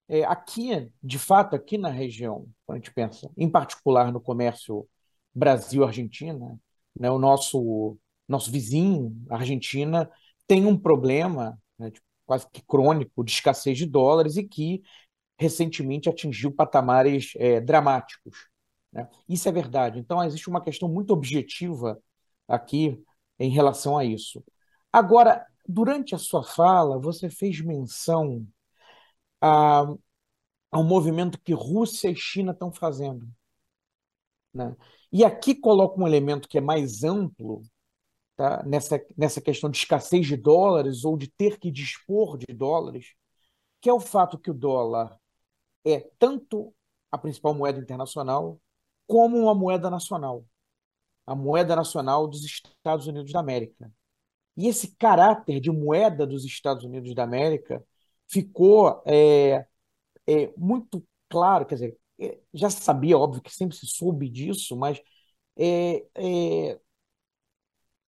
É, 0.08 0.24
aqui, 0.24 0.92
de 1.02 1.18
fato, 1.18 1.56
aqui 1.56 1.78
na 1.78 1.90
região, 1.90 2.48
quando 2.66 2.78
a 2.78 2.80
gente 2.80 2.94
pensa, 2.94 3.32
em 3.38 3.50
particular 3.50 4.12
no 4.12 4.20
comércio 4.20 4.88
Brasil-Argentina, 5.34 6.60
né, 7.00 7.10
o 7.10 7.20
nosso, 7.20 7.98
nosso 8.28 8.52
vizinho, 8.52 9.16
a 9.30 9.36
Argentina, 9.36 10.10
tem 10.46 10.66
um 10.66 10.78
problema 10.78 11.58
né, 11.78 11.92
quase 12.30 12.48
que 12.52 12.62
crônico 12.62 13.24
de 13.24 13.32
escassez 13.32 13.76
de 13.76 13.88
dólares 13.88 14.38
e 14.38 14.44
que 14.44 14.84
recentemente 15.36 16.08
atingiu 16.08 16.52
patamares 16.52 17.34
é, 17.38 17.60
dramáticos. 17.60 18.48
Né? 18.94 19.10
Isso 19.28 19.50
é 19.50 19.52
verdade. 19.52 19.98
Então, 19.98 20.24
existe 20.24 20.48
uma 20.48 20.62
questão 20.64 20.88
muito 20.88 21.12
objetiva 21.12 22.00
aqui 22.48 23.04
em 23.40 23.50
relação 23.50 23.98
a 23.98 24.06
isso. 24.06 24.44
Agora, 24.94 25.44
durante 25.68 26.14
a 26.14 26.20
sua 26.20 26.44
fala, 26.44 27.00
você 27.00 27.32
fez 27.32 27.62
menção 27.62 28.46
a, 29.42 29.88
ao 30.70 30.84
movimento 30.84 31.42
que 31.42 31.52
Rússia 31.52 32.10
e 32.12 32.16
China 32.16 32.52
estão 32.52 32.72
fazendo. 32.72 33.28
Né? 34.54 34.76
E 35.12 35.26
aqui 35.26 35.56
coloca 35.56 36.00
um 36.00 36.06
elemento 36.08 36.48
que 36.48 36.60
é 36.60 36.62
mais 36.62 37.04
amplo 37.04 37.64
tá? 38.40 38.64
nessa, 38.66 39.06
nessa 39.18 39.42
questão 39.42 39.70
de 39.70 39.78
escassez 39.78 40.26
de 40.26 40.38
dólares 40.38 41.04
ou 41.04 41.18
de 41.18 41.28
ter 41.28 41.60
que 41.60 41.70
dispor 41.70 42.38
de 42.38 42.54
dólares, 42.54 43.14
que 43.82 43.90
é 43.90 43.94
o 43.94 44.00
fato 44.00 44.40
que 44.40 44.50
o 44.50 44.54
dólar 44.54 45.20
é 45.86 46.00
tanto 46.18 46.74
a 47.12 47.18
principal 47.18 47.54
moeda 47.54 47.80
internacional 47.80 48.62
como 49.06 49.38
uma 49.38 49.54
moeda 49.54 49.90
nacional 49.90 50.46
a 51.28 51.36
moeda 51.36 51.76
nacional 51.76 52.28
dos 52.28 52.44
Estados 52.44 53.06
Unidos 53.06 53.32
da 53.32 53.40
América. 53.40 53.92
E 54.58 54.68
esse 54.68 54.96
caráter 54.96 55.60
de 55.60 55.72
moeda 55.72 56.26
dos 56.26 56.44
Estados 56.44 56.84
Unidos 56.84 57.14
da 57.14 57.24
América 57.24 57.84
ficou 58.28 59.04
é, 59.06 59.66
é, 60.28 60.52
muito 60.58 61.06
claro, 61.30 61.68
quer 61.68 61.76
dizer, 61.76 62.00
é, 62.20 62.40
já 62.54 62.70
sabia, 62.72 63.18
óbvio 63.18 63.44
que 63.44 63.54
sempre 63.54 63.78
se 63.78 63.86
soube 63.86 64.28
disso, 64.28 64.76
mas 64.76 65.00
é, 65.58 66.04
é, 66.16 66.80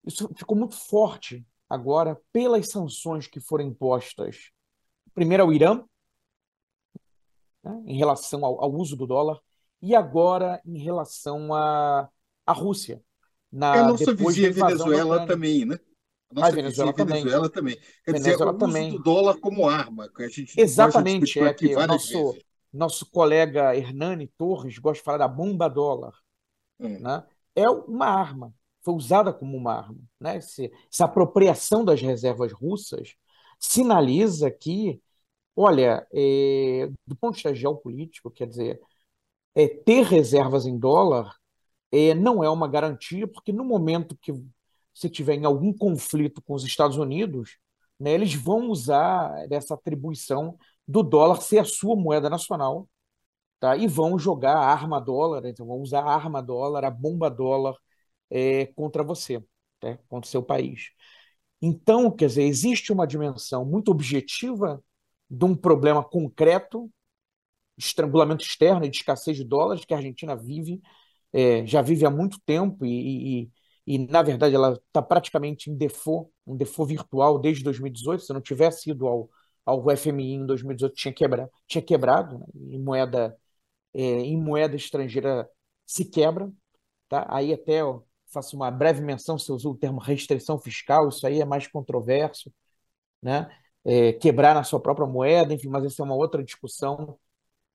isso 0.05 0.29
ficou 0.35 0.57
muito 0.57 0.75
forte 0.75 1.47
agora 1.69 2.21
pelas 2.33 2.69
sanções 2.69 3.27
que 3.27 3.41
foram 3.41 3.65
impostas, 3.65 4.51
primeiro 5.15 5.43
ao 5.43 5.53
Irã, 5.53 5.85
né, 7.63 7.83
em 7.87 7.97
relação 7.97 8.45
ao, 8.45 8.63
ao, 8.63 8.73
uso 8.73 8.97
do 8.97 9.07
dólar, 9.07 9.39
e 9.83 9.95
agora 9.95 10.61
em 10.65 10.79
relação 10.79 11.53
à, 11.55 12.09
à 12.47 12.53
Rússia. 12.53 13.03
Na, 13.51 13.77
é 13.77 13.81
a 13.81 13.89
nossa 13.89 14.15
vizinha 14.15 14.53
Venezuela 14.53 15.27
também, 15.27 15.65
né? 15.65 15.79
A 16.31 16.35
nossa 16.35 16.49
a 16.49 16.51
Venezuela, 16.51 16.93
Venezuela 16.93 17.49
também. 17.49 17.75
também. 17.77 17.93
Quer 18.05 18.13
Venezuela 18.13 18.53
dizer, 18.53 18.57
o 18.57 18.59
também. 18.59 18.89
uso 18.89 18.99
do 18.99 19.03
dólar 19.03 19.41
como 19.41 19.69
arma, 19.69 20.09
que 20.15 20.23
a 20.23 20.29
gente 20.29 20.61
Exatamente, 20.61 21.41
é 21.41 21.55
que 21.55 21.75
o 21.75 21.87
nosso, 21.87 22.37
nosso 22.73 23.07
colega 23.11 23.75
Hernani 23.75 24.27
Torres 24.37 24.79
gosta 24.79 25.01
de 25.01 25.05
falar 25.05 25.19
da 25.19 25.29
bomba 25.29 25.69
dólar. 25.69 26.13
Hum. 26.79 26.99
Né? 27.01 27.25
É 27.57 27.69
uma 27.69 28.07
arma, 28.07 28.55
foi 28.83 28.95
usada 28.95 29.33
como 29.33 29.57
uma 29.57 29.75
arma. 29.75 29.99
Né? 30.21 30.39
Esse, 30.39 30.73
essa 30.93 31.05
apropriação 31.05 31.85
das 31.85 32.01
reservas 32.01 32.53
russas 32.53 33.15
sinaliza 33.59 34.51
que, 34.51 35.03
olha, 35.57 36.07
é, 36.13 36.89
do 37.07 37.17
ponto 37.17 37.33
de 37.33 37.37
vista 37.39 37.55
geopolítico, 37.55 38.31
quer 38.31 38.47
dizer, 38.47 38.81
é, 39.55 39.69
ter 39.69 40.05
reservas 40.05 40.67
em 40.67 40.79
dólar 40.79 41.35
é, 41.93 42.15
não 42.15 42.45
é 42.45 42.51
uma 42.51 42.69
garantia, 42.69 43.27
porque 43.27 43.53
no 43.53 43.65
momento 43.65 44.17
que 44.21 44.33
você 44.95 45.09
tiver 45.09 45.35
em 45.37 45.45
algum 45.45 45.73
conflito 45.73 46.43
com 46.43 46.55
os 46.55 46.65
Estados 46.65 46.97
Unidos, 46.97 47.59
né, 47.99 48.13
eles 48.13 48.35
vão 48.35 48.71
usar 48.71 49.47
essa 49.51 49.75
atribuição 49.75 50.57
do 50.87 51.03
dólar 51.03 51.41
ser 51.43 51.59
a 51.59 51.65
sua 51.65 51.97
moeda 51.97 52.31
nacional, 52.31 52.89
tá? 53.61 53.77
E 53.77 53.87
vão 53.87 54.19
jogar 54.19 54.57
arma 54.57 55.01
dólar, 55.01 55.47
então 55.47 55.67
vão 55.67 55.81
usar 55.81 56.05
arma 56.05 56.43
dólar, 56.43 56.85
a 56.85 56.91
bomba 56.91 57.31
dólar 57.31 57.77
é, 58.31 58.67
contra 58.67 59.03
você, 59.03 59.43
né? 59.83 59.99
contra 60.09 60.27
o 60.29 60.31
seu 60.31 60.43
país. 60.43 60.91
Então, 61.61 62.11
quer 62.11 62.27
dizer, 62.27 62.45
existe 62.45 62.93
uma 62.93 63.07
dimensão 63.07 63.65
muito 63.65 63.91
objetiva 63.91 64.83
de 65.31 65.45
um 65.45 65.55
problema 65.55 66.05
concreto, 66.05 66.91
estrangulamento 67.77 68.45
externo 68.45 68.85
e 68.85 68.89
de 68.91 68.97
escassez 68.99 69.37
de 69.37 69.45
dólares 69.45 69.85
que 69.85 69.95
a 69.95 69.99
Argentina 69.99 70.37
vive, 70.37 70.81
é, 71.33 71.67
já 71.67 71.83
vive 71.83 72.07
há 72.07 72.11
muito 72.11 72.41
tempo 72.45 72.85
e, 72.87 73.43
e, 73.45 73.51
e 73.87 73.99
na 73.99 74.23
verdade, 74.23 74.55
ela 74.55 74.73
está 74.73 75.03
praticamente 75.03 75.71
em 75.71 75.77
default, 75.77 76.31
um 76.47 76.57
default 76.57 76.93
virtual 76.93 77.39
desde 77.39 77.63
2018. 77.65 78.25
Se 78.25 78.33
não 78.33 78.41
tivesse 78.41 78.91
ido 78.91 79.07
ao, 79.07 79.31
ao 79.65 79.85
FMI 79.97 80.35
em 80.35 80.47
2018, 80.47 80.95
tinha, 80.95 81.13
quebra, 81.15 81.51
tinha 81.67 81.83
quebrado, 81.83 82.39
né? 82.39 82.47
em, 82.55 82.79
moeda, 82.81 83.37
é, 83.95 84.03
em 84.03 84.37
moeda 84.37 84.77
estrangeira 84.77 85.49
se 85.87 86.05
quebra. 86.05 86.53
Tá? 87.09 87.27
Aí 87.31 87.53
até 87.53 87.83
faço 88.33 88.57
uma 88.57 88.71
breve 88.71 89.01
menção, 89.03 89.39
você 89.39 89.53
usou 89.53 89.73
o 89.75 89.77
termo 89.77 90.01
restrição 90.01 90.59
fiscal, 90.59 91.09
isso 91.09 91.27
aí 91.27 91.41
é 91.41 91.45
mais 91.45 91.67
controverso, 91.67 92.53
né? 93.23 93.51
É, 93.85 94.13
quebrar 94.15 94.55
na 94.55 94.65
sua 94.65 94.81
própria 94.81 95.07
moeda, 95.07 95.55
enfim, 95.55 95.69
mas 95.69 95.85
essa 95.85 96.03
é 96.03 96.05
uma 96.05 96.15
outra 96.15 96.45
discussão, 96.45 97.19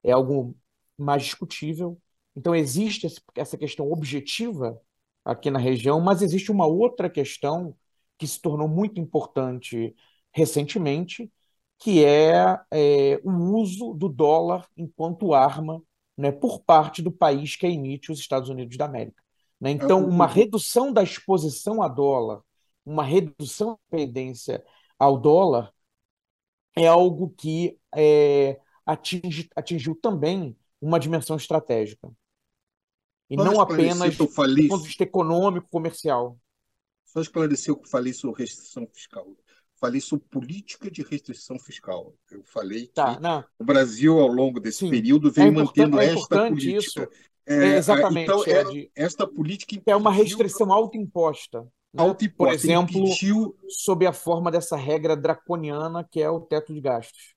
é 0.04 0.12
algo 0.12 0.56
mais 0.97 1.24
discutível. 1.24 1.99
Então, 2.36 2.56
existe 2.56 3.08
essa 3.36 3.58
questão 3.58 3.91
objetiva 3.91 4.80
aqui 5.26 5.51
na 5.51 5.60
região, 5.60 6.01
mas 6.01 6.22
existe 6.22 6.51
uma 6.51 6.68
outra 6.68 7.10
questão 7.10 7.76
que 8.18 8.28
se 8.28 8.41
tornou 8.41 8.68
muito 8.68 8.99
importante 8.99 9.95
recentemente, 10.34 11.32
que 11.80 12.04
é, 12.06 12.60
é 12.72 13.22
o 13.24 13.32
uso 13.56 13.93
do 13.93 14.10
dólar 14.10 14.68
enquanto 14.78 15.34
arma 15.34 15.82
né, 16.18 16.32
por 16.32 16.62
parte 16.64 17.01
do 17.01 17.12
país 17.12 17.56
que 17.56 17.68
emite 17.68 18.12
os 18.12 18.20
Estados 18.20 18.49
Unidos 18.49 18.78
da 18.78 18.86
América. 18.86 19.23
Né? 19.64 19.72
Então, 19.72 20.05
uma 20.05 20.28
redução 20.28 20.91
da 20.91 21.01
exposição 21.01 21.82
a 21.82 21.88
dólar, 21.88 22.41
uma 22.86 23.01
redução 23.01 23.80
da 23.89 23.97
dependência 23.97 24.61
ao 24.99 25.18
dólar, 25.18 25.74
é 26.76 26.86
algo 26.86 27.30
que 27.30 27.80
é, 27.95 28.59
atinge, 28.86 29.49
atingiu 29.55 29.95
também 29.95 30.53
uma 30.82 30.99
dimensão 30.99 31.38
estratégica 31.38 32.11
e 33.30 33.38
Só 33.38 33.43
não 33.45 33.61
apenas 33.61 34.18
do 34.18 34.28
ponto 34.28 34.82
de 34.82 34.88
vista 34.88 35.03
econômico, 35.03 35.70
comercial. 35.72 36.38
Só 37.05 37.22
esclarecer 37.22 37.74
o 37.74 37.78
que 37.78 37.89
falei 37.89 38.11
sobre 38.11 38.43
restrição 38.43 38.86
fiscal. 38.91 39.26
Falei 39.76 40.01
sobre 40.01 40.26
política 40.28 40.91
de 40.91 41.03
restrição 41.03 41.57
fiscal. 41.57 42.14
Eu 42.30 42.43
falei 42.43 42.88
tá, 42.88 43.16
que 43.16 43.22
não. 43.22 43.45
o 43.57 43.64
Brasil, 43.64 44.20
ao 44.20 44.28
longo 44.28 44.59
desse 44.59 44.80
Sim. 44.80 44.89
período, 44.89 45.32
vem 45.32 45.47
é 45.47 45.51
mantendo 45.51 46.01
é 46.01 46.07
esta 46.07 46.49
política. 46.49 47.03
Isso. 47.03 47.33
É, 47.46 47.56
é, 47.56 47.78
exatamente. 47.78 48.32
Então, 48.32 48.44
é, 48.46 48.64
de, 48.64 48.91
esta 48.96 49.28
política 49.28 49.82
é 49.86 49.96
uma 49.96 50.12
restrição 50.12 50.72
autoimposta. 50.72 51.62
Né? 51.94 52.02
Autoimposta. 52.02 52.52
Por 52.52 52.54
exemplo, 52.54 52.98
impediu... 53.00 53.56
sob 53.68 54.06
a 54.06 54.14
forma 54.14 54.50
dessa 54.50 54.76
regra 54.76 55.16
draconiana 55.16 56.08
que 56.10 56.22
é 56.22 56.30
o 56.30 56.41
teto 56.41 56.74
de 56.74 56.82
gastos. 56.82 57.34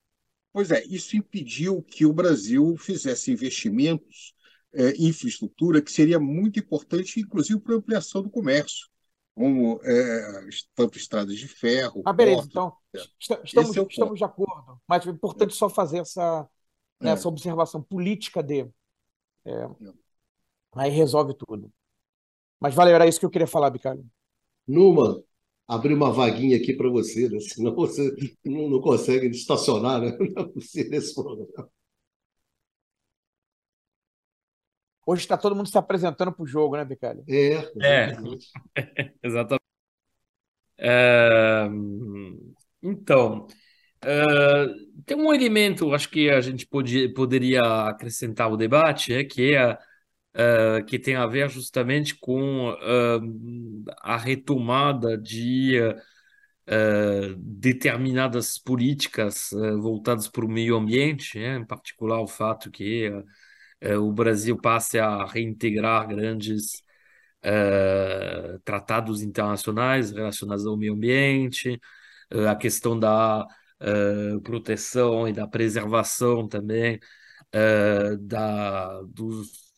Pois 0.52 0.70
é, 0.70 0.82
isso 0.86 1.16
impediu 1.16 1.82
que 1.82 2.06
o 2.06 2.12
Brasil 2.12 2.76
fizesse 2.78 3.30
investimentos 3.30 4.34
é, 4.76 4.94
infraestrutura 4.98 5.80
que 5.80 5.90
seria 5.90 6.20
muito 6.20 6.58
importante, 6.58 7.20
inclusive 7.20 7.58
para 7.60 7.74
a 7.74 7.78
ampliação 7.78 8.22
do 8.22 8.30
comércio, 8.30 8.88
como 9.34 9.80
é, 9.82 10.48
tanto 10.74 10.98
estradas 10.98 11.36
de 11.36 11.48
ferro. 11.48 12.02
Ah, 12.04 12.12
beleza, 12.12 12.46
então 12.48 12.72
estamos, 13.18 13.76
é 13.76 13.82
estamos 13.82 14.18
de 14.18 14.24
acordo, 14.24 14.80
mas 14.86 15.06
é 15.06 15.10
importante 15.10 15.54
só 15.54 15.68
fazer 15.68 15.98
essa, 15.98 16.48
né, 17.00 17.12
essa 17.12 17.28
observação 17.28 17.82
política 17.82 18.42
de. 18.42 18.68
É, 19.46 19.92
aí 20.74 20.90
resolve 20.90 21.34
tudo. 21.34 21.72
Mas 22.60 22.74
valeu, 22.74 22.94
era 22.94 23.06
isso 23.06 23.20
que 23.20 23.26
eu 23.26 23.30
queria 23.30 23.46
falar, 23.46 23.70
Bicalho. 23.70 24.04
Numa, 24.66 25.22
abrir 25.68 25.94
uma 25.94 26.12
vaguinha 26.12 26.56
aqui 26.56 26.72
para 26.74 26.88
você, 26.88 27.28
né? 27.28 27.38
senão 27.40 27.74
você 27.74 28.14
não, 28.44 28.68
não 28.68 28.80
consegue 28.80 29.28
estacionar 29.28 30.00
né? 30.00 30.16
nesse 30.90 31.14
programa. 31.14 31.70
Hoje 35.06 35.22
está 35.22 35.36
todo 35.38 35.54
mundo 35.54 35.68
se 35.68 35.78
apresentando 35.78 36.32
para 36.32 36.42
o 36.42 36.46
jogo, 36.46 36.76
né, 36.76 36.84
Bicalho? 36.84 37.22
É, 37.28 37.70
exatamente. 37.76 38.50
É, 38.74 39.12
exatamente. 39.22 39.66
É, 40.78 41.68
então, 42.82 43.46
é, 44.02 44.66
tem 45.04 45.16
um 45.16 45.32
elemento, 45.32 45.92
acho 45.94 46.08
que 46.10 46.30
a 46.30 46.40
gente 46.40 46.66
pode, 46.66 47.08
poderia 47.10 47.62
acrescentar 47.88 48.48
ao 48.48 48.56
debate, 48.56 49.12
é, 49.12 49.24
que, 49.24 49.54
é, 49.54 49.78
é 50.34 50.82
que 50.82 50.98
tem 50.98 51.16
a 51.16 51.26
ver 51.26 51.48
justamente 51.50 52.14
com 52.14 52.70
é, 52.80 53.18
a 54.02 54.16
retomada 54.16 55.16
de 55.16 55.74
determinadas 57.38 58.58
políticas 58.58 59.50
voltadas 59.80 60.26
para 60.26 60.44
o 60.44 60.48
meio 60.48 60.74
ambiente, 60.76 61.38
em 61.38 61.64
particular 61.64 62.20
o 62.20 62.26
fato 62.26 62.72
que 62.72 63.08
o 64.00 64.12
Brasil 64.12 64.56
passe 64.60 64.98
a 64.98 65.24
reintegrar 65.26 66.08
grandes 66.08 66.82
uh, 67.46 68.58
tratados 68.64 69.22
internacionais 69.22 70.10
relacionados 70.10 70.66
ao 70.66 70.76
meio 70.76 70.94
ambiente, 70.94 71.80
uh, 72.32 72.48
a 72.48 72.56
questão 72.56 72.98
da 72.98 73.46
uh, 73.80 74.40
proteção 74.42 75.28
e 75.28 75.32
da 75.32 75.46
preservação 75.46 76.48
também 76.48 76.98
da, 78.20 79.00
dos, 79.02 79.72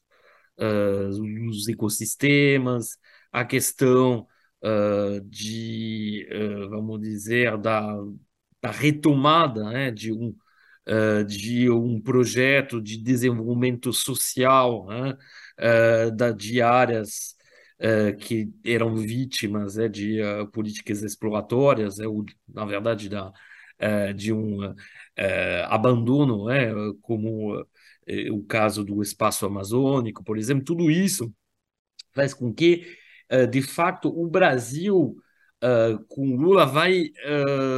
dos, 0.56 1.68
ecossistemas, 1.68 2.98
a 3.30 3.44
questão 3.44 4.26
de, 5.24 6.26
vamos 6.70 7.00
dizer, 7.00 7.56
da, 7.58 7.94
da 8.60 8.70
retomada 8.72 9.62
né, 9.70 9.90
de 9.92 10.12
um 10.12 10.34
uh, 10.88 11.24
de 11.24 11.70
um 11.70 12.00
projeto 12.00 12.80
de 12.80 12.96
desenvolvimento 12.96 13.92
social 13.92 14.86
né, 14.86 15.16
uh, 15.60 16.16
da, 16.16 16.32
de 16.32 16.62
áreas 16.62 17.36
uh, 17.80 18.16
que 18.16 18.50
eram 18.64 18.96
vítimas 18.96 19.76
né, 19.76 19.88
de 19.88 20.20
políticas 20.52 21.02
exploratórias, 21.02 21.98
né, 21.98 22.06
ou, 22.06 22.24
na 22.48 22.64
verdade, 22.64 23.08
da, 23.08 23.30
de 24.16 24.32
um 24.32 24.74
abandono, 25.68 26.46
né, 26.46 26.68
como 27.02 27.64
o 28.32 28.42
caso 28.44 28.84
do 28.84 29.02
espaço 29.02 29.46
amazônico, 29.46 30.24
por 30.24 30.38
exemplo, 30.38 30.64
tudo 30.64 30.90
isso 30.90 31.32
faz 32.14 32.34
com 32.34 32.52
que, 32.52 32.86
de 33.50 33.62
fato, 33.62 34.08
o 34.08 34.28
Brasil, 34.28 35.16
com 36.08 36.36
Lula, 36.36 36.66
vai 36.66 37.10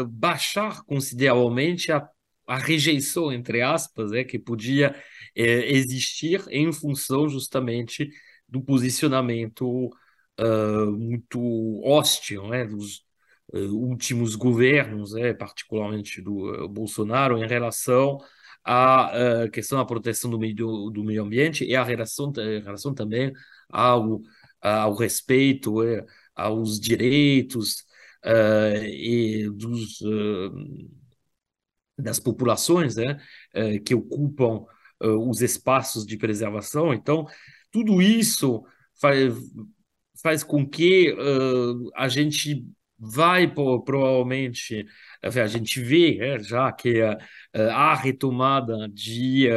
baixar 0.09 0.83
consideravelmente 0.85 1.93
a 1.93 2.09
a 2.51 2.57
rejeição, 2.57 3.33
entre 3.33 3.63
aspas, 3.63 4.13
é, 4.13 4.25
que 4.25 4.37
podia 4.37 4.93
é, 5.37 5.73
existir 5.73 6.43
em 6.51 6.73
função 6.73 7.29
justamente 7.29 8.11
do 8.49 8.61
posicionamento 8.61 9.87
uh, 9.87 10.91
muito 10.91 11.81
hostil 11.85 12.49
né, 12.49 12.65
dos 12.67 13.05
últimos 13.53 14.37
governos, 14.37 15.15
é, 15.15 15.35
particularmente 15.35 16.21
do 16.21 16.65
uh, 16.65 16.69
Bolsonaro, 16.69 17.39
em 17.39 17.47
relação 17.47 18.19
à 18.65 19.11
questão 19.53 19.79
da 19.79 19.85
proteção 19.85 20.31
do 20.31 20.39
meio, 20.39 20.55
do 20.91 21.03
meio 21.03 21.25
ambiente 21.25 21.65
e 21.65 21.75
a 21.75 21.83
relação, 21.83 22.33
a 22.37 22.65
relação 22.65 22.93
também 22.93 23.33
ao, 23.71 24.21
ao 24.61 24.95
respeito, 24.95 25.77
aos 26.35 26.79
direitos 26.79 27.85
uh, 28.25 28.85
e 28.85 29.49
dos, 29.51 30.01
uh, 30.01 30.91
das 31.99 32.19
populações 32.19 32.97
né, 32.97 33.21
uh, 33.55 33.83
que 33.83 33.95
ocupam 33.95 34.65
os 35.03 35.41
espaços 35.41 36.05
de 36.05 36.19
preservação. 36.19 36.93
Então, 36.93 37.27
tudo 37.71 38.03
isso 38.03 38.63
faz, 39.01 39.35
faz 40.23 40.45
com 40.45 40.69
que 40.69 41.17
a 41.95 42.07
gente 42.07 42.67
vai 43.01 43.53
provavelmente, 43.53 44.87
a 45.23 45.47
gente 45.47 45.81
vê 45.81 46.17
né, 46.19 46.39
já 46.41 46.71
que 46.73 47.01
há 47.55 47.95
retomada 47.95 48.89
de 48.93 49.49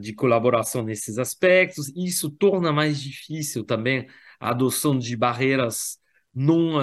de 0.00 0.12
colaboração 0.14 0.82
nesses 0.82 1.18
aspectos. 1.18 1.88
Isso 1.96 2.30
torna 2.30 2.72
mais 2.72 3.00
difícil 3.00 3.64
também 3.64 4.06
a 4.40 4.50
adoção 4.50 4.98
de 4.98 5.16
barreiras 5.16 5.98
não, 6.34 6.74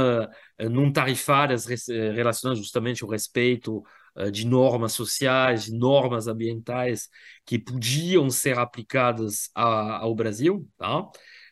não 0.59 0.91
tarifárias 0.91 1.65
relacionadas 1.87 2.59
justamente 2.59 3.03
ao 3.03 3.09
respeito 3.09 3.83
de 4.31 4.45
normas 4.45 4.93
sociais, 4.93 5.65
de 5.65 5.73
normas 5.77 6.27
ambientais 6.27 7.09
que 7.45 7.59
podiam 7.59 8.29
ser 8.29 8.57
aplicadas 8.57 9.49
ao 9.53 10.13
Brasil, 10.15 10.67
tá? 10.77 11.03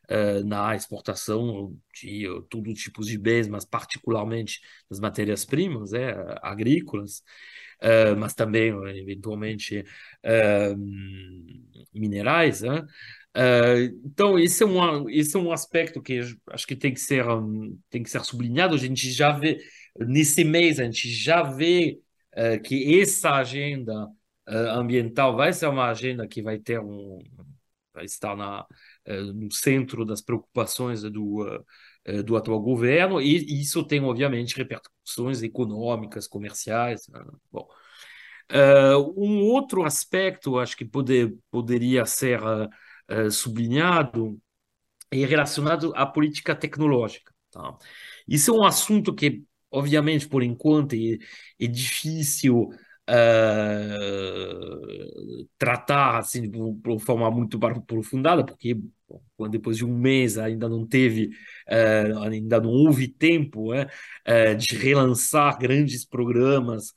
Uh, 0.10 0.44
na 0.44 0.76
exportação 0.76 1.74
de 1.94 2.28
uh, 2.28 2.42
todo 2.44 2.74
tipo 2.74 3.02
de 3.06 3.18
bens, 3.18 3.48
mas 3.48 3.64
particularmente 3.64 4.60
das 4.90 5.00
matérias-primas 5.00 5.94
é, 5.94 6.14
agrícolas, 6.42 7.24
uh, 7.82 8.14
mas 8.20 8.34
também, 8.34 8.74
eventualmente, 8.98 9.86
minerais. 11.94 12.62
Né? 12.64 12.86
Então, 14.04 14.38
esse 14.38 14.64
é, 14.64 14.66
um, 14.66 15.10
esse 15.10 15.38
é 15.38 15.40
um 15.40 15.54
aspecto 15.54 16.02
que 16.02 16.20
acho 16.48 16.68
que 16.68 16.76
tem 16.76 16.94
que 16.94 17.00
ser, 17.00 17.24
tem 17.90 18.04
que 18.04 18.10
ser 18.10 18.24
sublinhado. 18.26 18.76
A 18.76 18.78
gente 18.78 19.10
já 19.10 19.32
vê, 19.32 19.58
nesse 19.98 20.44
mês, 20.44 20.82
a 20.82 20.84
gente 20.84 21.10
já 21.10 21.44
vê 21.44 22.02
que 22.66 23.00
essa 23.00 23.36
agenda 23.36 24.10
ambiental 24.46 25.34
vai 25.38 25.54
ser 25.54 25.68
uma 25.68 25.90
agenda 25.90 26.28
que 26.28 26.42
vai 26.42 26.60
ter 26.60 26.80
um, 26.82 27.20
vai 27.94 28.06
estar 28.06 28.36
na, 28.36 28.66
no 29.06 29.52
centro 29.52 30.06
das 30.06 30.22
preocupações 30.22 31.04
do, 31.04 31.64
do 32.26 32.36
atual 32.36 32.62
governo, 32.62 33.22
e 33.22 33.62
isso 33.62 33.84
tem, 33.84 34.02
obviamente, 34.02 34.56
repercussões 34.56 35.42
econômicas, 35.44 36.28
comerciais. 36.28 37.08
Né? 37.10 37.22
Bom, 37.52 37.68
um 39.18 39.42
outro 39.42 39.84
aspecto, 39.84 40.58
acho 40.58 40.78
que 40.78 40.86
poder, 40.86 41.36
poderia 41.52 42.06
ser 42.06 42.40
sublinhado 43.32 44.40
é 45.22 45.26
relacionado 45.26 45.94
à 45.96 46.06
política 46.06 46.56
tecnológica. 46.56 47.32
Tá? 47.52 47.78
Isso 48.28 48.52
é 48.52 48.54
um 48.54 48.66
assunto 48.66 49.14
que, 49.14 49.44
obviamente, 49.70 50.28
por 50.28 50.42
enquanto, 50.42 50.94
é, 50.94 51.18
é 51.60 51.68
difícil 51.68 52.70
uh, 53.10 54.94
tratar 55.58 56.18
assim, 56.20 56.50
de 56.50 56.58
uma 56.58 57.00
forma 57.00 57.30
muito 57.32 57.60
aprofundada, 57.66 58.46
porque 58.46 58.78
depois 59.52 59.78
de 59.78 59.86
um 59.86 59.96
mês 59.98 60.38
ainda 60.38 60.68
não 60.70 60.86
teve, 60.88 61.28
uh, 61.70 62.20
ainda 62.24 62.60
não 62.60 62.70
houve 62.70 63.08
tempo 63.08 63.74
uh, 63.74 63.86
de 64.58 64.76
relançar 64.76 65.58
grandes 65.60 66.06
programas 66.06 66.94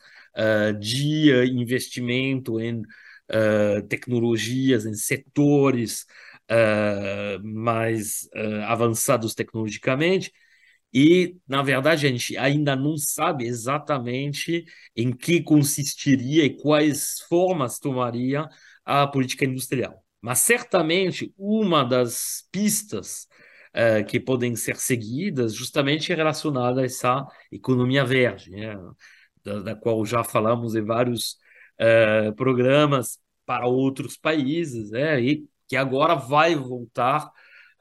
de 0.78 1.30
investimento 1.50 2.60
em 2.60 2.82
tecnologias, 3.88 4.84
em 4.84 4.92
setores 4.92 6.04
mais 7.42 8.28
avançados 8.66 9.34
tecnologicamente. 9.34 10.30
E, 10.98 11.36
na 11.46 11.62
verdade, 11.62 12.06
a 12.06 12.10
gente 12.10 12.38
ainda 12.38 12.74
não 12.74 12.96
sabe 12.96 13.44
exatamente 13.44 14.64
em 14.96 15.12
que 15.12 15.42
consistiria 15.42 16.42
e 16.46 16.56
quais 16.56 17.20
formas 17.28 17.78
tomaria 17.78 18.48
a 18.82 19.06
política 19.06 19.44
industrial. 19.44 20.02
Mas, 20.22 20.38
certamente, 20.38 21.34
uma 21.36 21.84
das 21.84 22.48
pistas 22.50 23.28
uh, 23.74 24.06
que 24.06 24.18
podem 24.18 24.56
ser 24.56 24.76
seguidas 24.76 25.54
justamente 25.54 26.14
é 26.14 26.16
relacionada 26.16 26.80
a 26.80 26.86
essa 26.86 27.26
economia 27.52 28.02
verde, 28.02 28.50
né? 28.52 28.74
da, 29.44 29.60
da, 29.60 29.76
qual 29.76 30.02
já 30.06 30.24
falamos 30.24 30.74
em 30.74 30.82
vários 30.82 31.36
uh, 31.78 32.34
programas 32.36 33.18
para 33.44 33.66
outros 33.66 34.16
países, 34.16 34.92
né? 34.92 35.20
e 35.20 35.46
que 35.68 35.76
agora 35.76 36.14
vai 36.14 36.54
voltar 36.54 37.30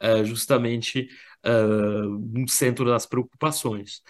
uh, 0.03 0.25
justamente 0.25 1.07
no 1.45 2.47
centro 2.47 2.85
das 2.85 3.05
preocupações. 3.05 4.01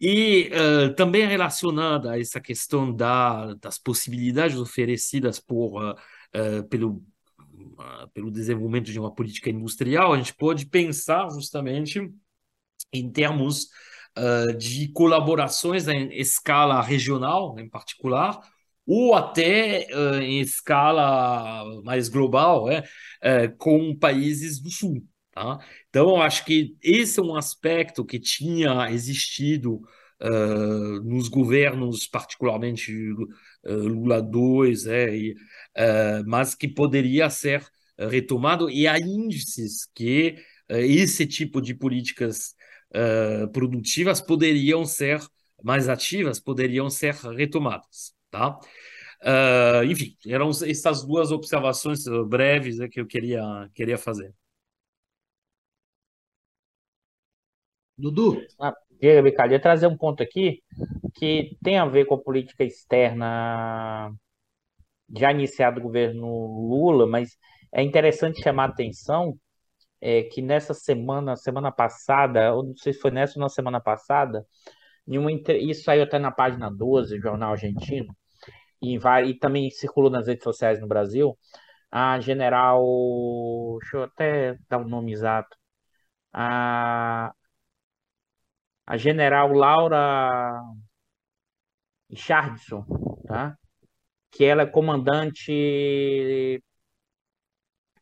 E 0.00 0.50
uh, 0.52 0.94
também 0.94 1.26
relacionada 1.26 2.12
a 2.12 2.20
essa 2.20 2.40
questão 2.40 2.94
da, 2.94 3.54
das 3.54 3.78
possibilidades 3.78 4.58
oferecidas 4.58 5.38
por, 5.38 5.96
pelo, 6.68 7.02
pelo 8.12 8.30
desenvolvimento 8.30 8.90
de 8.90 8.98
uma 8.98 9.14
política 9.14 9.50
industrial, 9.50 10.12
a 10.12 10.16
gente 10.16 10.34
pode 10.34 10.66
pensar 10.66 11.28
justamente 11.30 12.12
em 12.92 13.10
termos 13.10 13.68
de 14.58 14.88
colaborações 14.88 15.88
em 15.88 16.08
escala 16.18 16.80
regional, 16.80 17.58
em 17.58 17.68
particular, 17.68 18.40
ou 18.86 19.14
até 19.14 19.86
uh, 19.92 20.22
em 20.22 20.40
escala 20.40 21.64
mais 21.82 22.08
global, 22.08 22.70
é, 22.70 22.80
uh, 22.80 23.56
com 23.56 23.96
países 23.96 24.60
do 24.60 24.70
Sul. 24.70 25.02
Tá? 25.34 25.58
Então, 25.88 26.10
eu 26.10 26.16
acho 26.22 26.44
que 26.44 26.76
esse 26.80 27.18
é 27.18 27.22
um 27.22 27.34
aspecto 27.34 28.04
que 28.04 28.20
tinha 28.20 28.90
existido 28.92 29.82
uh, 30.22 31.02
nos 31.02 31.28
governos, 31.28 32.06
particularmente 32.06 32.92
Lula 33.64 34.18
II, 34.18 34.88
é, 34.88 35.16
e, 35.16 35.34
mas 36.26 36.54
que 36.54 36.68
poderia 36.68 37.28
ser 37.30 37.66
retomado, 37.98 38.70
e 38.70 38.86
há 38.86 38.98
índices 38.98 39.88
que 39.94 40.36
esse 40.68 41.26
tipo 41.26 41.60
de 41.60 41.74
políticas 41.74 42.54
produtivas 43.52 44.20
poderiam 44.20 44.84
ser 44.84 45.20
mais 45.62 45.88
ativas, 45.88 46.38
poderiam 46.38 46.90
ser 46.90 47.14
retomadas. 47.14 48.14
Tá? 48.30 48.58
Uh, 49.22 49.84
enfim, 49.84 50.14
eram 50.26 50.50
essas 50.50 51.02
duas 51.02 51.32
observações 51.32 52.04
breves 52.28 52.76
né, 52.76 52.88
que 52.88 53.00
eu 53.00 53.06
queria, 53.06 53.42
queria 53.74 53.96
fazer. 53.96 54.34
Dudu? 57.96 58.42
Ah, 58.60 58.74
Diego 59.00 59.28
ia 59.28 59.60
trazer 59.60 59.86
um 59.86 59.96
ponto 59.96 60.22
aqui 60.22 60.62
que 61.14 61.56
tem 61.62 61.78
a 61.78 61.86
ver 61.86 62.06
com 62.06 62.14
a 62.14 62.22
política 62.22 62.64
externa 62.64 64.12
já 65.16 65.30
iniciada 65.30 65.76
do 65.76 65.82
governo 65.82 66.26
Lula, 66.68 67.06
mas 67.06 67.36
é 67.72 67.82
interessante 67.82 68.42
chamar 68.42 68.64
a 68.64 68.72
atenção 68.72 69.38
é, 70.00 70.24
que 70.24 70.42
nessa 70.42 70.74
semana, 70.74 71.36
semana 71.36 71.72
passada, 71.72 72.54
ou 72.54 72.64
não 72.64 72.76
sei 72.76 72.92
se 72.92 73.00
foi 73.00 73.10
nessa 73.10 73.38
ou 73.38 73.42
na 73.42 73.48
semana 73.48 73.80
passada, 73.80 74.46
isso 75.60 75.84
saiu 75.84 76.04
até 76.04 76.18
na 76.18 76.30
página 76.30 76.70
12 76.70 77.16
do 77.16 77.22
Jornal 77.22 77.52
Argentino, 77.52 78.14
e, 78.82 78.98
e 79.26 79.34
também 79.38 79.70
circulou 79.70 80.10
nas 80.10 80.26
redes 80.26 80.44
sociais 80.44 80.80
no 80.80 80.86
Brasil, 80.88 81.38
a 81.90 82.20
general. 82.20 82.84
Deixa 83.80 83.96
eu 83.98 84.02
até 84.04 84.58
dar 84.68 84.78
o 84.78 84.88
nome 84.88 85.12
exato. 85.12 85.56
A, 86.32 87.32
a 88.86 88.96
general 88.96 89.52
Laura 89.52 90.60
Richardson, 92.10 92.84
tá? 93.26 93.56
que 94.30 94.44
ela 94.44 94.62
é 94.62 94.66
comandante 94.66 96.62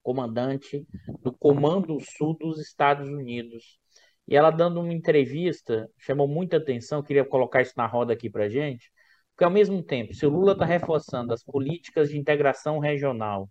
comandante 0.03 0.85
do 1.23 1.33
Comando 1.33 1.99
Sul 2.01 2.37
dos 2.37 2.59
Estados 2.59 3.09
Unidos. 3.09 3.79
E 4.27 4.37
ela 4.37 4.51
dando 4.51 4.81
uma 4.81 4.93
entrevista, 4.93 5.89
chamou 5.99 6.27
muita 6.27 6.57
atenção, 6.57 7.03
queria 7.03 7.25
colocar 7.25 7.63
isso 7.63 7.75
na 7.77 7.87
roda 7.87 8.13
aqui 8.13 8.29
para 8.31 8.49
gente, 8.49 8.91
porque, 9.31 9.45
ao 9.45 9.51
mesmo 9.51 9.83
tempo, 9.83 10.15
se 10.15 10.27
o 10.27 10.31
Lula 10.31 10.53
está 10.53 10.65
reforçando 10.65 11.33
as 11.33 11.45
políticas 11.45 12.11
de 12.11 12.19
integração 12.19 12.79
regional 12.79 13.49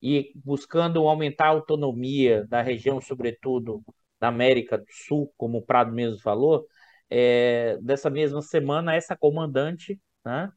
e 0.00 0.32
buscando 0.44 1.06
aumentar 1.08 1.46
a 1.46 1.50
autonomia 1.50 2.46
da 2.48 2.62
região, 2.62 3.00
sobretudo 3.00 3.82
da 4.22 4.28
América 4.28 4.78
do 4.78 4.86
Sul, 4.88 5.34
como 5.36 5.58
o 5.58 5.62
Prado 5.66 5.92
mesmo 5.92 6.20
falou, 6.20 6.64
é, 7.10 7.76
dessa 7.82 8.08
mesma 8.08 8.40
semana, 8.40 8.94
essa 8.94 9.16
comandante, 9.16 10.00
né, 10.24 10.48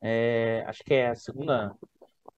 é, 0.00 0.64
acho 0.66 0.82
que 0.82 0.92
é 0.92 1.10
a 1.10 1.14
segunda 1.14 1.72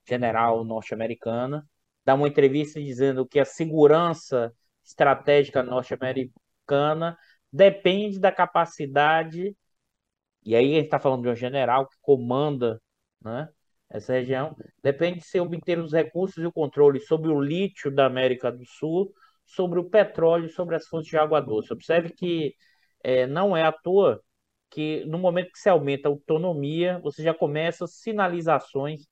general 0.06 0.62
norte-americana, 0.62 1.66
dá 2.04 2.14
uma 2.14 2.28
entrevista 2.28 2.78
dizendo 2.78 3.26
que 3.26 3.40
a 3.40 3.46
segurança 3.46 4.52
estratégica 4.84 5.62
norte-americana 5.62 7.16
depende 7.50 8.20
da 8.20 8.30
capacidade 8.30 9.56
e 10.44 10.54
aí 10.54 10.72
a 10.72 10.76
gente 10.76 10.84
está 10.84 10.98
falando 10.98 11.22
de 11.22 11.30
um 11.30 11.34
general 11.34 11.88
que 11.88 11.96
comanda 12.02 12.78
né, 13.22 13.48
essa 13.88 14.12
região. 14.12 14.54
Depende 14.82 15.20
de 15.20 15.24
se 15.24 15.40
obter 15.40 15.78
os 15.78 15.92
recursos 15.94 16.36
e 16.36 16.46
o 16.46 16.52
controle 16.52 17.00
sobre 17.00 17.30
o 17.30 17.40
lítio 17.40 17.90
da 17.90 18.04
América 18.04 18.52
do 18.52 18.66
Sul, 18.66 19.10
sobre 19.44 19.78
o 19.78 19.88
petróleo, 19.88 20.48
sobre 20.50 20.76
as 20.76 20.86
fontes 20.86 21.08
de 21.08 21.18
água 21.18 21.40
doce. 21.40 21.72
Observe 21.72 22.10
que 22.10 22.54
é, 23.02 23.26
não 23.26 23.56
é 23.56 23.62
à 23.62 23.72
toa 23.72 24.20
que 24.70 25.04
no 25.06 25.18
momento 25.18 25.52
que 25.52 25.58
se 25.58 25.68
aumenta 25.68 26.08
a 26.08 26.12
autonomia, 26.12 26.98
você 27.02 27.22
já 27.22 27.34
começa 27.34 27.86
sinalizações 27.86 29.02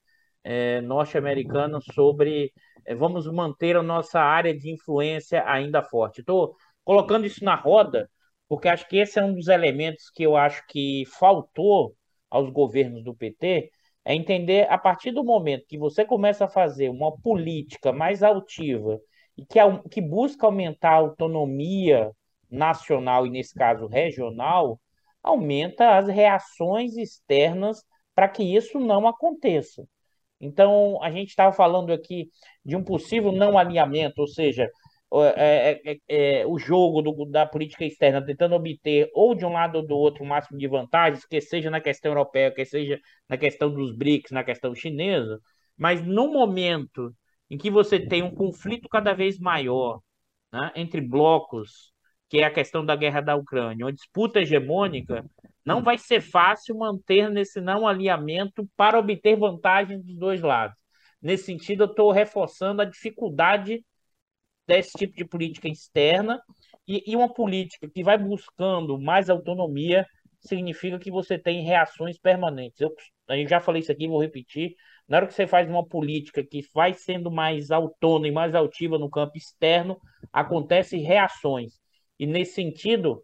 é, 0.44 0.80
norte-americanas 0.80 1.84
sobre 1.94 2.52
é, 2.84 2.94
vamos 2.94 3.26
manter 3.26 3.76
a 3.76 3.82
nossa 3.82 4.20
área 4.20 4.56
de 4.56 4.70
influência 4.72 5.44
ainda 5.46 5.82
forte. 5.82 6.20
Estou 6.20 6.56
colocando 6.84 7.26
isso 7.26 7.44
na 7.44 7.54
roda 7.54 8.10
porque 8.52 8.68
acho 8.68 8.86
que 8.86 8.98
esse 8.98 9.18
é 9.18 9.24
um 9.24 9.34
dos 9.34 9.48
elementos 9.48 10.10
que 10.10 10.22
eu 10.24 10.36
acho 10.36 10.62
que 10.66 11.04
faltou 11.18 11.96
aos 12.28 12.50
governos 12.50 13.02
do 13.02 13.14
PT, 13.14 13.70
é 14.04 14.14
entender 14.14 14.70
a 14.70 14.76
partir 14.76 15.10
do 15.10 15.24
momento 15.24 15.66
que 15.66 15.78
você 15.78 16.04
começa 16.04 16.44
a 16.44 16.48
fazer 16.48 16.90
uma 16.90 17.16
política 17.20 17.92
mais 17.92 18.22
altiva 18.22 19.00
e 19.36 19.44
que, 19.44 19.58
que 19.90 20.00
busca 20.00 20.46
aumentar 20.46 20.92
a 20.92 20.96
autonomia 20.96 22.10
nacional 22.50 23.26
e, 23.26 23.30
nesse 23.30 23.54
caso, 23.54 23.86
regional, 23.86 24.80
aumenta 25.22 25.96
as 25.96 26.08
reações 26.08 26.96
externas 26.96 27.82
para 28.14 28.28
que 28.28 28.42
isso 28.42 28.78
não 28.78 29.06
aconteça. 29.06 29.86
Então, 30.40 31.00
a 31.02 31.10
gente 31.10 31.28
estava 31.28 31.52
falando 31.52 31.92
aqui 31.92 32.28
de 32.64 32.76
um 32.76 32.82
possível 32.82 33.32
não 33.32 33.56
alinhamento, 33.56 34.20
ou 34.20 34.26
seja, 34.26 34.68
é, 35.14 35.80
é, 35.84 35.92
é, 35.92 36.40
é, 36.40 36.46
o 36.46 36.58
jogo 36.58 37.02
do, 37.02 37.26
da 37.26 37.44
política 37.46 37.84
externa 37.84 38.24
tentando 38.24 38.54
obter 38.54 39.10
ou 39.14 39.34
de 39.34 39.44
um 39.44 39.52
lado 39.52 39.76
ou 39.76 39.86
do 39.86 39.94
outro 39.94 40.24
o 40.24 40.26
máximo 40.26 40.58
de 40.58 40.66
vantagens, 40.66 41.26
que 41.26 41.40
seja 41.40 41.70
na 41.70 41.80
questão 41.80 42.12
europeia, 42.12 42.50
que 42.50 42.64
seja 42.64 42.98
na 43.28 43.36
questão 43.36 43.70
dos 43.72 43.94
BRICS, 43.94 44.30
na 44.30 44.42
questão 44.42 44.74
chinesa, 44.74 45.38
mas 45.76 46.02
no 46.04 46.32
momento 46.32 47.14
em 47.52 47.58
que 47.58 47.70
você 47.70 48.00
tem 48.00 48.22
um 48.22 48.34
conflito 48.34 48.88
cada 48.88 49.12
vez 49.12 49.38
maior 49.38 50.00
né, 50.50 50.72
entre 50.74 51.02
blocos, 51.02 51.92
que 52.26 52.38
é 52.38 52.44
a 52.44 52.50
questão 52.50 52.82
da 52.82 52.96
guerra 52.96 53.20
da 53.20 53.36
Ucrânia, 53.36 53.84
uma 53.84 53.92
disputa 53.92 54.40
hegemônica, 54.40 55.22
não 55.62 55.82
vai 55.82 55.98
ser 55.98 56.22
fácil 56.22 56.78
manter 56.78 57.28
nesse 57.28 57.60
não 57.60 57.86
alinhamento 57.86 58.66
para 58.74 58.98
obter 58.98 59.36
vantagens 59.36 60.02
dos 60.02 60.16
dois 60.16 60.40
lados. 60.40 60.78
Nesse 61.20 61.44
sentido, 61.44 61.82
eu 61.82 61.90
estou 61.90 62.10
reforçando 62.10 62.80
a 62.80 62.86
dificuldade 62.86 63.84
desse 64.66 64.92
tipo 64.96 65.14
de 65.14 65.26
política 65.26 65.68
externa 65.68 66.40
e, 66.88 67.04
e 67.06 67.14
uma 67.14 67.34
política 67.34 67.86
que 67.86 68.02
vai 68.02 68.16
buscando 68.16 68.98
mais 68.98 69.28
autonomia 69.28 70.06
significa 70.40 70.98
que 70.98 71.10
você 71.10 71.38
tem 71.38 71.62
reações 71.62 72.18
permanentes. 72.18 72.80
Eu, 72.80 72.94
eu 73.28 73.46
já 73.46 73.60
falei 73.60 73.82
isso 73.82 73.92
aqui, 73.92 74.08
vou 74.08 74.22
repetir. 74.22 74.74
Na 75.08 75.18
hora 75.18 75.26
que 75.26 75.34
você 75.34 75.46
faz 75.46 75.68
uma 75.68 75.86
política 75.86 76.44
que 76.44 76.64
vai 76.74 76.94
sendo 76.94 77.30
mais 77.30 77.70
autônoma 77.70 78.28
e 78.28 78.32
mais 78.32 78.54
altiva 78.54 78.98
no 78.98 79.10
campo 79.10 79.36
externo, 79.36 80.00
acontecem 80.32 81.02
reações. 81.02 81.80
E 82.18 82.26
nesse 82.26 82.54
sentido, 82.54 83.22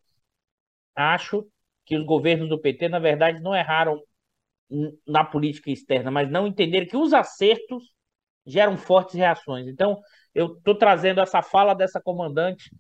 acho 0.95 1.47
que 1.87 1.97
os 1.97 2.05
governos 2.05 2.49
do 2.49 2.61
PT, 2.61 2.89
na 2.89 2.99
verdade, 2.99 3.41
não 3.41 3.55
erraram 3.55 4.03
na 5.07 5.25
política 5.25 5.71
externa, 5.71 6.11
mas 6.11 6.31
não 6.31 6.47
entenderam 6.47 6.87
que 6.87 6.97
os 6.97 7.15
acertos 7.15 7.83
geram 8.45 8.77
fortes 8.77 9.15
reações. 9.15 9.67
Então, 9.67 10.01
eu 10.35 10.57
estou 10.57 10.75
trazendo 10.75 11.21
essa 11.21 11.43
fala 11.43 11.75
dessa 11.75 12.01
comandante, 12.01 12.71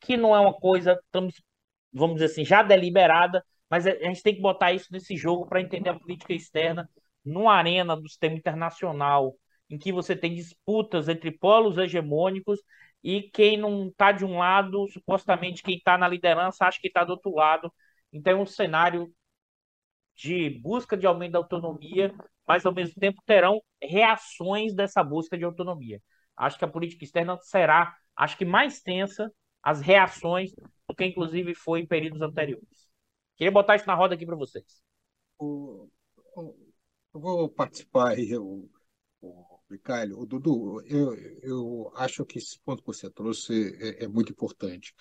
que 0.00 0.16
não 0.16 0.34
é 0.34 0.40
uma 0.40 0.52
coisa, 0.52 0.98
vamos 1.92 2.14
dizer 2.14 2.26
assim, 2.26 2.44
já 2.44 2.62
deliberada, 2.62 3.44
mas 3.68 3.86
a 3.86 3.92
gente 3.92 4.22
tem 4.22 4.34
que 4.34 4.40
botar 4.40 4.72
isso 4.72 4.88
nesse 4.90 5.16
jogo 5.16 5.46
para 5.46 5.60
entender 5.60 5.90
a 5.90 5.98
política 5.98 6.34
externa 6.34 6.88
numa 7.24 7.54
arena 7.54 7.96
do 7.96 8.08
sistema 8.08 8.36
internacional, 8.36 9.34
em 9.68 9.78
que 9.78 9.92
você 9.92 10.16
tem 10.16 10.34
disputas 10.34 11.08
entre 11.08 11.30
polos 11.30 11.78
hegemônicos 11.78 12.60
e 13.02 13.22
quem 13.22 13.56
não 13.56 13.88
está 13.88 14.12
de 14.12 14.24
um 14.24 14.38
lado, 14.38 14.86
supostamente 14.88 15.62
quem 15.62 15.76
está 15.76 15.96
na 15.96 16.08
liderança 16.08 16.66
acha 16.66 16.80
que 16.80 16.88
está 16.88 17.04
do 17.04 17.10
outro 17.12 17.34
lado. 17.34 17.72
Então, 18.12 18.32
é 18.32 18.42
um 18.42 18.46
cenário 18.46 19.12
de 20.14 20.50
busca 20.62 20.96
de 20.96 21.06
aumento 21.06 21.32
da 21.32 21.38
autonomia, 21.38 22.14
mas 22.46 22.66
ao 22.66 22.74
mesmo 22.74 22.94
tempo 23.00 23.22
terão 23.24 23.62
reações 23.82 24.74
dessa 24.74 25.02
busca 25.02 25.38
de 25.38 25.44
autonomia. 25.44 26.02
Acho 26.36 26.58
que 26.58 26.64
a 26.64 26.68
política 26.68 27.04
externa 27.04 27.38
será, 27.40 27.96
acho 28.16 28.36
que 28.36 28.44
mais 28.44 28.80
tensa 28.82 29.32
as 29.62 29.80
reações 29.80 30.52
do 30.88 30.94
que 30.94 31.04
inclusive 31.04 31.54
foi 31.54 31.80
em 31.80 31.86
períodos 31.86 32.20
anteriores. 32.20 32.90
Queria 33.36 33.52
botar 33.52 33.76
isso 33.76 33.86
na 33.86 33.94
roda 33.94 34.14
aqui 34.14 34.26
para 34.26 34.36
vocês. 34.36 34.82
Eu 37.14 37.20
vou 37.20 37.48
participar 37.48 38.10
aí, 38.12 38.36
o, 38.36 38.68
Ricardo. 39.70 40.18
O 40.18 40.26
Dudu, 40.26 40.82
eu, 40.86 41.14
eu 41.42 41.92
acho 41.96 42.24
que 42.24 42.38
esse 42.38 42.58
ponto 42.60 42.82
que 42.82 42.88
você 42.88 43.10
trouxe 43.10 43.76
é, 43.80 44.04
é 44.04 44.08
muito 44.08 44.32
importante. 44.32 44.94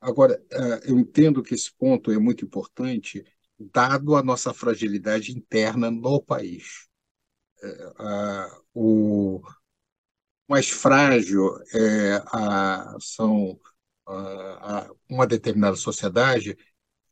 Agora, 0.00 0.42
é, 0.50 0.90
eu 0.90 0.98
entendo 0.98 1.42
que 1.42 1.54
esse 1.54 1.72
ponto 1.74 2.10
é 2.10 2.18
muito 2.18 2.44
importante, 2.44 3.24
dado 3.58 4.16
a 4.16 4.22
nossa 4.22 4.52
fragilidade 4.52 5.32
interna 5.32 5.90
no 5.90 6.20
país. 6.22 6.88
É, 7.62 8.48
o, 8.74 9.42
mais 10.48 10.68
frágil 10.68 11.56
é, 11.74 12.22
a, 12.26 12.96
são 13.00 13.58
a, 14.06 14.90
uma 15.08 15.26
determinada 15.26 15.76
sociedade, 15.76 16.56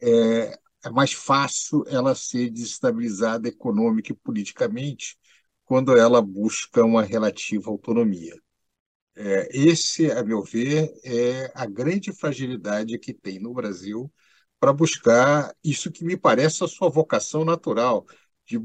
é, 0.02 0.58
é 0.84 0.90
mais 0.90 1.12
fácil 1.12 1.84
ela 1.88 2.14
ser 2.14 2.50
desestabilizada 2.50 3.48
econômica 3.48 4.12
e 4.12 4.16
politicamente 4.16 5.16
quando 5.64 5.96
ela 5.96 6.20
busca 6.20 6.84
uma 6.84 7.02
relativa 7.02 7.70
autonomia. 7.70 8.36
É, 9.16 9.48
esse, 9.52 10.10
a 10.10 10.24
meu 10.24 10.42
ver, 10.42 10.92
é 11.04 11.50
a 11.54 11.66
grande 11.66 12.12
fragilidade 12.12 12.98
que 12.98 13.14
tem 13.14 13.38
no 13.38 13.54
Brasil 13.54 14.12
para 14.58 14.72
buscar 14.72 15.54
isso 15.62 15.90
que 15.92 16.04
me 16.04 16.16
parece 16.16 16.64
a 16.64 16.68
sua 16.68 16.88
vocação 16.88 17.44
natural, 17.44 18.06
de, 18.46 18.58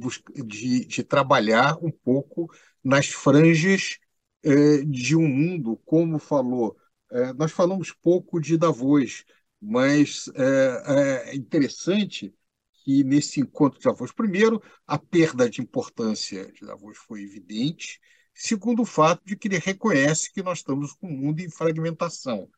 de, 0.45 0.86
de 0.86 1.03
trabalhar 1.03 1.78
um 1.84 1.91
pouco 1.91 2.49
nas 2.84 3.07
franjas 3.07 3.99
é, 4.43 4.78
de 4.84 5.15
um 5.15 5.28
mundo, 5.28 5.78
como 5.86 6.17
falou, 6.20 6.76
é, 7.11 7.34
nós 7.34 7.51
falamos 7.51 7.91
pouco 7.91 8.39
de 8.39 8.57
Davos, 8.57 9.26
mas 9.62 10.30
é, 10.36 11.32
é 11.32 11.36
interessante 11.36 12.34
que 12.84 13.03
nesse 13.03 13.39
encontro 13.39 13.80
de 13.80 13.86
Davos, 13.86 14.12
primeiro, 14.12 14.62
a 14.88 14.97
perda 14.97 15.49
de 15.49 15.62
importância 15.62 16.51
de 16.51 16.66
Davos 16.66 16.97
foi 16.97 17.22
evidente, 17.22 17.99
segundo 18.34 18.82
o 18.84 18.86
fato 18.86 19.24
de 19.26 19.36
que 19.36 19.47
ele 19.47 19.60
reconhece 19.60 20.32
que 20.32 20.41
nós 20.41 20.60
estamos 20.60 20.93
com 20.93 21.07
um 21.07 21.18
mundo 21.18 21.39
em 21.41 21.49
fragmentação. 21.49 22.49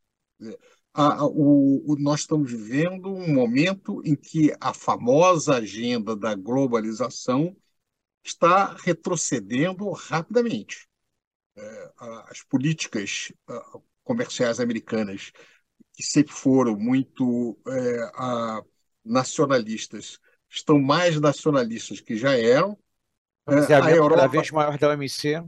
A, 0.93 1.25
o, 1.25 1.93
o, 1.93 1.95
nós 1.99 2.21
estamos 2.21 2.51
vivendo 2.51 3.09
um 3.13 3.33
momento 3.33 4.01
em 4.05 4.15
que 4.15 4.53
a 4.59 4.73
famosa 4.73 5.55
agenda 5.55 6.15
da 6.15 6.35
globalização 6.35 7.55
está 8.23 8.73
retrocedendo 8.73 9.89
rapidamente. 9.91 10.87
É, 11.55 11.91
as 12.29 12.43
políticas 12.43 13.31
comerciais 14.03 14.59
americanas, 14.59 15.31
que 15.93 16.03
sempre 16.03 16.33
foram 16.33 16.75
muito 16.77 17.57
é, 17.67 18.11
nacionalistas, 19.03 20.19
estão 20.49 20.79
mais 20.79 21.19
nacionalistas 21.19 21.99
que 21.99 22.15
já 22.15 22.37
eram. 22.37 22.77
É, 23.47 23.73
a 23.73 23.91
Europa, 23.91 24.15
cada 24.15 24.27
vez 24.27 24.51
maior 24.51 24.77
da 24.77 24.89
OMC. 24.89 25.43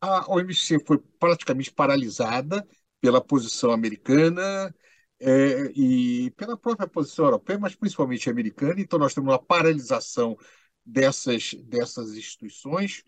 A 0.00 0.30
OMC 0.30 0.84
foi 0.84 0.98
praticamente 1.18 1.72
paralisada 1.72 2.66
pela 3.00 3.20
posição 3.20 3.70
americana 3.70 4.74
é, 5.20 5.70
e 5.74 6.30
pela 6.32 6.56
própria 6.56 6.88
posição 6.88 7.24
europeia, 7.24 7.58
mas 7.58 7.74
principalmente 7.74 8.28
americana. 8.28 8.80
Então, 8.80 8.98
nós 8.98 9.14
temos 9.14 9.30
uma 9.30 9.42
paralisação 9.42 10.36
dessas, 10.84 11.54
dessas 11.64 12.14
instituições. 12.14 13.04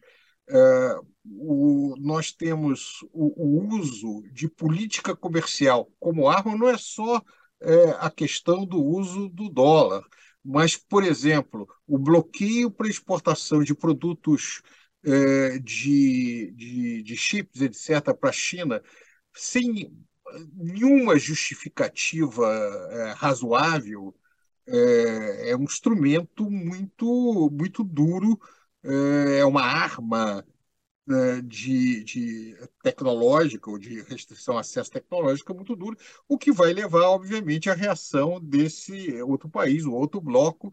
É, 0.51 0.97
o, 1.25 1.95
nós 1.99 2.33
temos 2.33 3.05
o, 3.13 3.35
o, 3.37 3.77
uso 3.77 4.23
de 4.33 4.49
política 4.49 5.15
comercial 5.15 5.91
como 6.01 6.29
arma, 6.29 6.57
não 6.57 6.69
é 6.69 6.79
só 6.79 7.23
é, 7.61 7.91
a 7.99 8.11
questão 8.11 8.65
do 8.65 8.83
uso 8.83 9.29
do 9.29 9.51
dólar, 9.51 10.03
mas, 10.43 10.77
por 10.77 11.05
exemplo, 11.05 11.69
o 11.87 11.99
bloqueio 11.99 12.71
para 12.71 12.89
exportação 12.89 13.63
de 13.63 13.75
produtos 13.75 14.63
é, 15.05 15.59
de, 15.59 16.53
de, 16.57 17.03
de 17.03 17.17
chips, 17.17 17.61
etc., 17.61 18.15
para 18.19 18.31
a 18.31 18.33
China, 18.33 18.83
sem 19.35 19.93
nenhuma 20.55 21.19
justificativa 21.19 22.47
é, 22.91 23.13
razoável, 23.13 24.15
é 24.71 25.57
um 25.57 25.63
instrumento 25.63 26.51
muito, 26.51 27.51
muito 27.51 27.83
duro 27.83 28.39
é 28.83 29.45
uma 29.45 29.63
arma 29.63 30.45
né, 31.07 31.43
de, 31.43 32.05
de 32.05 32.57
tecnológica 32.83 33.71
ou 33.71 33.79
de 33.79 34.03
restrição 34.03 34.55
ao 34.55 34.61
acesso 34.61 34.91
tecnológico 34.91 35.55
muito 35.55 35.77
dura, 35.77 35.97
o 36.29 36.39
que 36.39 36.53
vai 36.53 36.73
levar, 36.73 37.09
obviamente, 37.11 37.71
à 37.71 37.75
reação 37.75 38.41
desse 38.41 39.21
outro 39.23 39.49
país, 39.51 39.85
o 39.87 39.93
outro 39.95 40.21
bloco, 40.21 40.73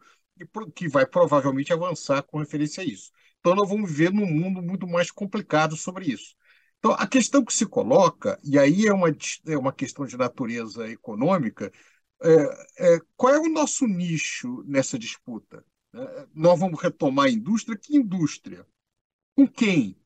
que 0.75 0.87
vai 0.87 1.05
provavelmente 1.05 1.71
avançar 1.73 2.23
com 2.23 2.39
referência 2.39 2.83
a 2.83 2.85
isso. 2.85 3.11
Então, 3.39 3.55
nós 3.55 3.69
vamos 3.69 3.89
viver 3.89 4.11
num 4.11 4.25
mundo 4.25 4.61
muito 4.61 4.87
mais 4.87 5.11
complicado 5.11 5.75
sobre 5.77 6.05
isso. 6.11 6.35
Então, 6.79 6.91
a 6.93 7.07
questão 7.07 7.43
que 7.43 7.53
se 7.53 7.65
coloca, 7.65 8.39
e 8.43 8.59
aí 8.59 8.85
é 8.87 8.93
uma, 8.93 9.09
é 9.47 9.57
uma 9.57 9.73
questão 9.73 10.05
de 10.05 10.17
natureza 10.17 10.87
econômica, 10.89 11.71
É, 12.23 12.95
é, 12.95 12.99
qual 13.17 13.33
é 13.35 13.39
o 13.39 13.49
nosso 13.49 13.87
nicho 13.87 14.63
nessa 14.67 14.97
disputa? 14.99 15.63
Nós 16.33 16.59
vamos 16.59 16.81
retomar 16.81 17.25
a 17.25 17.29
indústria? 17.31 17.77
Que 17.77 17.95
indústria? 17.97 18.65
Com 19.35 19.47
quem? 19.47 19.97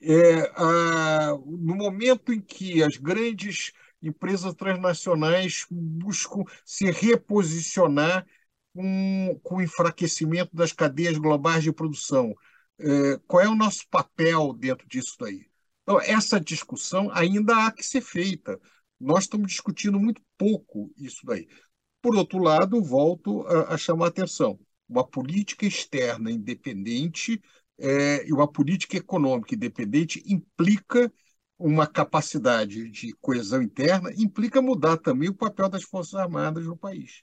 É, 0.00 0.40
a, 0.56 1.30
no 1.46 1.74
momento 1.74 2.32
em 2.32 2.40
que 2.40 2.82
as 2.82 2.96
grandes 2.96 3.72
empresas 4.02 4.54
transnacionais 4.54 5.66
buscam 5.70 6.44
se 6.64 6.90
reposicionar 6.90 8.26
com, 8.74 9.40
com 9.42 9.56
o 9.56 9.62
enfraquecimento 9.62 10.54
das 10.54 10.72
cadeias 10.72 11.16
globais 11.16 11.62
de 11.64 11.72
produção, 11.72 12.34
é, 12.78 13.18
qual 13.26 13.42
é 13.42 13.48
o 13.48 13.54
nosso 13.54 13.88
papel 13.88 14.52
dentro 14.52 14.86
disso 14.86 15.16
daí? 15.18 15.46
Então, 15.82 16.00
essa 16.00 16.40
discussão 16.40 17.10
ainda 17.12 17.66
há 17.66 17.72
que 17.72 17.82
ser 17.82 18.00
feita. 18.00 18.60
Nós 19.00 19.24
estamos 19.24 19.48
discutindo 19.48 19.98
muito 19.98 20.20
pouco 20.36 20.92
isso 20.96 21.24
daí. 21.24 21.48
Por 22.02 22.16
outro 22.16 22.38
lado, 22.38 22.82
volto 22.82 23.46
a, 23.46 23.74
a 23.74 23.78
chamar 23.78 24.06
a 24.06 24.08
atenção: 24.08 24.58
uma 24.88 25.06
política 25.06 25.66
externa 25.66 26.30
independente 26.30 27.40
é, 27.78 28.26
e 28.26 28.32
uma 28.32 28.50
política 28.50 28.96
econômica 28.96 29.54
independente 29.54 30.22
implica 30.26 31.12
uma 31.58 31.86
capacidade 31.86 32.88
de 32.90 33.12
coesão 33.14 33.62
interna, 33.62 34.12
implica 34.16 34.60
mudar 34.60 34.98
também 34.98 35.28
o 35.28 35.34
papel 35.34 35.68
das 35.68 35.82
Forças 35.82 36.14
Armadas 36.14 36.66
no 36.66 36.76
país. 36.76 37.22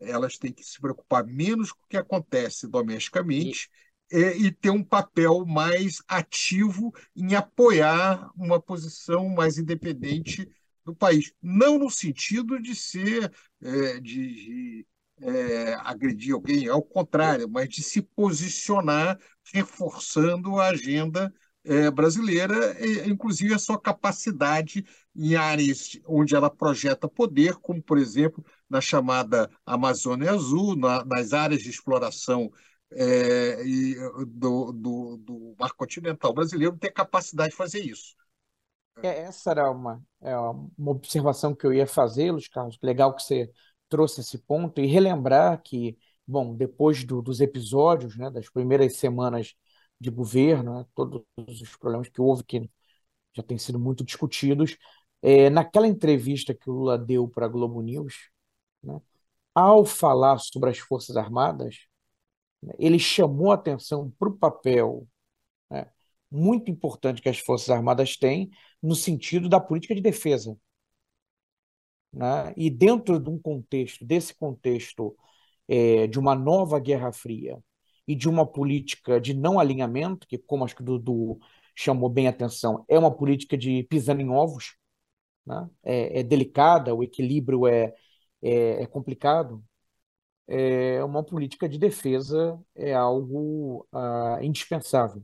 Elas 0.00 0.38
têm 0.38 0.52
que 0.52 0.62
se 0.62 0.80
preocupar 0.80 1.24
menos 1.24 1.72
com 1.72 1.84
o 1.84 1.88
que 1.88 1.96
acontece 1.96 2.66
domesticamente 2.66 3.68
e, 4.10 4.46
e 4.46 4.52
ter 4.52 4.70
um 4.70 4.84
papel 4.84 5.44
mais 5.46 6.02
ativo 6.06 6.92
em 7.16 7.34
apoiar 7.34 8.30
uma 8.36 8.60
posição 8.60 9.28
mais 9.28 9.58
independente 9.58 10.48
do 10.84 10.94
país. 10.94 11.32
Não 11.42 11.78
no 11.78 11.90
sentido 11.90 12.60
de 12.60 12.74
ser, 12.74 13.32
é, 13.62 14.00
de, 14.00 14.34
de 14.34 14.86
é, 15.20 15.74
agredir 15.74 16.34
alguém, 16.34 16.68
ao 16.68 16.82
contrário, 16.82 17.48
mas 17.48 17.68
de 17.68 17.82
se 17.82 18.02
posicionar 18.02 19.18
reforçando 19.52 20.58
a 20.58 20.68
agenda 20.68 21.32
é, 21.64 21.90
brasileira, 21.90 22.76
e, 22.78 23.08
inclusive 23.08 23.54
a 23.54 23.58
sua 23.58 23.80
capacidade 23.80 24.84
em 25.16 25.34
áreas 25.34 25.98
onde 26.06 26.34
ela 26.34 26.50
projeta 26.50 27.08
poder, 27.08 27.54
como, 27.56 27.82
por 27.82 27.98
exemplo, 27.98 28.44
na 28.68 28.80
chamada 28.80 29.50
Amazônia 29.64 30.32
Azul, 30.32 30.76
na, 30.76 31.04
nas 31.04 31.32
áreas 31.32 31.62
de 31.62 31.70
exploração 31.70 32.50
é, 32.92 33.64
e, 33.64 33.94
do, 34.26 34.72
do, 34.72 35.16
do 35.16 35.56
mar 35.58 35.72
continental 35.72 36.34
brasileiro, 36.34 36.76
ter 36.76 36.90
capacidade 36.90 37.50
de 37.50 37.56
fazer 37.56 37.80
isso. 37.80 38.14
É, 39.02 39.22
essa 39.22 39.50
era 39.50 39.70
uma, 39.70 40.00
é 40.20 40.36
uma 40.36 40.90
observação 40.92 41.54
que 41.54 41.66
eu 41.66 41.72
ia 41.72 41.86
fazer, 41.86 42.30
Luiz 42.30 42.46
Carlos. 42.46 42.78
Legal 42.80 43.14
que 43.14 43.22
você 43.22 43.50
trouxe 43.88 44.20
esse 44.20 44.38
ponto 44.38 44.80
e 44.80 44.86
relembrar 44.86 45.62
que, 45.62 45.98
bom, 46.26 46.54
depois 46.56 47.04
do, 47.04 47.22
dos 47.22 47.40
episódios, 47.40 48.16
né, 48.16 48.30
das 48.30 48.48
primeiras 48.50 48.96
semanas 48.96 49.54
de 50.00 50.10
governo, 50.10 50.80
né, 50.80 50.86
todos 50.94 51.22
os 51.38 51.76
problemas 51.76 52.08
que 52.08 52.20
houve, 52.20 52.44
que 52.44 52.68
já 53.34 53.42
têm 53.42 53.58
sido 53.58 53.78
muito 53.78 54.04
discutidos, 54.04 54.76
é, 55.22 55.50
naquela 55.50 55.86
entrevista 55.88 56.54
que 56.54 56.70
o 56.70 56.74
Lula 56.74 56.98
deu 56.98 57.28
para 57.28 57.46
a 57.46 57.48
Globo 57.48 57.80
News, 57.82 58.30
né, 58.82 59.00
ao 59.54 59.84
falar 59.84 60.38
sobre 60.38 60.70
as 60.70 60.78
Forças 60.78 61.16
Armadas, 61.16 61.76
né, 62.62 62.74
ele 62.78 62.98
chamou 62.98 63.52
atenção 63.52 64.10
para 64.18 64.28
o 64.28 64.36
papel 64.36 65.08
né, 65.70 65.86
muito 66.30 66.70
importante 66.70 67.22
que 67.22 67.28
as 67.28 67.38
Forças 67.38 67.70
Armadas 67.70 68.16
têm 68.16 68.50
no 68.82 68.94
sentido 68.94 69.48
da 69.48 69.60
política 69.60 69.94
de 69.94 70.00
defesa. 70.00 70.56
Né? 72.14 72.54
E 72.56 72.70
dentro 72.70 73.18
de 73.18 73.28
um 73.28 73.38
contexto, 73.38 74.04
desse 74.04 74.34
contexto 74.34 75.16
é, 75.68 76.06
de 76.06 76.18
uma 76.18 76.34
nova 76.34 76.78
Guerra 76.78 77.12
Fria 77.12 77.58
e 78.06 78.14
de 78.14 78.28
uma 78.28 78.46
política 78.46 79.20
de 79.20 79.34
não 79.34 79.58
alinhamento, 79.58 80.26
que, 80.26 80.38
como 80.38 80.64
acho 80.64 80.76
que 80.76 80.82
o 80.82 80.84
Dudu 80.84 81.38
chamou 81.74 82.08
bem 82.08 82.26
a 82.28 82.30
atenção, 82.30 82.84
é 82.88 82.98
uma 82.98 83.14
política 83.14 83.56
de 83.56 83.82
pisando 83.84 84.22
em 84.22 84.30
ovos, 84.30 84.76
né? 85.46 85.68
é, 85.82 86.20
é 86.20 86.22
delicada, 86.22 86.94
o 86.94 87.02
equilíbrio 87.02 87.66
é, 87.66 87.92
é, 88.42 88.82
é 88.82 88.86
complicado, 88.86 89.64
é 90.46 91.02
uma 91.04 91.24
política 91.24 91.68
de 91.68 91.78
defesa 91.78 92.60
é 92.74 92.92
algo 92.94 93.86
ah, 93.92 94.38
indispensável, 94.42 95.22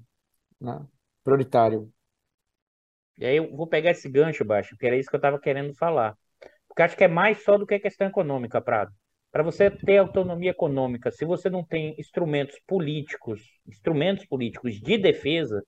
né? 0.61 0.87
prioritário. 1.25 1.93
E 3.19 3.27
aí 3.27 3.37
eu 3.37 3.55
vou 3.55 3.67
pegar 3.67 3.91
esse 3.91 4.09
gancho, 4.09 4.45
Baixo, 4.45 4.77
que 4.79 4.87
era 4.87 4.97
isso 4.97 5.09
que 5.11 5.17
eu 5.17 5.19
estava 5.19 5.39
querendo 5.39 5.75
falar. 5.75 6.17
Porque 6.81 6.85
acho 6.85 6.97
que 6.97 7.05
é 7.05 7.09
mais 7.09 7.45
só 7.45 7.59
do 7.59 7.67
que 7.67 7.75
a 7.75 7.81
questão 7.81 8.07
econômica, 8.07 8.59
Prado. 8.59 8.91
Para 9.31 9.43
você 9.43 9.71
ter 9.71 9.99
autonomia 9.99 10.51
econômica, 10.51 11.11
se 11.11 11.27
você 11.27 11.51
não 11.51 11.63
tem 11.63 11.95
instrumentos 11.99 12.59
políticos, 12.67 13.43
instrumentos 13.69 14.25
políticos 14.25 14.81
de 14.81 14.97
defesa 14.97 15.63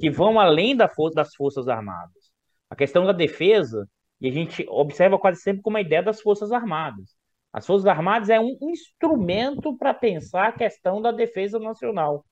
que 0.00 0.08
vão 0.08 0.40
além 0.40 0.74
da 0.74 0.88
for 0.88 1.10
das 1.10 1.34
Forças 1.34 1.68
Armadas. 1.68 2.32
A 2.70 2.74
questão 2.74 3.04
da 3.04 3.12
defesa, 3.12 3.86
e 4.18 4.26
a 4.26 4.32
gente 4.32 4.64
observa 4.70 5.18
quase 5.18 5.42
sempre 5.42 5.60
como 5.60 5.76
a 5.76 5.82
ideia 5.82 6.02
das 6.02 6.22
Forças 6.22 6.50
Armadas. 6.50 7.14
As 7.52 7.66
Forças 7.66 7.86
Armadas 7.86 8.30
é 8.30 8.40
um 8.40 8.56
instrumento 8.62 9.76
para 9.76 9.92
pensar 9.92 10.48
a 10.48 10.52
questão 10.52 11.02
da 11.02 11.12
defesa 11.12 11.58
nacional. 11.58 12.24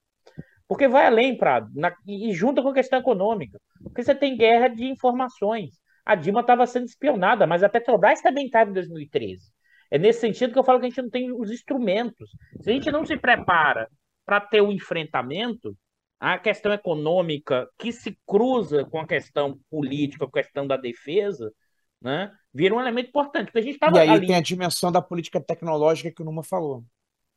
Porque 0.67 0.89
vai 0.89 1.05
além, 1.05 1.37
Prado, 1.37 1.71
na, 1.75 1.95
e 2.07 2.33
junta 2.33 2.63
com 2.63 2.71
a 2.71 2.75
questão 2.75 2.99
econômica. 2.99 3.61
Porque 3.83 4.03
você 4.03 4.15
tem 4.15 4.39
guerra 4.39 4.69
de 4.69 4.87
informações. 4.87 5.82
A 6.05 6.15
Dilma 6.15 6.41
estava 6.41 6.67
sendo 6.67 6.87
espionada, 6.87 7.47
mas 7.47 7.63
a 7.63 7.69
Petrobras 7.69 8.21
também 8.21 8.47
estava 8.47 8.71
em 8.71 8.75
2013. 8.75 9.51
É 9.91 9.99
nesse 9.99 10.21
sentido 10.21 10.53
que 10.53 10.59
eu 10.59 10.65
falo 10.65 10.81
que 10.81 10.87
a 10.87 10.89
gente 10.89 11.03
não 11.03 11.11
tem 11.11 11.33
os 11.33 11.51
instrumentos. 11.51 12.31
Se 12.61 12.71
a 12.71 12.73
gente 12.73 12.91
não 12.91 13.05
se 13.05 13.17
prepara 13.17 13.89
para 14.25 14.41
ter 14.41 14.61
o 14.61 14.69
um 14.69 14.73
enfrentamento, 14.73 15.77
a 16.19 16.39
questão 16.39 16.73
econômica 16.73 17.69
que 17.79 17.93
se 17.93 18.17
cruza 18.27 18.85
com 18.85 18.99
a 19.01 19.07
questão 19.07 19.59
política, 19.69 20.27
com 20.27 20.39
a 20.39 20.43
questão 20.43 20.67
da 20.67 20.77
defesa, 20.77 21.53
né, 22.01 22.33
vira 22.55 22.75
um 22.75 22.81
elemento 22.81 23.09
importante. 23.09 23.47
Porque 23.47 23.59
a 23.59 23.63
gente 23.63 23.79
e 23.81 23.99
aí 23.99 24.09
ali... 24.09 24.27
tem 24.27 24.37
a 24.37 24.41
dimensão 24.41 24.91
da 24.91 25.03
política 25.03 25.41
tecnológica 25.41 26.11
que 26.11 26.23
o 26.23 26.25
Numa 26.25 26.43
falou. 26.43 26.85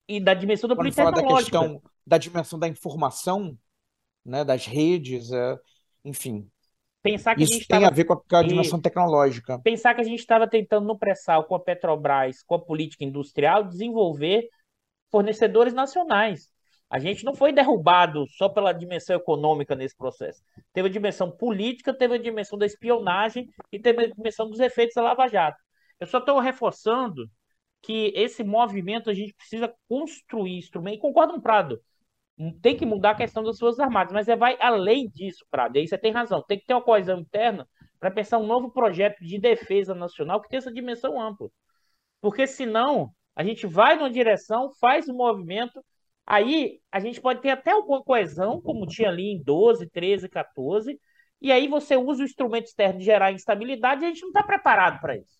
E 0.07 0.19
da 0.19 0.33
dimensão 0.33 0.67
da 0.67 0.75
Quando 0.75 0.83
política 0.83 1.03
fala 1.03 1.15
tecnológica. 1.15 1.51
da 1.51 1.59
questão 1.59 1.91
da 2.05 2.17
dimensão 2.17 2.59
da 2.59 2.67
informação, 2.67 3.57
né, 4.23 4.43
das 4.43 4.65
redes, 4.65 5.31
é, 5.31 5.57
enfim. 6.03 6.47
Pensar 7.05 7.35
que 7.35 7.43
Isso 7.43 7.53
a 7.53 7.57
gente 7.57 7.67
tem 7.67 7.79
tava... 7.81 7.91
a 7.91 7.95
ver 7.95 8.03
com 8.03 8.35
a, 8.35 8.41
dimensão 8.41 8.81
tecnológica. 8.81 9.59
Pensar 9.59 9.93
que 9.93 10.01
a 10.01 10.03
gente 10.03 10.19
estava 10.19 10.47
tentando 10.47 10.87
no 10.87 10.97
pré-sal 10.97 11.43
com 11.43 11.53
a 11.53 11.59
Petrobras, 11.59 12.41
com 12.41 12.55
a 12.55 12.59
política 12.59 13.03
industrial, 13.03 13.63
desenvolver 13.63 14.49
fornecedores 15.11 15.71
nacionais. 15.71 16.49
A 16.89 16.97
gente 16.97 17.23
não 17.23 17.35
foi 17.35 17.53
derrubado 17.53 18.25
só 18.27 18.49
pela 18.49 18.73
dimensão 18.73 19.15
econômica 19.15 19.75
nesse 19.75 19.95
processo. 19.95 20.41
Teve 20.73 20.87
a 20.87 20.91
dimensão 20.91 21.29
política, 21.29 21.93
teve 21.93 22.15
a 22.15 22.17
dimensão 22.17 22.57
da 22.57 22.65
espionagem 22.65 23.47
e 23.71 23.77
teve 23.77 24.05
a 24.05 24.07
dimensão 24.07 24.49
dos 24.49 24.59
efeitos 24.59 24.95
da 24.95 25.03
Lava 25.03 25.27
Jato. 25.27 25.61
Eu 25.99 26.07
só 26.07 26.17
estou 26.17 26.39
reforçando 26.39 27.29
que 27.83 28.11
esse 28.15 28.43
movimento 28.43 29.11
a 29.11 29.13
gente 29.13 29.35
precisa 29.35 29.71
construir 29.87 30.57
instrumento. 30.57 30.95
E 30.95 31.01
concordo 31.01 31.33
com 31.33 31.39
o 31.39 31.43
Prado 31.43 31.79
tem 32.61 32.75
que 32.75 32.85
mudar 32.85 33.11
a 33.11 33.15
questão 33.15 33.43
das 33.43 33.57
Forças 33.57 33.79
Armadas, 33.79 34.13
mas 34.13 34.27
é, 34.27 34.35
vai 34.35 34.57
além 34.59 35.09
disso, 35.09 35.45
Prado. 35.49 35.75
E 35.75 35.79
aí 35.79 35.87
você 35.87 35.97
tem 35.97 36.11
razão. 36.11 36.43
Tem 36.47 36.59
que 36.59 36.65
ter 36.65 36.73
uma 36.73 36.83
coesão 36.83 37.19
interna 37.19 37.67
para 37.99 38.11
pensar 38.11 38.37
um 38.37 38.45
novo 38.45 38.69
projeto 38.71 39.19
de 39.21 39.39
defesa 39.39 39.95
nacional 39.95 40.41
que 40.41 40.49
tenha 40.49 40.59
essa 40.59 40.71
dimensão 40.71 41.19
ampla. 41.19 41.49
Porque 42.21 42.45
senão 42.47 43.11
a 43.35 43.43
gente 43.43 43.67
vai 43.67 43.95
numa 43.95 44.09
direção, 44.09 44.71
faz 44.79 45.07
um 45.09 45.15
movimento, 45.15 45.83
aí 46.25 46.79
a 46.91 46.99
gente 46.99 47.21
pode 47.21 47.41
ter 47.41 47.51
até 47.51 47.71
alguma 47.71 48.03
coesão, 48.03 48.61
como 48.61 48.87
tinha 48.87 49.09
ali 49.09 49.31
em 49.31 49.43
12, 49.43 49.89
13, 49.89 50.29
14, 50.29 50.99
e 51.41 51.51
aí 51.51 51.67
você 51.67 51.95
usa 51.97 52.23
o 52.23 52.25
instrumento 52.25 52.65
externo 52.65 52.99
de 52.99 53.05
gerar 53.05 53.31
instabilidade 53.31 54.03
e 54.03 54.05
a 54.05 54.09
gente 54.09 54.21
não 54.21 54.29
está 54.29 54.43
preparado 54.43 54.99
para 55.01 55.17
isso. 55.17 55.39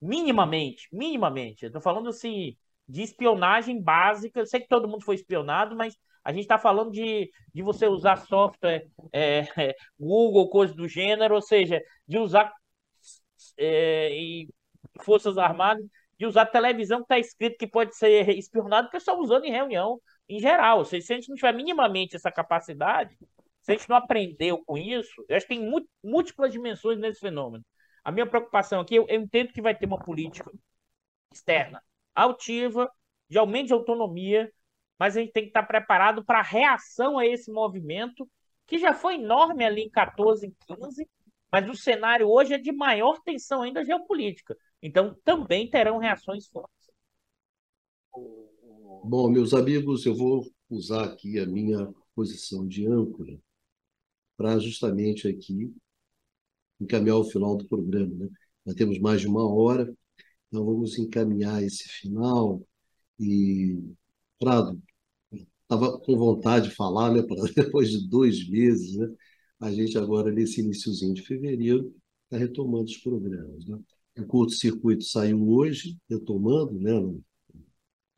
Minimamente, 0.00 0.88
minimamente. 0.92 1.66
Estou 1.66 1.80
falando 1.80 2.08
assim, 2.08 2.56
de 2.88 3.02
espionagem 3.02 3.80
básica. 3.80 4.40
Eu 4.40 4.46
sei 4.46 4.60
que 4.60 4.68
todo 4.68 4.88
mundo 4.88 5.04
foi 5.04 5.14
espionado, 5.14 5.76
mas 5.76 5.96
a 6.24 6.32
gente 6.32 6.42
está 6.42 6.58
falando 6.58 6.92
de, 6.92 7.30
de 7.52 7.62
você 7.62 7.86
usar 7.86 8.16
software 8.16 8.86
é, 9.12 9.40
é, 9.56 9.74
Google, 9.98 10.48
coisa 10.48 10.74
do 10.74 10.86
gênero, 10.86 11.34
ou 11.34 11.42
seja, 11.42 11.80
de 12.06 12.18
usar 12.18 12.52
é, 13.58 14.10
Forças 15.00 15.36
Armadas, 15.38 15.84
de 16.18 16.26
usar 16.26 16.46
televisão 16.46 16.98
que 16.98 17.04
está 17.04 17.18
escrito 17.18 17.58
que 17.58 17.66
pode 17.66 17.96
ser 17.96 18.28
espionado, 18.30 18.88
porque 18.88 19.00
só 19.00 19.18
usando 19.18 19.44
em 19.44 19.50
reunião 19.50 20.00
em 20.28 20.38
geral. 20.38 20.78
Ou 20.78 20.84
seja, 20.84 21.06
se 21.06 21.12
a 21.12 21.16
gente 21.16 21.28
não 21.28 21.36
tiver 21.36 21.52
minimamente 21.52 22.14
essa 22.14 22.30
capacidade, 22.30 23.16
se 23.62 23.72
a 23.72 23.74
gente 23.76 23.88
não 23.88 23.96
aprendeu 23.96 24.62
com 24.64 24.78
isso, 24.78 25.24
eu 25.28 25.36
acho 25.36 25.46
que 25.46 25.54
tem 25.54 25.82
múltiplas 26.02 26.52
dimensões 26.52 26.98
nesse 26.98 27.20
fenômeno. 27.20 27.64
A 28.04 28.12
minha 28.12 28.26
preocupação 28.26 28.80
aqui, 28.80 28.96
eu, 28.96 29.06
eu 29.08 29.20
entendo 29.20 29.52
que 29.52 29.62
vai 29.62 29.74
ter 29.74 29.86
uma 29.86 29.98
política 29.98 30.50
externa 31.32 31.82
altiva, 32.14 32.90
de 33.28 33.38
aumento 33.38 33.68
de 33.68 33.72
autonomia, 33.72 34.52
mas 34.98 35.16
a 35.16 35.20
gente 35.20 35.32
tem 35.32 35.44
que 35.44 35.50
estar 35.50 35.64
preparado 35.64 36.24
para 36.24 36.40
a 36.40 36.42
reação 36.42 37.18
a 37.18 37.26
esse 37.26 37.50
movimento, 37.50 38.28
que 38.66 38.78
já 38.78 38.94
foi 38.94 39.14
enorme 39.14 39.64
ali 39.64 39.82
em 39.82 39.90
14 39.90 40.46
e 40.46 40.76
15, 40.76 41.08
mas 41.50 41.68
o 41.68 41.74
cenário 41.74 42.28
hoje 42.28 42.54
é 42.54 42.58
de 42.58 42.72
maior 42.72 43.20
tensão 43.22 43.62
ainda 43.62 43.84
geopolítica. 43.84 44.56
Então, 44.80 45.16
também 45.24 45.68
terão 45.68 45.98
reações 45.98 46.46
fortes. 46.48 46.90
Bom, 49.04 49.28
meus 49.28 49.52
amigos, 49.52 50.06
eu 50.06 50.14
vou 50.14 50.46
usar 50.70 51.04
aqui 51.04 51.38
a 51.38 51.46
minha 51.46 51.92
posição 52.14 52.66
de 52.66 52.86
âncora 52.86 53.38
para 54.36 54.58
justamente 54.58 55.28
aqui 55.28 55.74
encaminhar 56.80 57.16
o 57.16 57.24
final 57.24 57.56
do 57.56 57.66
programa. 57.66 58.14
Né? 58.14 58.28
Já 58.66 58.74
temos 58.74 58.98
mais 58.98 59.20
de 59.20 59.26
uma 59.26 59.46
hora, 59.46 59.92
então 60.52 60.66
vamos 60.66 60.98
encaminhar 60.98 61.62
esse 61.62 61.88
final. 61.88 62.62
E, 63.18 63.78
Prado, 64.38 64.80
estava 65.62 65.98
com 65.98 66.16
vontade 66.16 66.68
de 66.68 66.74
falar, 66.74 67.10
né, 67.10 67.22
Prado? 67.22 67.42
depois 67.56 67.90
de 67.90 68.06
dois 68.06 68.46
meses, 68.50 68.96
né? 68.96 69.08
a 69.58 69.72
gente 69.72 69.96
agora, 69.96 70.30
nesse 70.30 70.60
iníciozinho 70.60 71.14
de 71.14 71.22
fevereiro, 71.22 71.94
está 72.24 72.36
retomando 72.36 72.84
os 72.84 72.98
programas. 72.98 73.66
Né? 73.66 73.78
O 74.18 74.26
curto-circuito 74.26 75.04
saiu 75.04 75.48
hoje, 75.48 75.96
retomando, 76.10 76.74
né, 76.78 76.92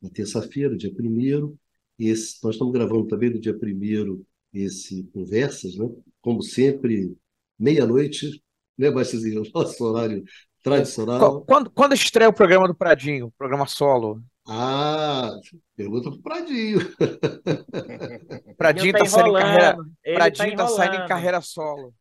na 0.01 0.09
terça-feira, 0.09 0.75
dia 0.75 0.91
1 0.91 1.57
esse 1.97 2.43
Nós 2.43 2.55
estamos 2.55 2.73
gravando 2.73 3.07
também 3.07 3.29
no 3.29 3.39
dia 3.39 3.57
1 3.57 4.25
esse 4.53 5.03
Conversas, 5.13 5.77
né? 5.77 5.89
como 6.21 6.41
sempre, 6.41 7.15
meia-noite, 7.57 8.43
né, 8.77 8.91
Bastizinho? 8.91 9.43
Nosso 9.53 9.83
horário 9.85 10.23
tradicional. 10.65 11.41
Quando, 11.41 11.69
quando 11.69 11.93
estreia 11.93 12.27
o 12.27 12.33
programa 12.33 12.67
do 12.67 12.73
Pradinho, 12.73 13.27
o 13.27 13.31
programa 13.31 13.67
solo? 13.67 14.19
Ah, 14.47 15.31
pergunta 15.77 16.09
pro 16.09 16.21
Pradinho. 16.21 16.79
Pradinho 18.57 18.93
tá 18.93 19.05
saindo 19.05 19.37
em 19.37 19.41
carreira, 19.41 19.77
Pradinho 20.15 20.57
tá, 20.57 20.63
tá 20.63 20.67
saindo 20.69 20.95
em 20.95 21.07
carreira 21.07 21.41
solo. 21.41 21.93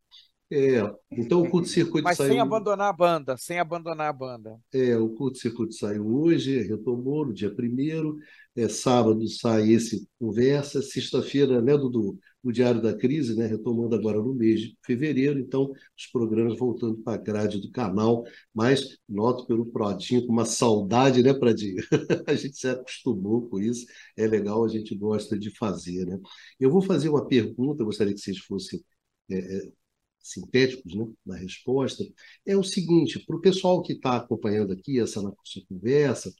É, 0.50 0.78
então 1.10 1.42
o 1.42 1.50
curto-circuito 1.50 2.04
Mas 2.04 2.18
saiu. 2.18 2.32
sem 2.32 2.40
abandonar 2.40 2.88
a 2.88 2.92
banda, 2.92 3.36
sem 3.36 3.58
abandonar 3.58 4.08
a 4.08 4.12
banda. 4.12 4.58
É, 4.72 4.96
o 4.96 5.08
curto-circuito 5.08 5.74
saiu 5.74 6.06
hoje, 6.06 6.62
retomou 6.62 7.26
no 7.26 7.32
dia 7.32 7.52
primeiro. 7.52 8.18
É, 8.56 8.68
sábado 8.68 9.26
sai 9.26 9.72
esse 9.72 10.06
conversa, 10.16 10.80
sexta-feira, 10.80 11.60
né, 11.60 11.76
Dudu? 11.76 12.18
O 12.40 12.52
Diário 12.52 12.80
da 12.80 12.94
Crise, 12.94 13.34
né, 13.34 13.46
retomando 13.46 13.96
agora 13.96 14.18
no 14.18 14.34
mês 14.34 14.60
de 14.60 14.76
fevereiro, 14.84 15.40
então 15.40 15.72
os 15.98 16.06
programas 16.12 16.56
voltando 16.58 16.98
para 16.98 17.14
a 17.14 17.16
grade 17.16 17.58
do 17.58 17.70
canal, 17.72 18.22
mas 18.54 18.98
noto 19.08 19.46
pelo 19.46 19.66
Prodinho 19.66 20.26
com 20.26 20.32
uma 20.32 20.44
saudade, 20.44 21.22
né, 21.22 21.32
Pradinho? 21.32 21.82
a 22.28 22.34
gente 22.34 22.56
se 22.56 22.68
acostumou 22.68 23.48
com 23.48 23.58
isso, 23.58 23.86
é 24.16 24.26
legal, 24.26 24.62
a 24.62 24.68
gente 24.68 24.94
gosta 24.94 25.38
de 25.38 25.50
fazer, 25.56 26.06
né? 26.06 26.20
Eu 26.60 26.70
vou 26.70 26.82
fazer 26.82 27.08
uma 27.08 27.26
pergunta, 27.26 27.82
gostaria 27.82 28.12
que 28.14 28.20
vocês 28.20 28.38
fossem 28.38 28.84
é, 29.30 29.36
é 29.38 29.83
sintéticos 30.24 30.94
né, 30.94 31.06
na 31.26 31.36
resposta, 31.36 32.04
é 32.46 32.56
o 32.56 32.64
seguinte: 32.64 33.20
para 33.24 33.36
o 33.36 33.40
pessoal 33.40 33.82
que 33.82 33.92
está 33.92 34.16
acompanhando 34.16 34.72
aqui 34.72 34.98
essa 34.98 35.20
nossa 35.22 35.36
conversa, 35.68 36.32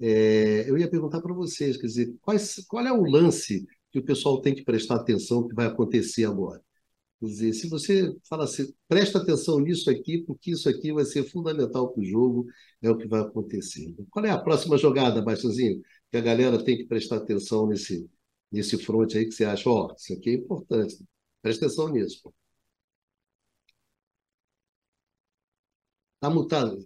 é, 0.00 0.68
eu 0.68 0.78
ia 0.78 0.90
perguntar 0.90 1.20
para 1.20 1.34
vocês, 1.34 1.76
quer 1.76 1.86
dizer, 1.86 2.14
quais, 2.22 2.64
qual 2.68 2.86
é 2.86 2.92
o 2.92 3.04
lance 3.04 3.66
que 3.92 3.98
o 3.98 4.04
pessoal 4.04 4.40
tem 4.40 4.54
que 4.54 4.64
prestar 4.64 4.96
atenção 4.96 5.46
que 5.48 5.54
vai 5.54 5.66
acontecer 5.66 6.24
agora? 6.24 6.62
Quer 7.20 7.26
dizer, 7.26 7.52
se 7.54 7.68
você 7.68 8.16
fala 8.28 8.44
assim, 8.44 8.72
presta 8.88 9.18
atenção 9.18 9.60
nisso 9.60 9.90
aqui, 9.90 10.18
porque 10.24 10.52
isso 10.52 10.68
aqui 10.68 10.92
vai 10.92 11.04
ser 11.04 11.24
fundamental 11.24 11.92
para 11.92 12.00
o 12.00 12.04
jogo, 12.04 12.46
é 12.82 12.90
o 12.90 12.96
que 12.96 13.06
vai 13.08 13.20
acontecer. 13.20 13.94
Qual 14.10 14.24
é 14.24 14.30
a 14.30 14.38
próxima 14.38 14.78
jogada, 14.78 15.22
Baixãozinho, 15.22 15.82
que 16.10 16.16
a 16.16 16.20
galera 16.20 16.62
tem 16.64 16.78
que 16.78 16.86
prestar 16.86 17.16
atenção 17.18 17.66
nesse, 17.66 18.08
nesse 18.50 18.78
front 18.78 19.14
aí 19.14 19.26
que 19.26 19.32
você 19.32 19.44
acha, 19.44 19.68
ó, 19.68 19.88
oh, 19.90 19.94
isso 19.94 20.12
aqui 20.14 20.30
é 20.30 20.34
importante, 20.34 20.98
presta 21.42 21.66
atenção 21.66 21.88
nisso. 21.90 22.22
Está 26.20 26.30
mutado. 26.30 26.76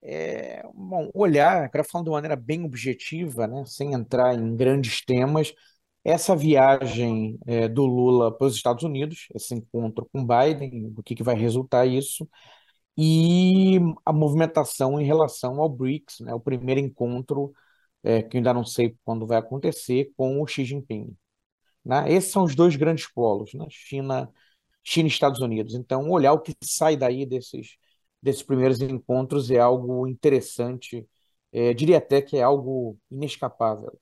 É, 0.00 0.62
bom, 0.74 1.10
olhar, 1.14 1.64
agora 1.64 1.82
falando 1.84 2.04
de 2.06 2.10
uma 2.10 2.16
maneira 2.18 2.36
bem 2.36 2.64
objetiva, 2.64 3.46
né, 3.48 3.64
sem 3.66 3.92
entrar 3.94 4.34
em 4.34 4.56
grandes 4.56 5.04
temas, 5.04 5.52
essa 6.04 6.36
viagem 6.36 7.36
é, 7.46 7.68
do 7.68 7.84
Lula 7.84 8.32
para 8.36 8.46
os 8.46 8.54
Estados 8.54 8.84
Unidos, 8.84 9.26
esse 9.34 9.54
encontro 9.54 10.08
com 10.12 10.24
Biden, 10.24 10.92
o 10.96 11.02
que, 11.02 11.14
que 11.16 11.22
vai 11.22 11.34
resultar 11.36 11.84
isso, 11.86 12.28
e 12.96 13.78
a 14.06 14.12
movimentação 14.12 15.00
em 15.00 15.06
relação 15.06 15.60
ao 15.60 15.68
BRICS, 15.70 16.20
né, 16.20 16.34
o 16.34 16.40
primeiro 16.40 16.80
encontro, 16.80 17.52
é, 18.04 18.22
que 18.22 18.38
ainda 18.38 18.54
não 18.54 18.64
sei 18.64 18.96
quando 19.04 19.26
vai 19.26 19.38
acontecer, 19.38 20.12
com 20.16 20.42
o 20.42 20.46
Xi 20.46 20.64
Jinping. 20.64 21.16
Né? 21.84 22.12
Esses 22.12 22.30
são 22.32 22.44
os 22.44 22.54
dois 22.54 22.76
grandes 22.76 23.06
polos, 23.12 23.54
né? 23.54 23.66
China 23.70 24.30
China 24.88 25.06
e 25.06 25.12
Estados 25.12 25.40
Unidos. 25.40 25.74
Então, 25.74 26.08
olhar 26.10 26.32
o 26.32 26.40
que 26.40 26.56
sai 26.64 26.96
daí 26.96 27.26
desses, 27.26 27.76
desses 28.22 28.42
primeiros 28.42 28.80
encontros 28.80 29.50
é 29.50 29.58
algo 29.58 30.06
interessante, 30.06 31.06
é, 31.52 31.74
diria 31.74 31.98
até 31.98 32.22
que 32.22 32.38
é 32.38 32.42
algo 32.42 32.98
inescapável. 33.10 34.00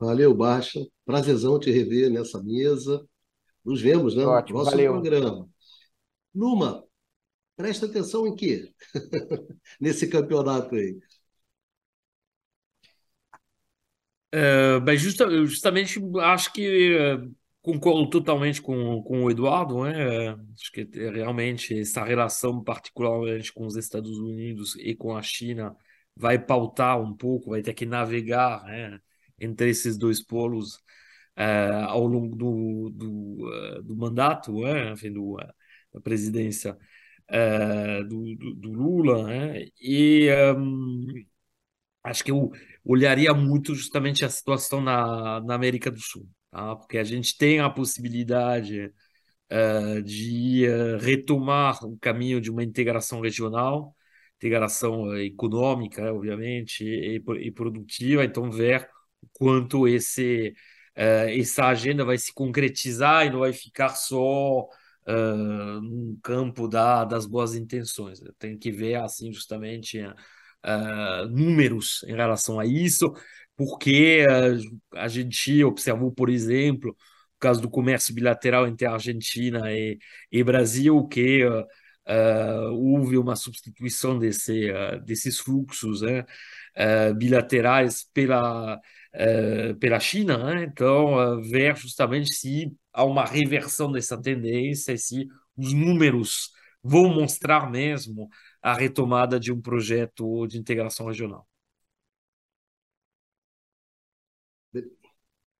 Valeu, 0.00 0.34
Baixa. 0.34 0.80
Prazerzão 1.04 1.60
te 1.60 1.70
rever 1.70 2.10
nessa 2.10 2.42
mesa. 2.42 3.06
Nos 3.62 3.82
vemos 3.82 4.16
né, 4.16 4.24
Ótimo, 4.24 4.58
no 4.58 4.64
próximo 4.64 4.70
valeu. 4.70 4.92
programa. 4.94 5.48
Numa, 6.34 6.84
presta 7.54 7.84
atenção 7.84 8.26
em 8.26 8.34
quê? 8.34 8.72
Nesse 9.78 10.08
campeonato 10.08 10.74
aí. 10.74 10.98
É, 14.32 14.80
bem, 14.80 14.96
justa, 14.96 15.28
justamente 15.44 16.00
acho 16.22 16.50
que 16.54 17.30
Concordo 17.62 18.10
totalmente 18.10 18.60
com, 18.60 19.02
com 19.04 19.22
o 19.24 19.30
Eduardo, 19.30 19.84
né? 19.84 20.30
Acho 20.54 20.72
que 20.72 20.82
realmente 20.92 21.78
essa 21.78 22.02
relação, 22.04 22.62
particularmente 22.62 23.52
com 23.52 23.64
os 23.66 23.76
Estados 23.76 24.18
Unidos 24.18 24.74
e 24.76 24.96
com 24.96 25.16
a 25.16 25.22
China, 25.22 25.76
vai 26.16 26.38
pautar 26.38 27.00
um 27.00 27.14
pouco, 27.16 27.50
vai 27.50 27.62
ter 27.62 27.72
que 27.74 27.86
navegar 27.86 28.64
né? 28.64 28.98
entre 29.40 29.70
esses 29.70 29.96
dois 29.96 30.20
polos 30.24 30.76
uh, 31.38 31.86
ao 31.88 32.04
longo 32.06 32.34
do, 32.36 32.90
do, 32.90 33.78
uh, 33.78 33.82
do 33.84 33.96
mandato, 33.96 34.52
né? 34.62 34.92
Enfim, 34.92 35.12
do, 35.12 35.34
uh, 35.34 35.54
da 35.94 36.00
presidência 36.00 36.76
do, 38.08 38.36
do, 38.36 38.54
do, 38.56 38.72
Lula, 38.72 39.26
né? 39.26 39.66
E 39.80 40.28
um, 40.56 41.06
acho 42.04 42.24
que 42.24 42.30
eu 42.30 42.50
olharia 42.84 43.32
muito 43.34 43.74
justamente 43.74 44.24
a 44.24 44.28
situação 44.28 44.80
na, 44.80 45.40
na 45.40 45.54
América 45.54 45.90
do 45.90 46.00
Sul 46.00 46.28
tá? 46.52 46.76
porque 46.76 46.98
a 46.98 47.04
gente 47.04 47.36
tem 47.36 47.60
a 47.60 47.68
possibilidade 47.70 48.92
uh, 49.50 50.02
de 50.02 50.66
uh, 50.68 50.98
retomar 50.98 51.84
o 51.84 51.98
caminho 51.98 52.40
de 52.40 52.50
uma 52.50 52.62
integração 52.62 53.20
regional, 53.20 53.96
integração 54.36 55.04
uh, 55.04 55.18
econômica, 55.18 56.12
obviamente, 56.12 56.84
e, 56.84 57.16
e, 57.40 57.50
produtiva, 57.50 58.24
então 58.24 58.50
ver 58.50 58.88
o 59.22 59.28
quanto 59.32 59.88
esse, 59.88 60.54
essa 60.94 61.66
agenda 61.66 62.04
vai 62.04 62.18
se 62.18 62.32
concretizar 62.32 63.26
e 63.26 63.30
não 63.30 63.40
vai 63.40 63.52
ficar 63.52 63.90
só 63.90 64.68
uh, 65.06 65.80
no 65.80 66.18
campo 66.22 66.68
da, 66.68 67.04
das 67.04 67.26
boas 67.26 67.54
intenções. 67.54 68.20
Tem 68.38 68.56
que 68.58 68.70
ver, 68.70 68.96
assim, 68.96 69.32
justamente 69.32 70.00
uh, 70.00 71.28
números 71.30 72.02
em 72.06 72.14
relação 72.14 72.58
a 72.58 72.66
isso, 72.66 73.12
porque 73.64 74.26
a, 74.92 75.04
a 75.04 75.08
gente 75.08 75.62
observou, 75.64 76.10
por 76.12 76.28
exemplo, 76.28 76.90
o 76.90 77.38
caso 77.38 77.60
do 77.60 77.70
comércio 77.70 78.14
bilateral 78.14 78.66
entre 78.66 78.86
Argentina 78.86 79.72
e, 79.72 79.98
e 80.30 80.42
Brasil, 80.42 81.06
que 81.06 81.44
uh, 81.44 81.64
houve 82.72 83.16
uma 83.16 83.36
substituição 83.36 84.18
desse, 84.18 84.70
uh, 84.70 85.00
desses 85.04 85.38
fluxos 85.38 86.02
né, 86.02 86.24
uh, 86.76 87.14
bilaterais 87.14 88.04
pela, 88.12 88.80
pela 89.78 90.00
China. 90.00 90.38
Né? 90.38 90.64
Então, 90.64 91.40
ver 91.42 91.76
justamente 91.76 92.34
se 92.34 92.72
há 92.92 93.04
uma 93.04 93.24
reversão 93.24 93.92
dessa 93.92 94.20
tendência, 94.20 94.96
se 94.98 95.28
os 95.56 95.72
números 95.72 96.50
vão 96.82 97.08
mostrar 97.14 97.70
mesmo 97.70 98.28
a 98.60 98.74
retomada 98.74 99.38
de 99.38 99.52
um 99.52 99.60
projeto 99.60 100.46
de 100.48 100.58
integração 100.58 101.06
regional. 101.06 101.46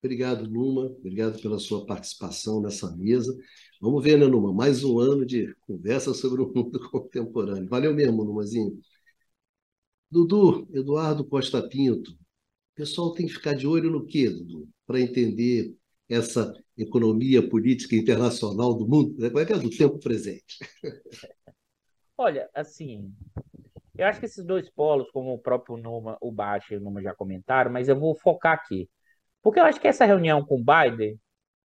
Obrigado, 0.03 0.49
Numa. 0.51 0.87
Obrigado 0.87 1.41
pela 1.41 1.61
sua 1.61 1.87
participação 1.87 2.61
nessa 2.61 2.91
mesa. 2.97 3.37
Vamos 3.81 4.03
ver, 4.03 4.19
né, 4.19 4.27
Numa? 4.27 4.53
Mais 4.53 4.83
um 4.83 4.99
ano 4.99 5.25
de 5.25 5.55
conversa 5.61 6.13
sobre 6.13 6.43
o 6.43 6.53
mundo 6.53 6.81
contemporâneo. 6.91 7.69
Valeu 7.69 7.95
mesmo, 7.95 8.25
Numazinho. 8.25 8.81
Dudu, 10.11 10.69
Eduardo 10.73 11.25
Costa 11.25 11.63
Pinto. 11.69 12.11
O 12.11 12.75
pessoal 12.75 13.13
tem 13.13 13.27
que 13.27 13.33
ficar 13.35 13.55
de 13.55 13.65
olho 13.65 13.91
no 13.91 14.05
quê, 14.05 14.29
Dudu? 14.29 14.69
Para 14.87 15.01
entender 15.01 15.77
essa 16.09 16.53
economia 16.77 17.49
política 17.49 17.95
internacional 17.95 18.75
do 18.75 18.87
mundo, 18.87 19.15
né? 19.19 19.29
como 19.29 19.41
é 19.41 19.47
que 19.47 19.53
é 19.53 19.59
do 19.59 19.71
tempo 19.71 20.01
presente? 20.01 20.59
Olha, 22.19 22.51
assim, 22.55 23.13
eu 23.97 24.07
acho 24.07 24.19
que 24.19 24.27
esses 24.27 24.45
dois 24.45 24.69
polos, 24.69 25.11
como 25.13 25.33
o 25.33 25.39
próprio 25.39 25.77
Numa, 25.77 26.19
o 26.21 26.33
Baixa 26.33 26.75
e 26.75 26.77
o 26.77 26.81
Numa 26.81 27.01
já 27.01 27.15
comentaram, 27.15 27.71
mas 27.71 27.89
eu 27.89 27.99
vou 27.99 28.17
focar 28.17 28.55
aqui. 28.55 28.91
Porque 29.43 29.61
eu 29.61 29.65
acho 29.65 29.81
que 29.81 29.89
essa 29.89 30.05
reunião 30.05 30.45
com 30.45 30.57
o 30.61 30.65
Biden 30.65 31.19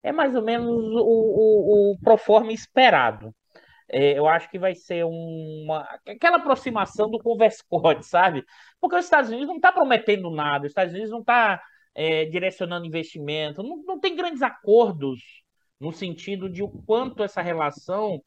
é 0.03 0.13
mais 0.13 0.35
ou 0.35 0.43
menos 0.43 0.69
o, 0.69 1.93
o, 1.95 1.97
o 1.97 2.51
esperado. 2.51 3.35
é, 3.89 4.19
eu 4.19 4.27
acho 4.27 4.51
que 4.51 4.59
vai 4.59 4.75
ser 4.75 5.05
uma 5.05 5.83
aquela 6.07 6.39
aproximação 6.39 7.11
do 7.11 7.19
converscote, 7.19 8.07
sabe? 8.07 8.45
Porque 8.81 8.97
os 8.97 9.05
Estados 9.05 9.31
Unidos 9.31 9.49
não 9.49 9.57
está 9.57 9.73
prometendo 9.73 10.31
nada, 10.31 10.67
os 10.67 10.71
Estados 10.71 10.93
Unidos 10.93 11.11
não 11.11 11.21
está 11.21 11.61
é, 11.95 12.25
direcionando 12.27 12.87
investimento, 12.87 13.63
não, 13.63 13.83
não 13.85 14.01
tem 14.01 14.17
grandes 14.17 14.43
acordos 14.43 15.21
no 15.81 15.93
sentido 15.93 16.49
de 16.49 16.63
o 16.63 16.69
quanto 16.69 17.23
essa 17.23 17.43
relação 17.43 18.23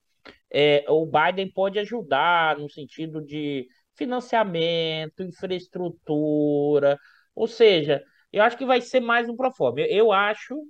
é, 0.52 0.86
o 0.90 1.06
Biden 1.06 1.52
pode 1.52 1.80
ajudar 1.80 2.58
no 2.58 2.70
sentido 2.70 3.22
de 3.24 3.68
financiamento, 3.96 5.24
infraestrutura, 5.24 6.98
ou 7.34 7.48
seja, 7.48 8.04
eu 8.36 8.44
acho 8.44 8.58
que 8.58 8.66
vai 8.66 8.82
ser 8.82 9.00
mais 9.00 9.30
um 9.30 9.36
Proforma. 9.38 9.80
Eu, 9.80 9.88
eu 9.88 10.12
acho, 10.12 10.62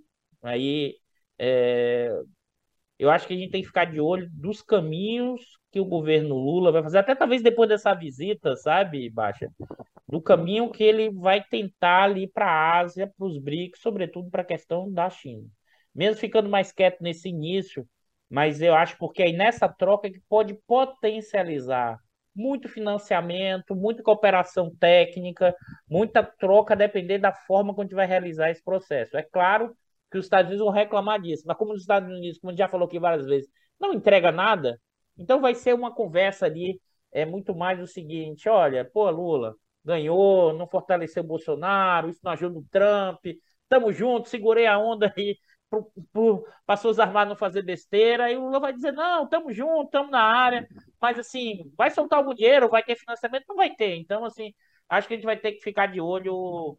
aí, 0.44 0.96
é, 1.40 2.12
eu 3.00 3.10
acho 3.10 3.28
que 3.28 3.34
a 3.34 3.38
gente 3.38 3.50
tem 3.50 3.62
que 3.62 3.68
ficar 3.68 3.86
de 3.86 4.00
olho 4.00 4.30
dos 4.32 4.62
caminhos 4.62 5.42
que 5.72 5.80
o 5.80 5.86
governo 5.86 6.36
Lula 6.36 6.72
vai 6.72 6.84
fazer, 6.84 7.00
até 7.00 7.16
talvez 7.16 7.42
depois 7.42 7.68
dessa 7.68 7.94
visita, 7.96 8.56
sabe, 8.56 9.10
Baixa? 9.10 9.52
Do 10.08 10.22
caminho 10.22 10.70
que 10.70 10.84
ele 10.84 11.10
vai 11.10 11.44
tentar 11.44 12.04
ali 12.04 12.28
para 12.28 12.46
a 12.46 12.80
Ásia, 12.80 13.12
para 13.18 13.26
os 13.26 13.40
BRICS, 13.40 13.82
sobretudo 13.82 14.30
para 14.30 14.44
a 14.44 14.46
questão 14.46 14.92
da 14.92 15.10
China. 15.10 15.48
Mesmo 15.94 16.22
ficando 16.22 16.48
mais 16.48 16.72
quieto 16.72 17.02
nesse 17.02 17.30
início, 17.30 17.88
mas 18.30 18.62
eu 18.62 18.76
acho 18.76 18.96
porque 19.00 19.24
aí 19.24 19.34
nessa 19.34 19.68
troca 19.68 20.12
que 20.12 20.22
pode 20.30 20.54
potencializar 20.68 22.00
muito 22.36 22.68
financiamento, 22.68 23.76
muita 23.76 24.03
cooperação 24.03 24.74
técnica, 24.76 25.56
muita 25.90 26.24
troca, 26.24 26.74
a 26.74 26.78
depender 26.78 27.18
da 27.20 27.32
forma 27.34 27.74
como 27.74 27.82
a 27.82 27.86
gente 27.86 27.95
vai 27.95 28.06
realizar 28.06 28.49
esse 28.49 28.64
processo. 28.64 29.18
É 29.18 29.24
claro 29.24 29.76
que 30.12 30.18
os 30.18 30.26
Estados 30.26 30.49
Unidos 30.49 30.66
vão 30.66 30.74
reclamar 30.74 31.22
disso, 31.22 31.44
mas 31.45 31.57
como 31.57 31.74
os 31.74 31.82
Estados 31.82 32.10
Unidos, 32.10 32.40
como 32.40 32.49
a 32.49 32.53
gente 32.53 32.60
já 32.60 32.68
falou 32.70 32.88
aqui 32.88 32.99
várias 32.99 33.26
vezes, 33.26 33.49
não 33.80 33.94
entrega 33.94 34.32
nada, 34.32 34.80
então 35.18 35.41
vai 35.41 35.56
ser 35.56 35.74
uma 35.74 35.94
conversa 35.94 36.45
ali, 36.45 36.80
é 37.12 37.26
muito 37.26 37.56
mais 37.56 37.80
o 37.82 37.88
seguinte, 37.88 38.49
olha, 38.49 38.84
pô, 38.86 39.10
Lula, 39.10 39.56
ganhou, 39.84 40.53
não 40.53 40.68
fortaleceu 40.68 41.24
o 41.24 41.28
Bolsonaro, 41.28 42.10
isso 42.10 42.20
não 42.24 42.32
ajuda 42.32 42.60
o 42.60 42.66
Trump, 42.70 43.26
tamo 43.70 43.91
junto, 43.91 44.30
segurei 44.30 44.66
a 44.68 44.78
onda 44.78 45.14
aí 45.18 45.38
para 45.84 46.76
as 46.76 46.81
Forças 46.81 46.99
Armadas 46.99 47.30
não 47.30 47.35
fazer 47.35 47.61
besteira, 47.61 48.31
e 48.31 48.38
o 48.38 48.45
Lula 48.45 48.60
vai 48.60 48.73
dizer, 48.73 48.91
não, 48.91 49.27
tamo 49.27 49.52
junto, 49.53 49.89
tamo 49.91 50.11
na 50.11 50.22
área, 50.22 50.68
mas 51.02 51.19
assim, 51.19 51.72
vai 51.77 51.91
soltar 51.91 52.19
algum 52.19 52.34
dinheiro, 52.34 52.69
vai 52.69 52.84
ter 52.84 52.95
financiamento? 52.95 53.45
Não 53.47 53.56
vai 53.56 53.76
ter. 53.76 53.95
Então, 53.95 54.26
assim, 54.26 54.53
acho 54.89 55.07
que 55.07 55.14
a 55.14 55.18
gente 55.18 55.26
vai 55.26 55.38
ter 55.38 55.53
que 55.53 55.61
ficar 55.61 55.88
de 55.88 55.99
olho 56.02 56.77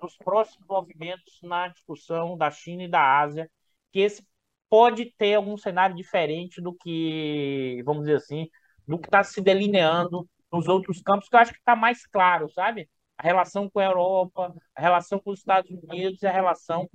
nos 0.00 0.16
próximos 0.16 0.66
movimentos 0.68 1.40
na 1.42 1.68
discussão 1.68 2.36
da 2.36 2.50
China 2.50 2.84
e 2.84 2.88
da 2.88 3.18
Ásia, 3.20 3.50
que 3.92 4.00
esse 4.00 4.26
pode 4.68 5.06
ter 5.16 5.34
algum 5.34 5.56
cenário 5.56 5.96
diferente 5.96 6.60
do 6.60 6.74
que, 6.74 7.82
vamos 7.84 8.04
dizer 8.04 8.16
assim, 8.16 8.48
do 8.86 8.98
que 8.98 9.06
está 9.08 9.22
se 9.22 9.40
delineando 9.40 10.28
nos 10.52 10.68
outros 10.68 11.00
campos, 11.02 11.28
que 11.28 11.36
eu 11.36 11.40
acho 11.40 11.52
que 11.52 11.58
está 11.58 11.76
mais 11.76 12.06
claro, 12.06 12.48
sabe? 12.50 12.88
A 13.18 13.22
relação 13.22 13.68
com 13.70 13.78
a 13.78 13.84
Europa, 13.84 14.54
a 14.74 14.80
relação 14.80 15.18
com 15.18 15.30
os 15.30 15.38
Estados 15.38 15.70
Unidos 15.70 16.22
e 16.22 16.26
a 16.26 16.32
relação 16.32 16.88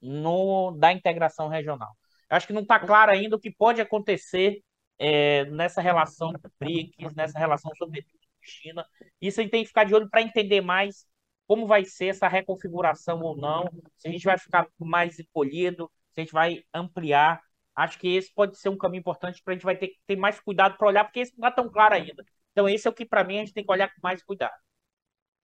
no, 0.00 0.72
da 0.72 0.92
integração 0.92 1.48
regional. 1.48 1.90
Eu 2.30 2.36
acho 2.36 2.46
que 2.46 2.52
não 2.52 2.62
está 2.62 2.78
claro 2.78 3.12
ainda 3.12 3.36
o 3.36 3.40
que 3.40 3.50
pode 3.50 3.80
acontecer 3.80 4.62
é, 4.98 5.44
nessa 5.46 5.80
relação 5.80 6.32
com 6.32 6.48
BRICS, 6.58 7.14
nessa 7.14 7.38
relação 7.38 7.70
sobretudo 7.76 8.18
com 8.18 8.42
China. 8.42 8.84
Isso 9.20 9.40
a 9.40 9.42
gente 9.42 9.52
tem 9.52 9.62
que 9.62 9.68
ficar 9.68 9.84
de 9.84 9.94
olho 9.94 10.08
para 10.08 10.22
entender 10.22 10.60
mais 10.60 11.06
como 11.46 11.66
vai 11.66 11.84
ser 11.84 12.06
essa 12.06 12.26
reconfiguração 12.26 13.20
ou 13.20 13.36
não, 13.36 13.70
se 13.96 14.08
a 14.08 14.10
gente 14.10 14.24
vai 14.24 14.36
ficar 14.36 14.66
mais 14.78 15.18
encolhido, 15.18 15.90
se 16.12 16.20
a 16.20 16.24
gente 16.24 16.32
vai 16.32 16.64
ampliar. 16.74 17.40
Acho 17.74 17.98
que 17.98 18.16
esse 18.16 18.32
pode 18.34 18.58
ser 18.58 18.68
um 18.68 18.76
caminho 18.76 19.00
importante 19.00 19.40
para 19.44 19.52
a 19.52 19.54
gente 19.54 19.64
vai 19.64 19.76
ter 19.76 19.88
que 19.88 19.98
ter 20.06 20.16
mais 20.16 20.40
cuidado 20.40 20.76
para 20.76 20.88
olhar, 20.88 21.04
porque 21.04 21.20
esse 21.20 21.38
não 21.38 21.46
está 21.48 21.62
tão 21.62 21.70
claro 21.70 21.94
ainda. 21.94 22.24
Então, 22.52 22.68
esse 22.68 22.88
é 22.88 22.90
o 22.90 22.94
que, 22.94 23.04
para 23.04 23.22
mim, 23.22 23.36
a 23.36 23.38
gente 23.40 23.52
tem 23.52 23.64
que 23.64 23.70
olhar 23.70 23.88
com 23.88 24.00
mais 24.02 24.22
cuidado. 24.24 24.54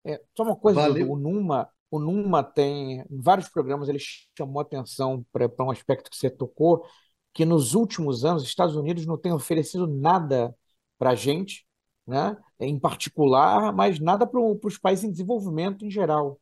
É, 0.04 0.18
só 0.34 0.42
uma 0.42 0.56
coisa, 0.56 0.80
o 0.90 1.16
Numa, 1.16 1.70
o 1.92 1.98
Numa 1.98 2.42
tem, 2.42 3.04
em 3.10 3.20
vários 3.20 3.50
programas, 3.50 3.86
ele 3.86 3.98
chamou 4.36 4.62
atenção 4.62 5.26
para 5.30 5.46
um 5.60 5.70
aspecto 5.70 6.10
que 6.10 6.16
você 6.16 6.30
tocou, 6.30 6.86
que 7.34 7.44
nos 7.44 7.74
últimos 7.74 8.24
anos 8.24 8.42
os 8.42 8.48
Estados 8.48 8.74
Unidos 8.74 9.04
não 9.04 9.18
têm 9.18 9.30
oferecido 9.30 9.86
nada 9.86 10.56
para 10.98 11.10
a 11.10 11.14
gente, 11.14 11.66
né, 12.06 12.34
em 12.58 12.78
particular, 12.78 13.74
mas 13.74 14.00
nada 14.00 14.26
para 14.26 14.40
os 14.40 14.78
países 14.78 15.04
em 15.04 15.10
desenvolvimento 15.10 15.84
em 15.84 15.90
geral. 15.90 16.40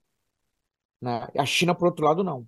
Né? 1.00 1.26
A 1.36 1.44
China, 1.44 1.74
por 1.74 1.88
outro 1.88 2.04
lado, 2.04 2.22
não. 2.22 2.46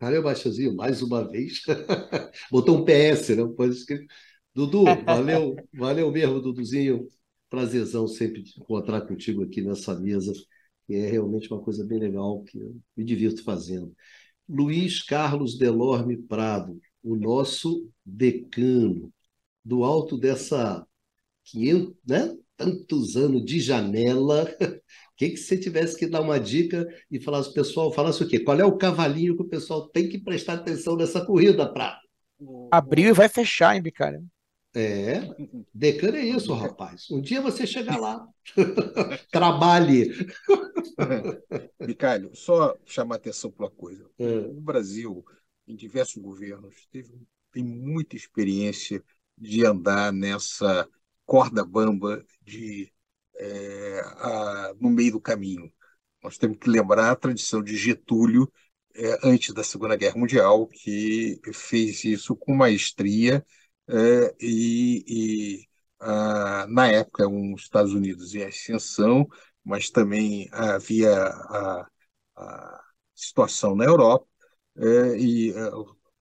Valeu, 0.00 0.22
Baixazinho, 0.22 0.74
mais 0.74 1.02
uma 1.02 1.28
vez. 1.28 1.60
Botou 2.50 2.78
um 2.78 2.84
PS, 2.84 3.36
né? 3.36 3.42
Dudu, 4.54 4.84
valeu, 5.04 5.54
valeu 5.74 6.10
mesmo, 6.10 6.40
Duduzinho. 6.40 7.08
Prazerzão 7.50 8.08
sempre 8.08 8.42
encontrar 8.56 9.02
contigo 9.02 9.42
aqui 9.42 9.60
nessa 9.60 9.94
mesa 9.94 10.32
que 10.88 10.94
é 10.94 11.10
realmente 11.10 11.52
uma 11.52 11.60
coisa 11.60 11.84
bem 11.84 11.98
legal 11.98 12.42
que 12.44 12.58
eu 12.58 12.74
me 12.96 13.04
divirto 13.04 13.44
fazendo. 13.44 13.94
Luiz 14.48 15.02
Carlos 15.02 15.58
Delorme 15.58 16.16
Prado, 16.16 16.80
o 17.02 17.14
nosso 17.14 17.86
decano, 18.04 19.12
do 19.62 19.84
alto 19.84 20.16
dessa 20.16 20.82
500, 21.44 21.94
né? 22.08 22.34
tantos 22.56 23.16
anos 23.18 23.44
de 23.44 23.60
janela, 23.60 24.44
o 24.58 25.16
que, 25.18 25.28
que 25.28 25.36
você 25.36 25.58
tivesse 25.58 25.94
que 25.94 26.06
dar 26.06 26.22
uma 26.22 26.40
dica 26.40 26.88
e 27.10 27.20
falasse, 27.20 27.52
pessoal, 27.52 27.92
falasse 27.92 28.22
o 28.22 28.26
quê? 28.26 28.40
Qual 28.40 28.58
é 28.58 28.64
o 28.64 28.78
cavalinho 28.78 29.36
que 29.36 29.42
o 29.42 29.48
pessoal 29.48 29.86
tem 29.90 30.08
que 30.08 30.18
prestar 30.18 30.54
atenção 30.54 30.96
nessa 30.96 31.22
corrida, 31.22 31.70
Prado? 31.70 32.00
Abriu 32.72 33.10
e 33.10 33.12
vai 33.12 33.28
fechar, 33.28 33.76
hein, 33.76 33.82
Bicário? 33.82 34.26
É, 34.74 35.20
decano 35.72 36.16
é 36.16 36.24
isso, 36.24 36.52
rapaz. 36.52 37.10
Um 37.10 37.20
dia 37.20 37.40
você 37.40 37.66
chega 37.66 37.96
lá. 37.96 38.26
Trabalhe. 39.32 40.10
Micalho, 41.80 42.30
só 42.34 42.76
chamar 42.84 43.16
atenção 43.16 43.50
para 43.50 43.66
uma 43.66 43.70
coisa. 43.70 44.08
É. 44.18 44.24
O 44.24 44.60
Brasil, 44.60 45.24
em 45.66 45.74
diversos 45.74 46.22
governos, 46.22 46.86
teve, 46.92 47.12
tem 47.50 47.64
muita 47.64 48.14
experiência 48.14 49.02
de 49.36 49.64
andar 49.64 50.12
nessa 50.12 50.88
corda 51.24 51.64
bamba 51.64 52.24
de, 52.42 52.92
é, 53.36 54.00
a, 54.00 54.74
no 54.78 54.90
meio 54.90 55.12
do 55.12 55.20
caminho. 55.20 55.72
Nós 56.22 56.36
temos 56.36 56.58
que 56.58 56.68
lembrar 56.68 57.10
a 57.10 57.16
tradição 57.16 57.62
de 57.62 57.76
Getúlio, 57.76 58.52
é, 58.94 59.18
antes 59.22 59.54
da 59.54 59.62
Segunda 59.62 59.96
Guerra 59.96 60.18
Mundial, 60.18 60.66
que 60.66 61.40
fez 61.54 62.04
isso 62.04 62.36
com 62.36 62.54
maestria 62.54 63.44
é, 63.88 64.34
e, 64.40 65.04
e 65.60 65.68
ah, 66.00 66.66
na 66.68 66.88
época 66.88 67.28
os 67.28 67.62
Estados 67.62 67.92
Unidos 67.92 68.34
em 68.34 68.44
ascensão, 68.44 69.26
mas 69.64 69.90
também 69.90 70.48
havia 70.52 71.12
a, 71.14 71.88
a 72.36 72.84
situação 73.14 73.74
na 73.74 73.84
Europa 73.84 74.26
é, 74.76 75.18
e 75.18 75.50
é, 75.52 75.70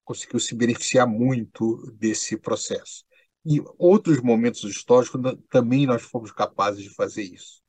conseguiu 0.04 0.40
se 0.40 0.56
beneficiar 0.56 1.08
muito 1.08 1.92
desse 1.98 2.38
processo. 2.38 3.06
E 3.46 3.62
outros 3.78 4.22
momentos 4.22 4.64
históricos 4.64 5.22
também 5.50 5.86
nós 5.86 6.02
fomos 6.02 6.32
capazes 6.32 6.84
de 6.84 6.94
fazer 6.96 7.24
isso. 7.24 7.62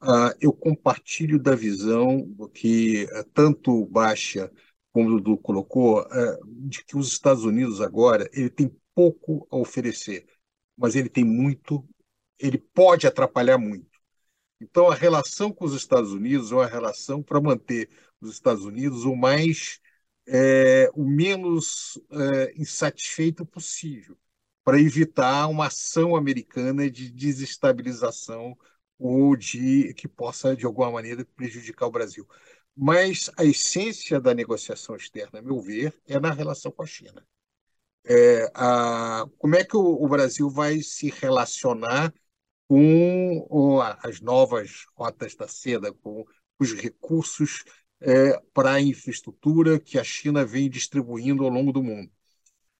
Ah, 0.00 0.34
eu 0.40 0.52
compartilho 0.52 1.38
da 1.40 1.54
visão 1.54 2.26
que 2.54 3.06
tanto 3.34 3.86
Baixa 3.86 4.50
como 4.92 5.08
o 5.08 5.20
Dudu 5.20 5.38
colocou, 5.38 6.04
de 6.68 6.84
que 6.84 6.96
os 6.98 7.08
Estados 7.08 7.44
Unidos 7.44 7.80
agora 7.80 8.28
ele 8.32 8.50
tem 8.50 8.68
pouco 8.94 9.46
a 9.50 9.56
oferecer, 9.56 10.26
mas 10.76 10.96
ele 10.96 11.08
tem 11.08 11.24
muito, 11.24 11.86
ele 12.38 12.58
pode 12.58 13.06
atrapalhar 13.06 13.58
muito. 13.58 13.90
Então, 14.60 14.88
a 14.90 14.94
relação 14.94 15.52
com 15.52 15.64
os 15.64 15.74
Estados 15.74 16.12
Unidos 16.12 16.52
é 16.52 16.54
uma 16.54 16.66
relação 16.66 17.22
para 17.22 17.40
manter 17.40 17.90
os 18.20 18.32
Estados 18.32 18.64
Unidos 18.64 19.04
o 19.04 19.16
mais, 19.16 19.80
é, 20.26 20.90
o 20.94 21.04
menos 21.04 22.00
é, 22.10 22.54
insatisfeito 22.56 23.44
possível, 23.44 24.16
para 24.64 24.80
evitar 24.80 25.48
uma 25.48 25.66
ação 25.66 26.14
americana 26.16 26.88
de 26.90 27.10
desestabilização 27.10 28.56
ou 28.98 29.36
de 29.36 29.92
que 29.94 30.06
possa, 30.06 30.54
de 30.56 30.64
alguma 30.64 30.92
maneira, 30.92 31.24
prejudicar 31.36 31.86
o 31.86 31.90
Brasil. 31.90 32.26
Mas 32.76 33.30
a 33.36 33.44
essência 33.44 34.20
da 34.20 34.34
negociação 34.34 34.96
externa, 34.96 35.40
a 35.40 35.42
meu 35.42 35.60
ver, 35.60 35.94
é 36.06 36.20
na 36.20 36.30
relação 36.32 36.70
com 36.70 36.82
a 36.82 36.86
China 36.86 37.26
é, 38.04 38.50
a, 38.54 39.26
como 39.38 39.56
é 39.56 39.64
que 39.64 39.76
o, 39.76 39.80
o, 39.80 40.08
Brasil 40.08 40.50
vai 40.50 40.80
se 40.80 41.10
relacionar 41.10 42.12
com 42.68 43.46
o, 43.50 43.80
as 43.80 44.20
novas 44.20 44.86
rotas 44.96 45.34
da 45.34 45.46
seda, 45.48 45.92
com 45.92 46.24
os 46.58 46.72
recursos 46.74 47.64
é, 48.00 48.38
para 48.52 48.72
a 48.74 48.80
infraestrutura 48.80 49.78
que 49.78 49.98
a 49.98 50.04
China 50.04 50.44
vem 50.44 50.68
distribuindo 50.68 51.44
ao 51.44 51.50
longo 51.50 51.72
do 51.72 51.82
mundo. 51.82 52.10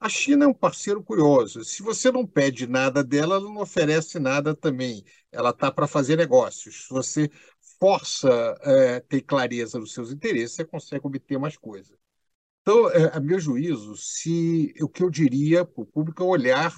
A 0.01 0.09
China 0.09 0.45
é 0.47 0.49
um 0.49 0.55
parceiro 0.55 1.03
curioso. 1.03 1.65
Se 1.65 1.81
você 1.83 2.11
não 2.11 2.27
pede 2.27 2.67
nada 2.67 3.05
dela, 3.05 3.37
ela 3.37 3.45
não 3.45 3.59
oferece 3.63 4.19
nada 4.19 4.53
também. 4.55 5.05
Ela 5.31 5.51
está 5.51 5.71
para 5.71 5.87
fazer 5.87 6.17
negócios. 6.17 6.87
Se 6.87 6.91
você 6.91 7.31
força 7.79 8.29
é, 8.63 9.01
ter 9.01 9.23
clareza 9.23 9.79
dos 9.79 9.95
seus 9.95 10.11
interesses, 10.13 10.57
você 10.57 10.65
consegue 10.65 11.07
obter 11.07 11.39
mais 11.39 11.57
coisas. 11.57 12.02
Então, 12.63 12.89
é, 12.91 13.17
a 13.17 13.21
meu 13.21 13.41
juízo, 13.41 13.97
se 13.97 14.73
o 14.81 14.89
que 14.89 15.03
eu 15.03 15.11
diria 15.11 15.65
para 15.65 15.83
o 15.83 15.87
público 15.87 16.23
é 16.23 16.27
olhar 16.27 16.77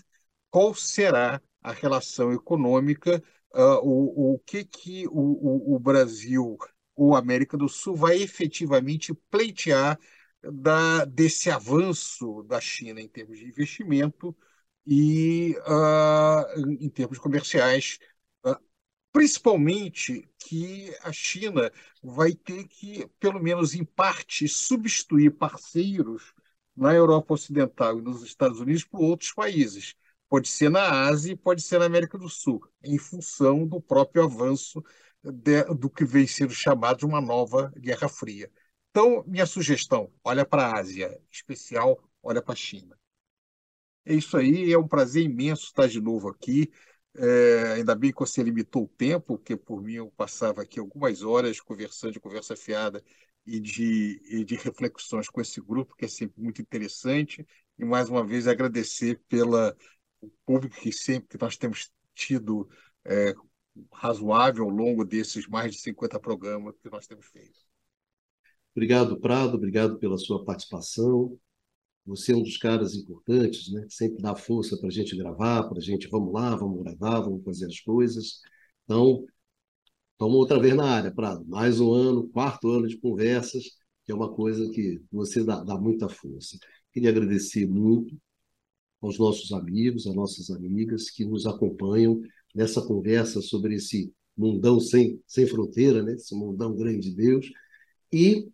qual 0.51 0.75
será 0.75 1.41
a 1.63 1.73
relação 1.73 2.33
econômica, 2.33 3.23
uh, 3.55 3.81
o, 3.83 4.35
o 4.35 4.39
que, 4.41 4.65
que 4.65 5.07
o, 5.09 5.13
o, 5.13 5.75
o 5.77 5.79
Brasil 5.79 6.57
ou 6.97 7.15
América 7.17 7.57
do 7.57 7.69
Sul 7.69 7.97
vai 7.97 8.23
efetivamente 8.23 9.13
pleitear 9.31 9.99
da, 10.43 11.05
desse 11.05 11.51
avanço 11.51 12.43
da 12.45 12.61
China 12.61 13.01
em 13.01 13.09
termos 13.09 13.39
de 13.39 13.47
investimento 13.47 14.35
e 14.87 15.57
uh, 15.67 16.61
em 16.81 16.89
termos 16.91 17.19
comerciais, 17.19 17.99
principalmente 19.15 20.29
que 20.41 20.93
a 21.01 21.13
China 21.13 21.71
vai 22.03 22.35
ter 22.35 22.67
que, 22.67 23.07
pelo 23.21 23.41
menos 23.41 23.73
em 23.73 23.85
parte, 23.85 24.49
substituir 24.49 25.31
parceiros 25.31 26.35
na 26.77 26.93
Europa 26.93 27.35
Ocidental 27.35 27.97
e 27.97 28.03
nos 28.03 28.25
Estados 28.25 28.59
Unidos 28.59 28.85
por 28.85 29.01
outros 29.01 29.33
países. 29.33 29.95
Pode 30.29 30.49
ser 30.49 30.69
na 30.69 31.07
Ásia, 31.07 31.37
pode 31.37 31.63
ser 31.63 31.79
na 31.79 31.85
América 31.87 32.19
do 32.19 32.29
Sul, 32.29 32.61
em 32.83 32.99
função 32.99 33.65
do 33.65 33.81
próprio 33.81 34.25
avanço 34.25 34.83
de, 35.23 35.63
do 35.77 35.89
que 35.89 36.05
vem 36.05 36.27
sendo 36.27 36.53
chamado 36.53 36.99
de 36.99 37.07
uma 37.07 37.21
nova 37.21 37.73
Guerra 37.79 38.09
Fria. 38.09 38.51
Então, 38.91 39.23
minha 39.29 39.47
sugestão, 39.47 40.13
olha 40.25 40.45
para 40.45 40.67
a 40.67 40.81
Ásia, 40.81 41.07
em 41.07 41.29
especial, 41.31 42.03
olha 42.21 42.43
para 42.43 42.55
a 42.55 42.57
China. 42.57 42.99
É 44.05 44.13
isso 44.13 44.37
aí, 44.37 44.73
é 44.73 44.79
um 44.79 44.89
prazer 44.89 45.23
imenso 45.23 45.67
estar 45.67 45.87
de 45.87 46.01
novo 46.01 46.29
aqui. 46.29 46.69
É, 47.17 47.75
ainda 47.75 47.95
bem 47.95 48.13
que 48.13 48.19
você 48.19 48.43
limitou 48.43 48.85
o 48.85 48.89
tempo, 48.89 49.39
porque 49.39 49.57
por 49.57 49.81
mim 49.81 49.95
eu 49.95 50.11
passava 50.17 50.63
aqui 50.63 50.81
algumas 50.81 51.23
horas 51.23 51.61
conversando 51.61 52.13
de 52.13 52.21
conversa 52.21 52.57
fiada 52.57 53.03
e 53.47 53.61
de, 53.61 54.21
e 54.25 54.45
de 54.45 54.57
reflexões 54.57 55.29
com 55.29 55.41
esse 55.41 55.61
grupo, 55.61 55.95
que 55.97 56.07
é 56.07 56.09
sempre 56.09 56.43
muito 56.43 56.61
interessante. 56.61 57.47
E 57.79 57.85
mais 57.85 58.09
uma 58.09 58.27
vez 58.27 58.49
agradecer 58.49 59.21
pela 59.29 59.77
público 60.45 60.77
que 60.81 60.93
sempre 60.93 61.29
que 61.29 61.43
nós 61.43 61.57
temos 61.57 61.91
tido 62.15 62.69
é, 63.05 63.35
razoável 63.93 64.65
ao 64.65 64.71
longo 64.71 65.05
desses 65.05 65.47
mais 65.47 65.73
de 65.73 65.81
50 65.81 66.19
programas 66.19 66.75
que 66.83 66.91
nós 66.91 67.07
temos 67.07 67.27
feito. 67.27 67.61
Obrigado, 68.75 69.21
Prado, 69.21 69.57
obrigado 69.57 69.99
pela 69.99 70.19
sua 70.19 70.45
participação. 70.45 71.39
Você 72.07 72.33
é 72.33 72.37
um 72.37 72.43
dos 72.43 72.57
caras 72.59 72.95
importantes, 72.95 73.73
né? 73.73 73.87
Sempre 73.89 74.23
dá 74.23 74.35
força 74.37 74.77
para 74.77 74.89
a 74.89 74.93
gente 74.93 75.17
gravar, 75.17 75.65
para 75.65 75.79
a 75.79 75.81
gente, 75.81 76.09
vamos 76.09 76.33
lá, 76.33 76.55
vamos 76.55 76.83
gravar, 76.83 77.21
vamos 77.21 77.43
fazer 77.45 77.67
as 77.67 77.81
coisas. 77.81 78.41
Então, 78.85 79.25
estamos 80.13 80.37
outra 80.37 80.59
vez 80.61 80.75
na 80.77 80.85
área, 80.85 81.13
Prado. 81.13 81.45
Mais 81.47 81.81
um 81.81 81.93
ano, 81.93 82.29
quarto 82.29 82.69
ano 82.69 82.87
de 82.87 82.99
conversas, 82.99 83.65
que 84.05 84.13
é 84.13 84.15
uma 84.15 84.33
coisa 84.33 84.69
que 84.71 85.03
você 85.11 85.43
dá, 85.45 85.63
dá 85.65 85.79
muita 85.79 86.09
força. 86.09 86.59
Queria 86.93 87.11
agradecer 87.11 87.67
muito 87.67 88.17
aos 89.01 89.19
nossos 89.19 89.53
amigos, 89.53 90.07
às 90.07 90.15
nossas 90.15 90.51
amigas 90.51 91.11
que 91.11 91.25
nos 91.25 91.47
acompanham 91.47 92.21
nessa 92.55 92.83
conversa 92.83 93.41
sobre 93.41 93.77
esse 93.77 94.13
mundão 94.37 94.81
sem, 94.81 95.21
sem 95.27 95.47
fronteira, 95.47 96.03
né? 96.03 96.15
esse 96.15 96.35
mundão 96.35 96.75
grande 96.75 97.11
de 97.11 97.17
Deus, 97.17 97.51
e 98.13 98.49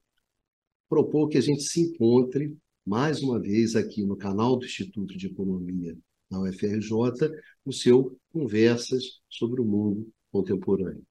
propor 0.89 1.29
que 1.29 1.39
a 1.39 1.41
gente 1.41 1.63
se 1.63 1.81
encontre 1.81 2.57
mais 2.85 3.23
uma 3.23 3.39
vez 3.39 3.77
aqui 3.77 4.05
no 4.05 4.17
canal 4.17 4.57
do 4.57 4.65
Instituto 4.65 5.17
de 5.17 5.27
Economia 5.27 5.97
da 6.31 6.41
UFRJ, 6.41 7.31
o 7.65 7.73
seu 7.73 8.19
Conversas 8.33 9.21
sobre 9.29 9.61
o 9.61 9.65
Mundo 9.65 10.11
Contemporâneo. 10.31 11.05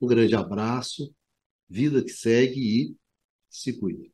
Um 0.00 0.06
grande 0.06 0.34
abraço, 0.34 1.12
vida 1.68 2.02
que 2.02 2.10
segue 2.10 2.60
e 2.60 2.96
se 3.48 3.72
cuide. 3.78 4.13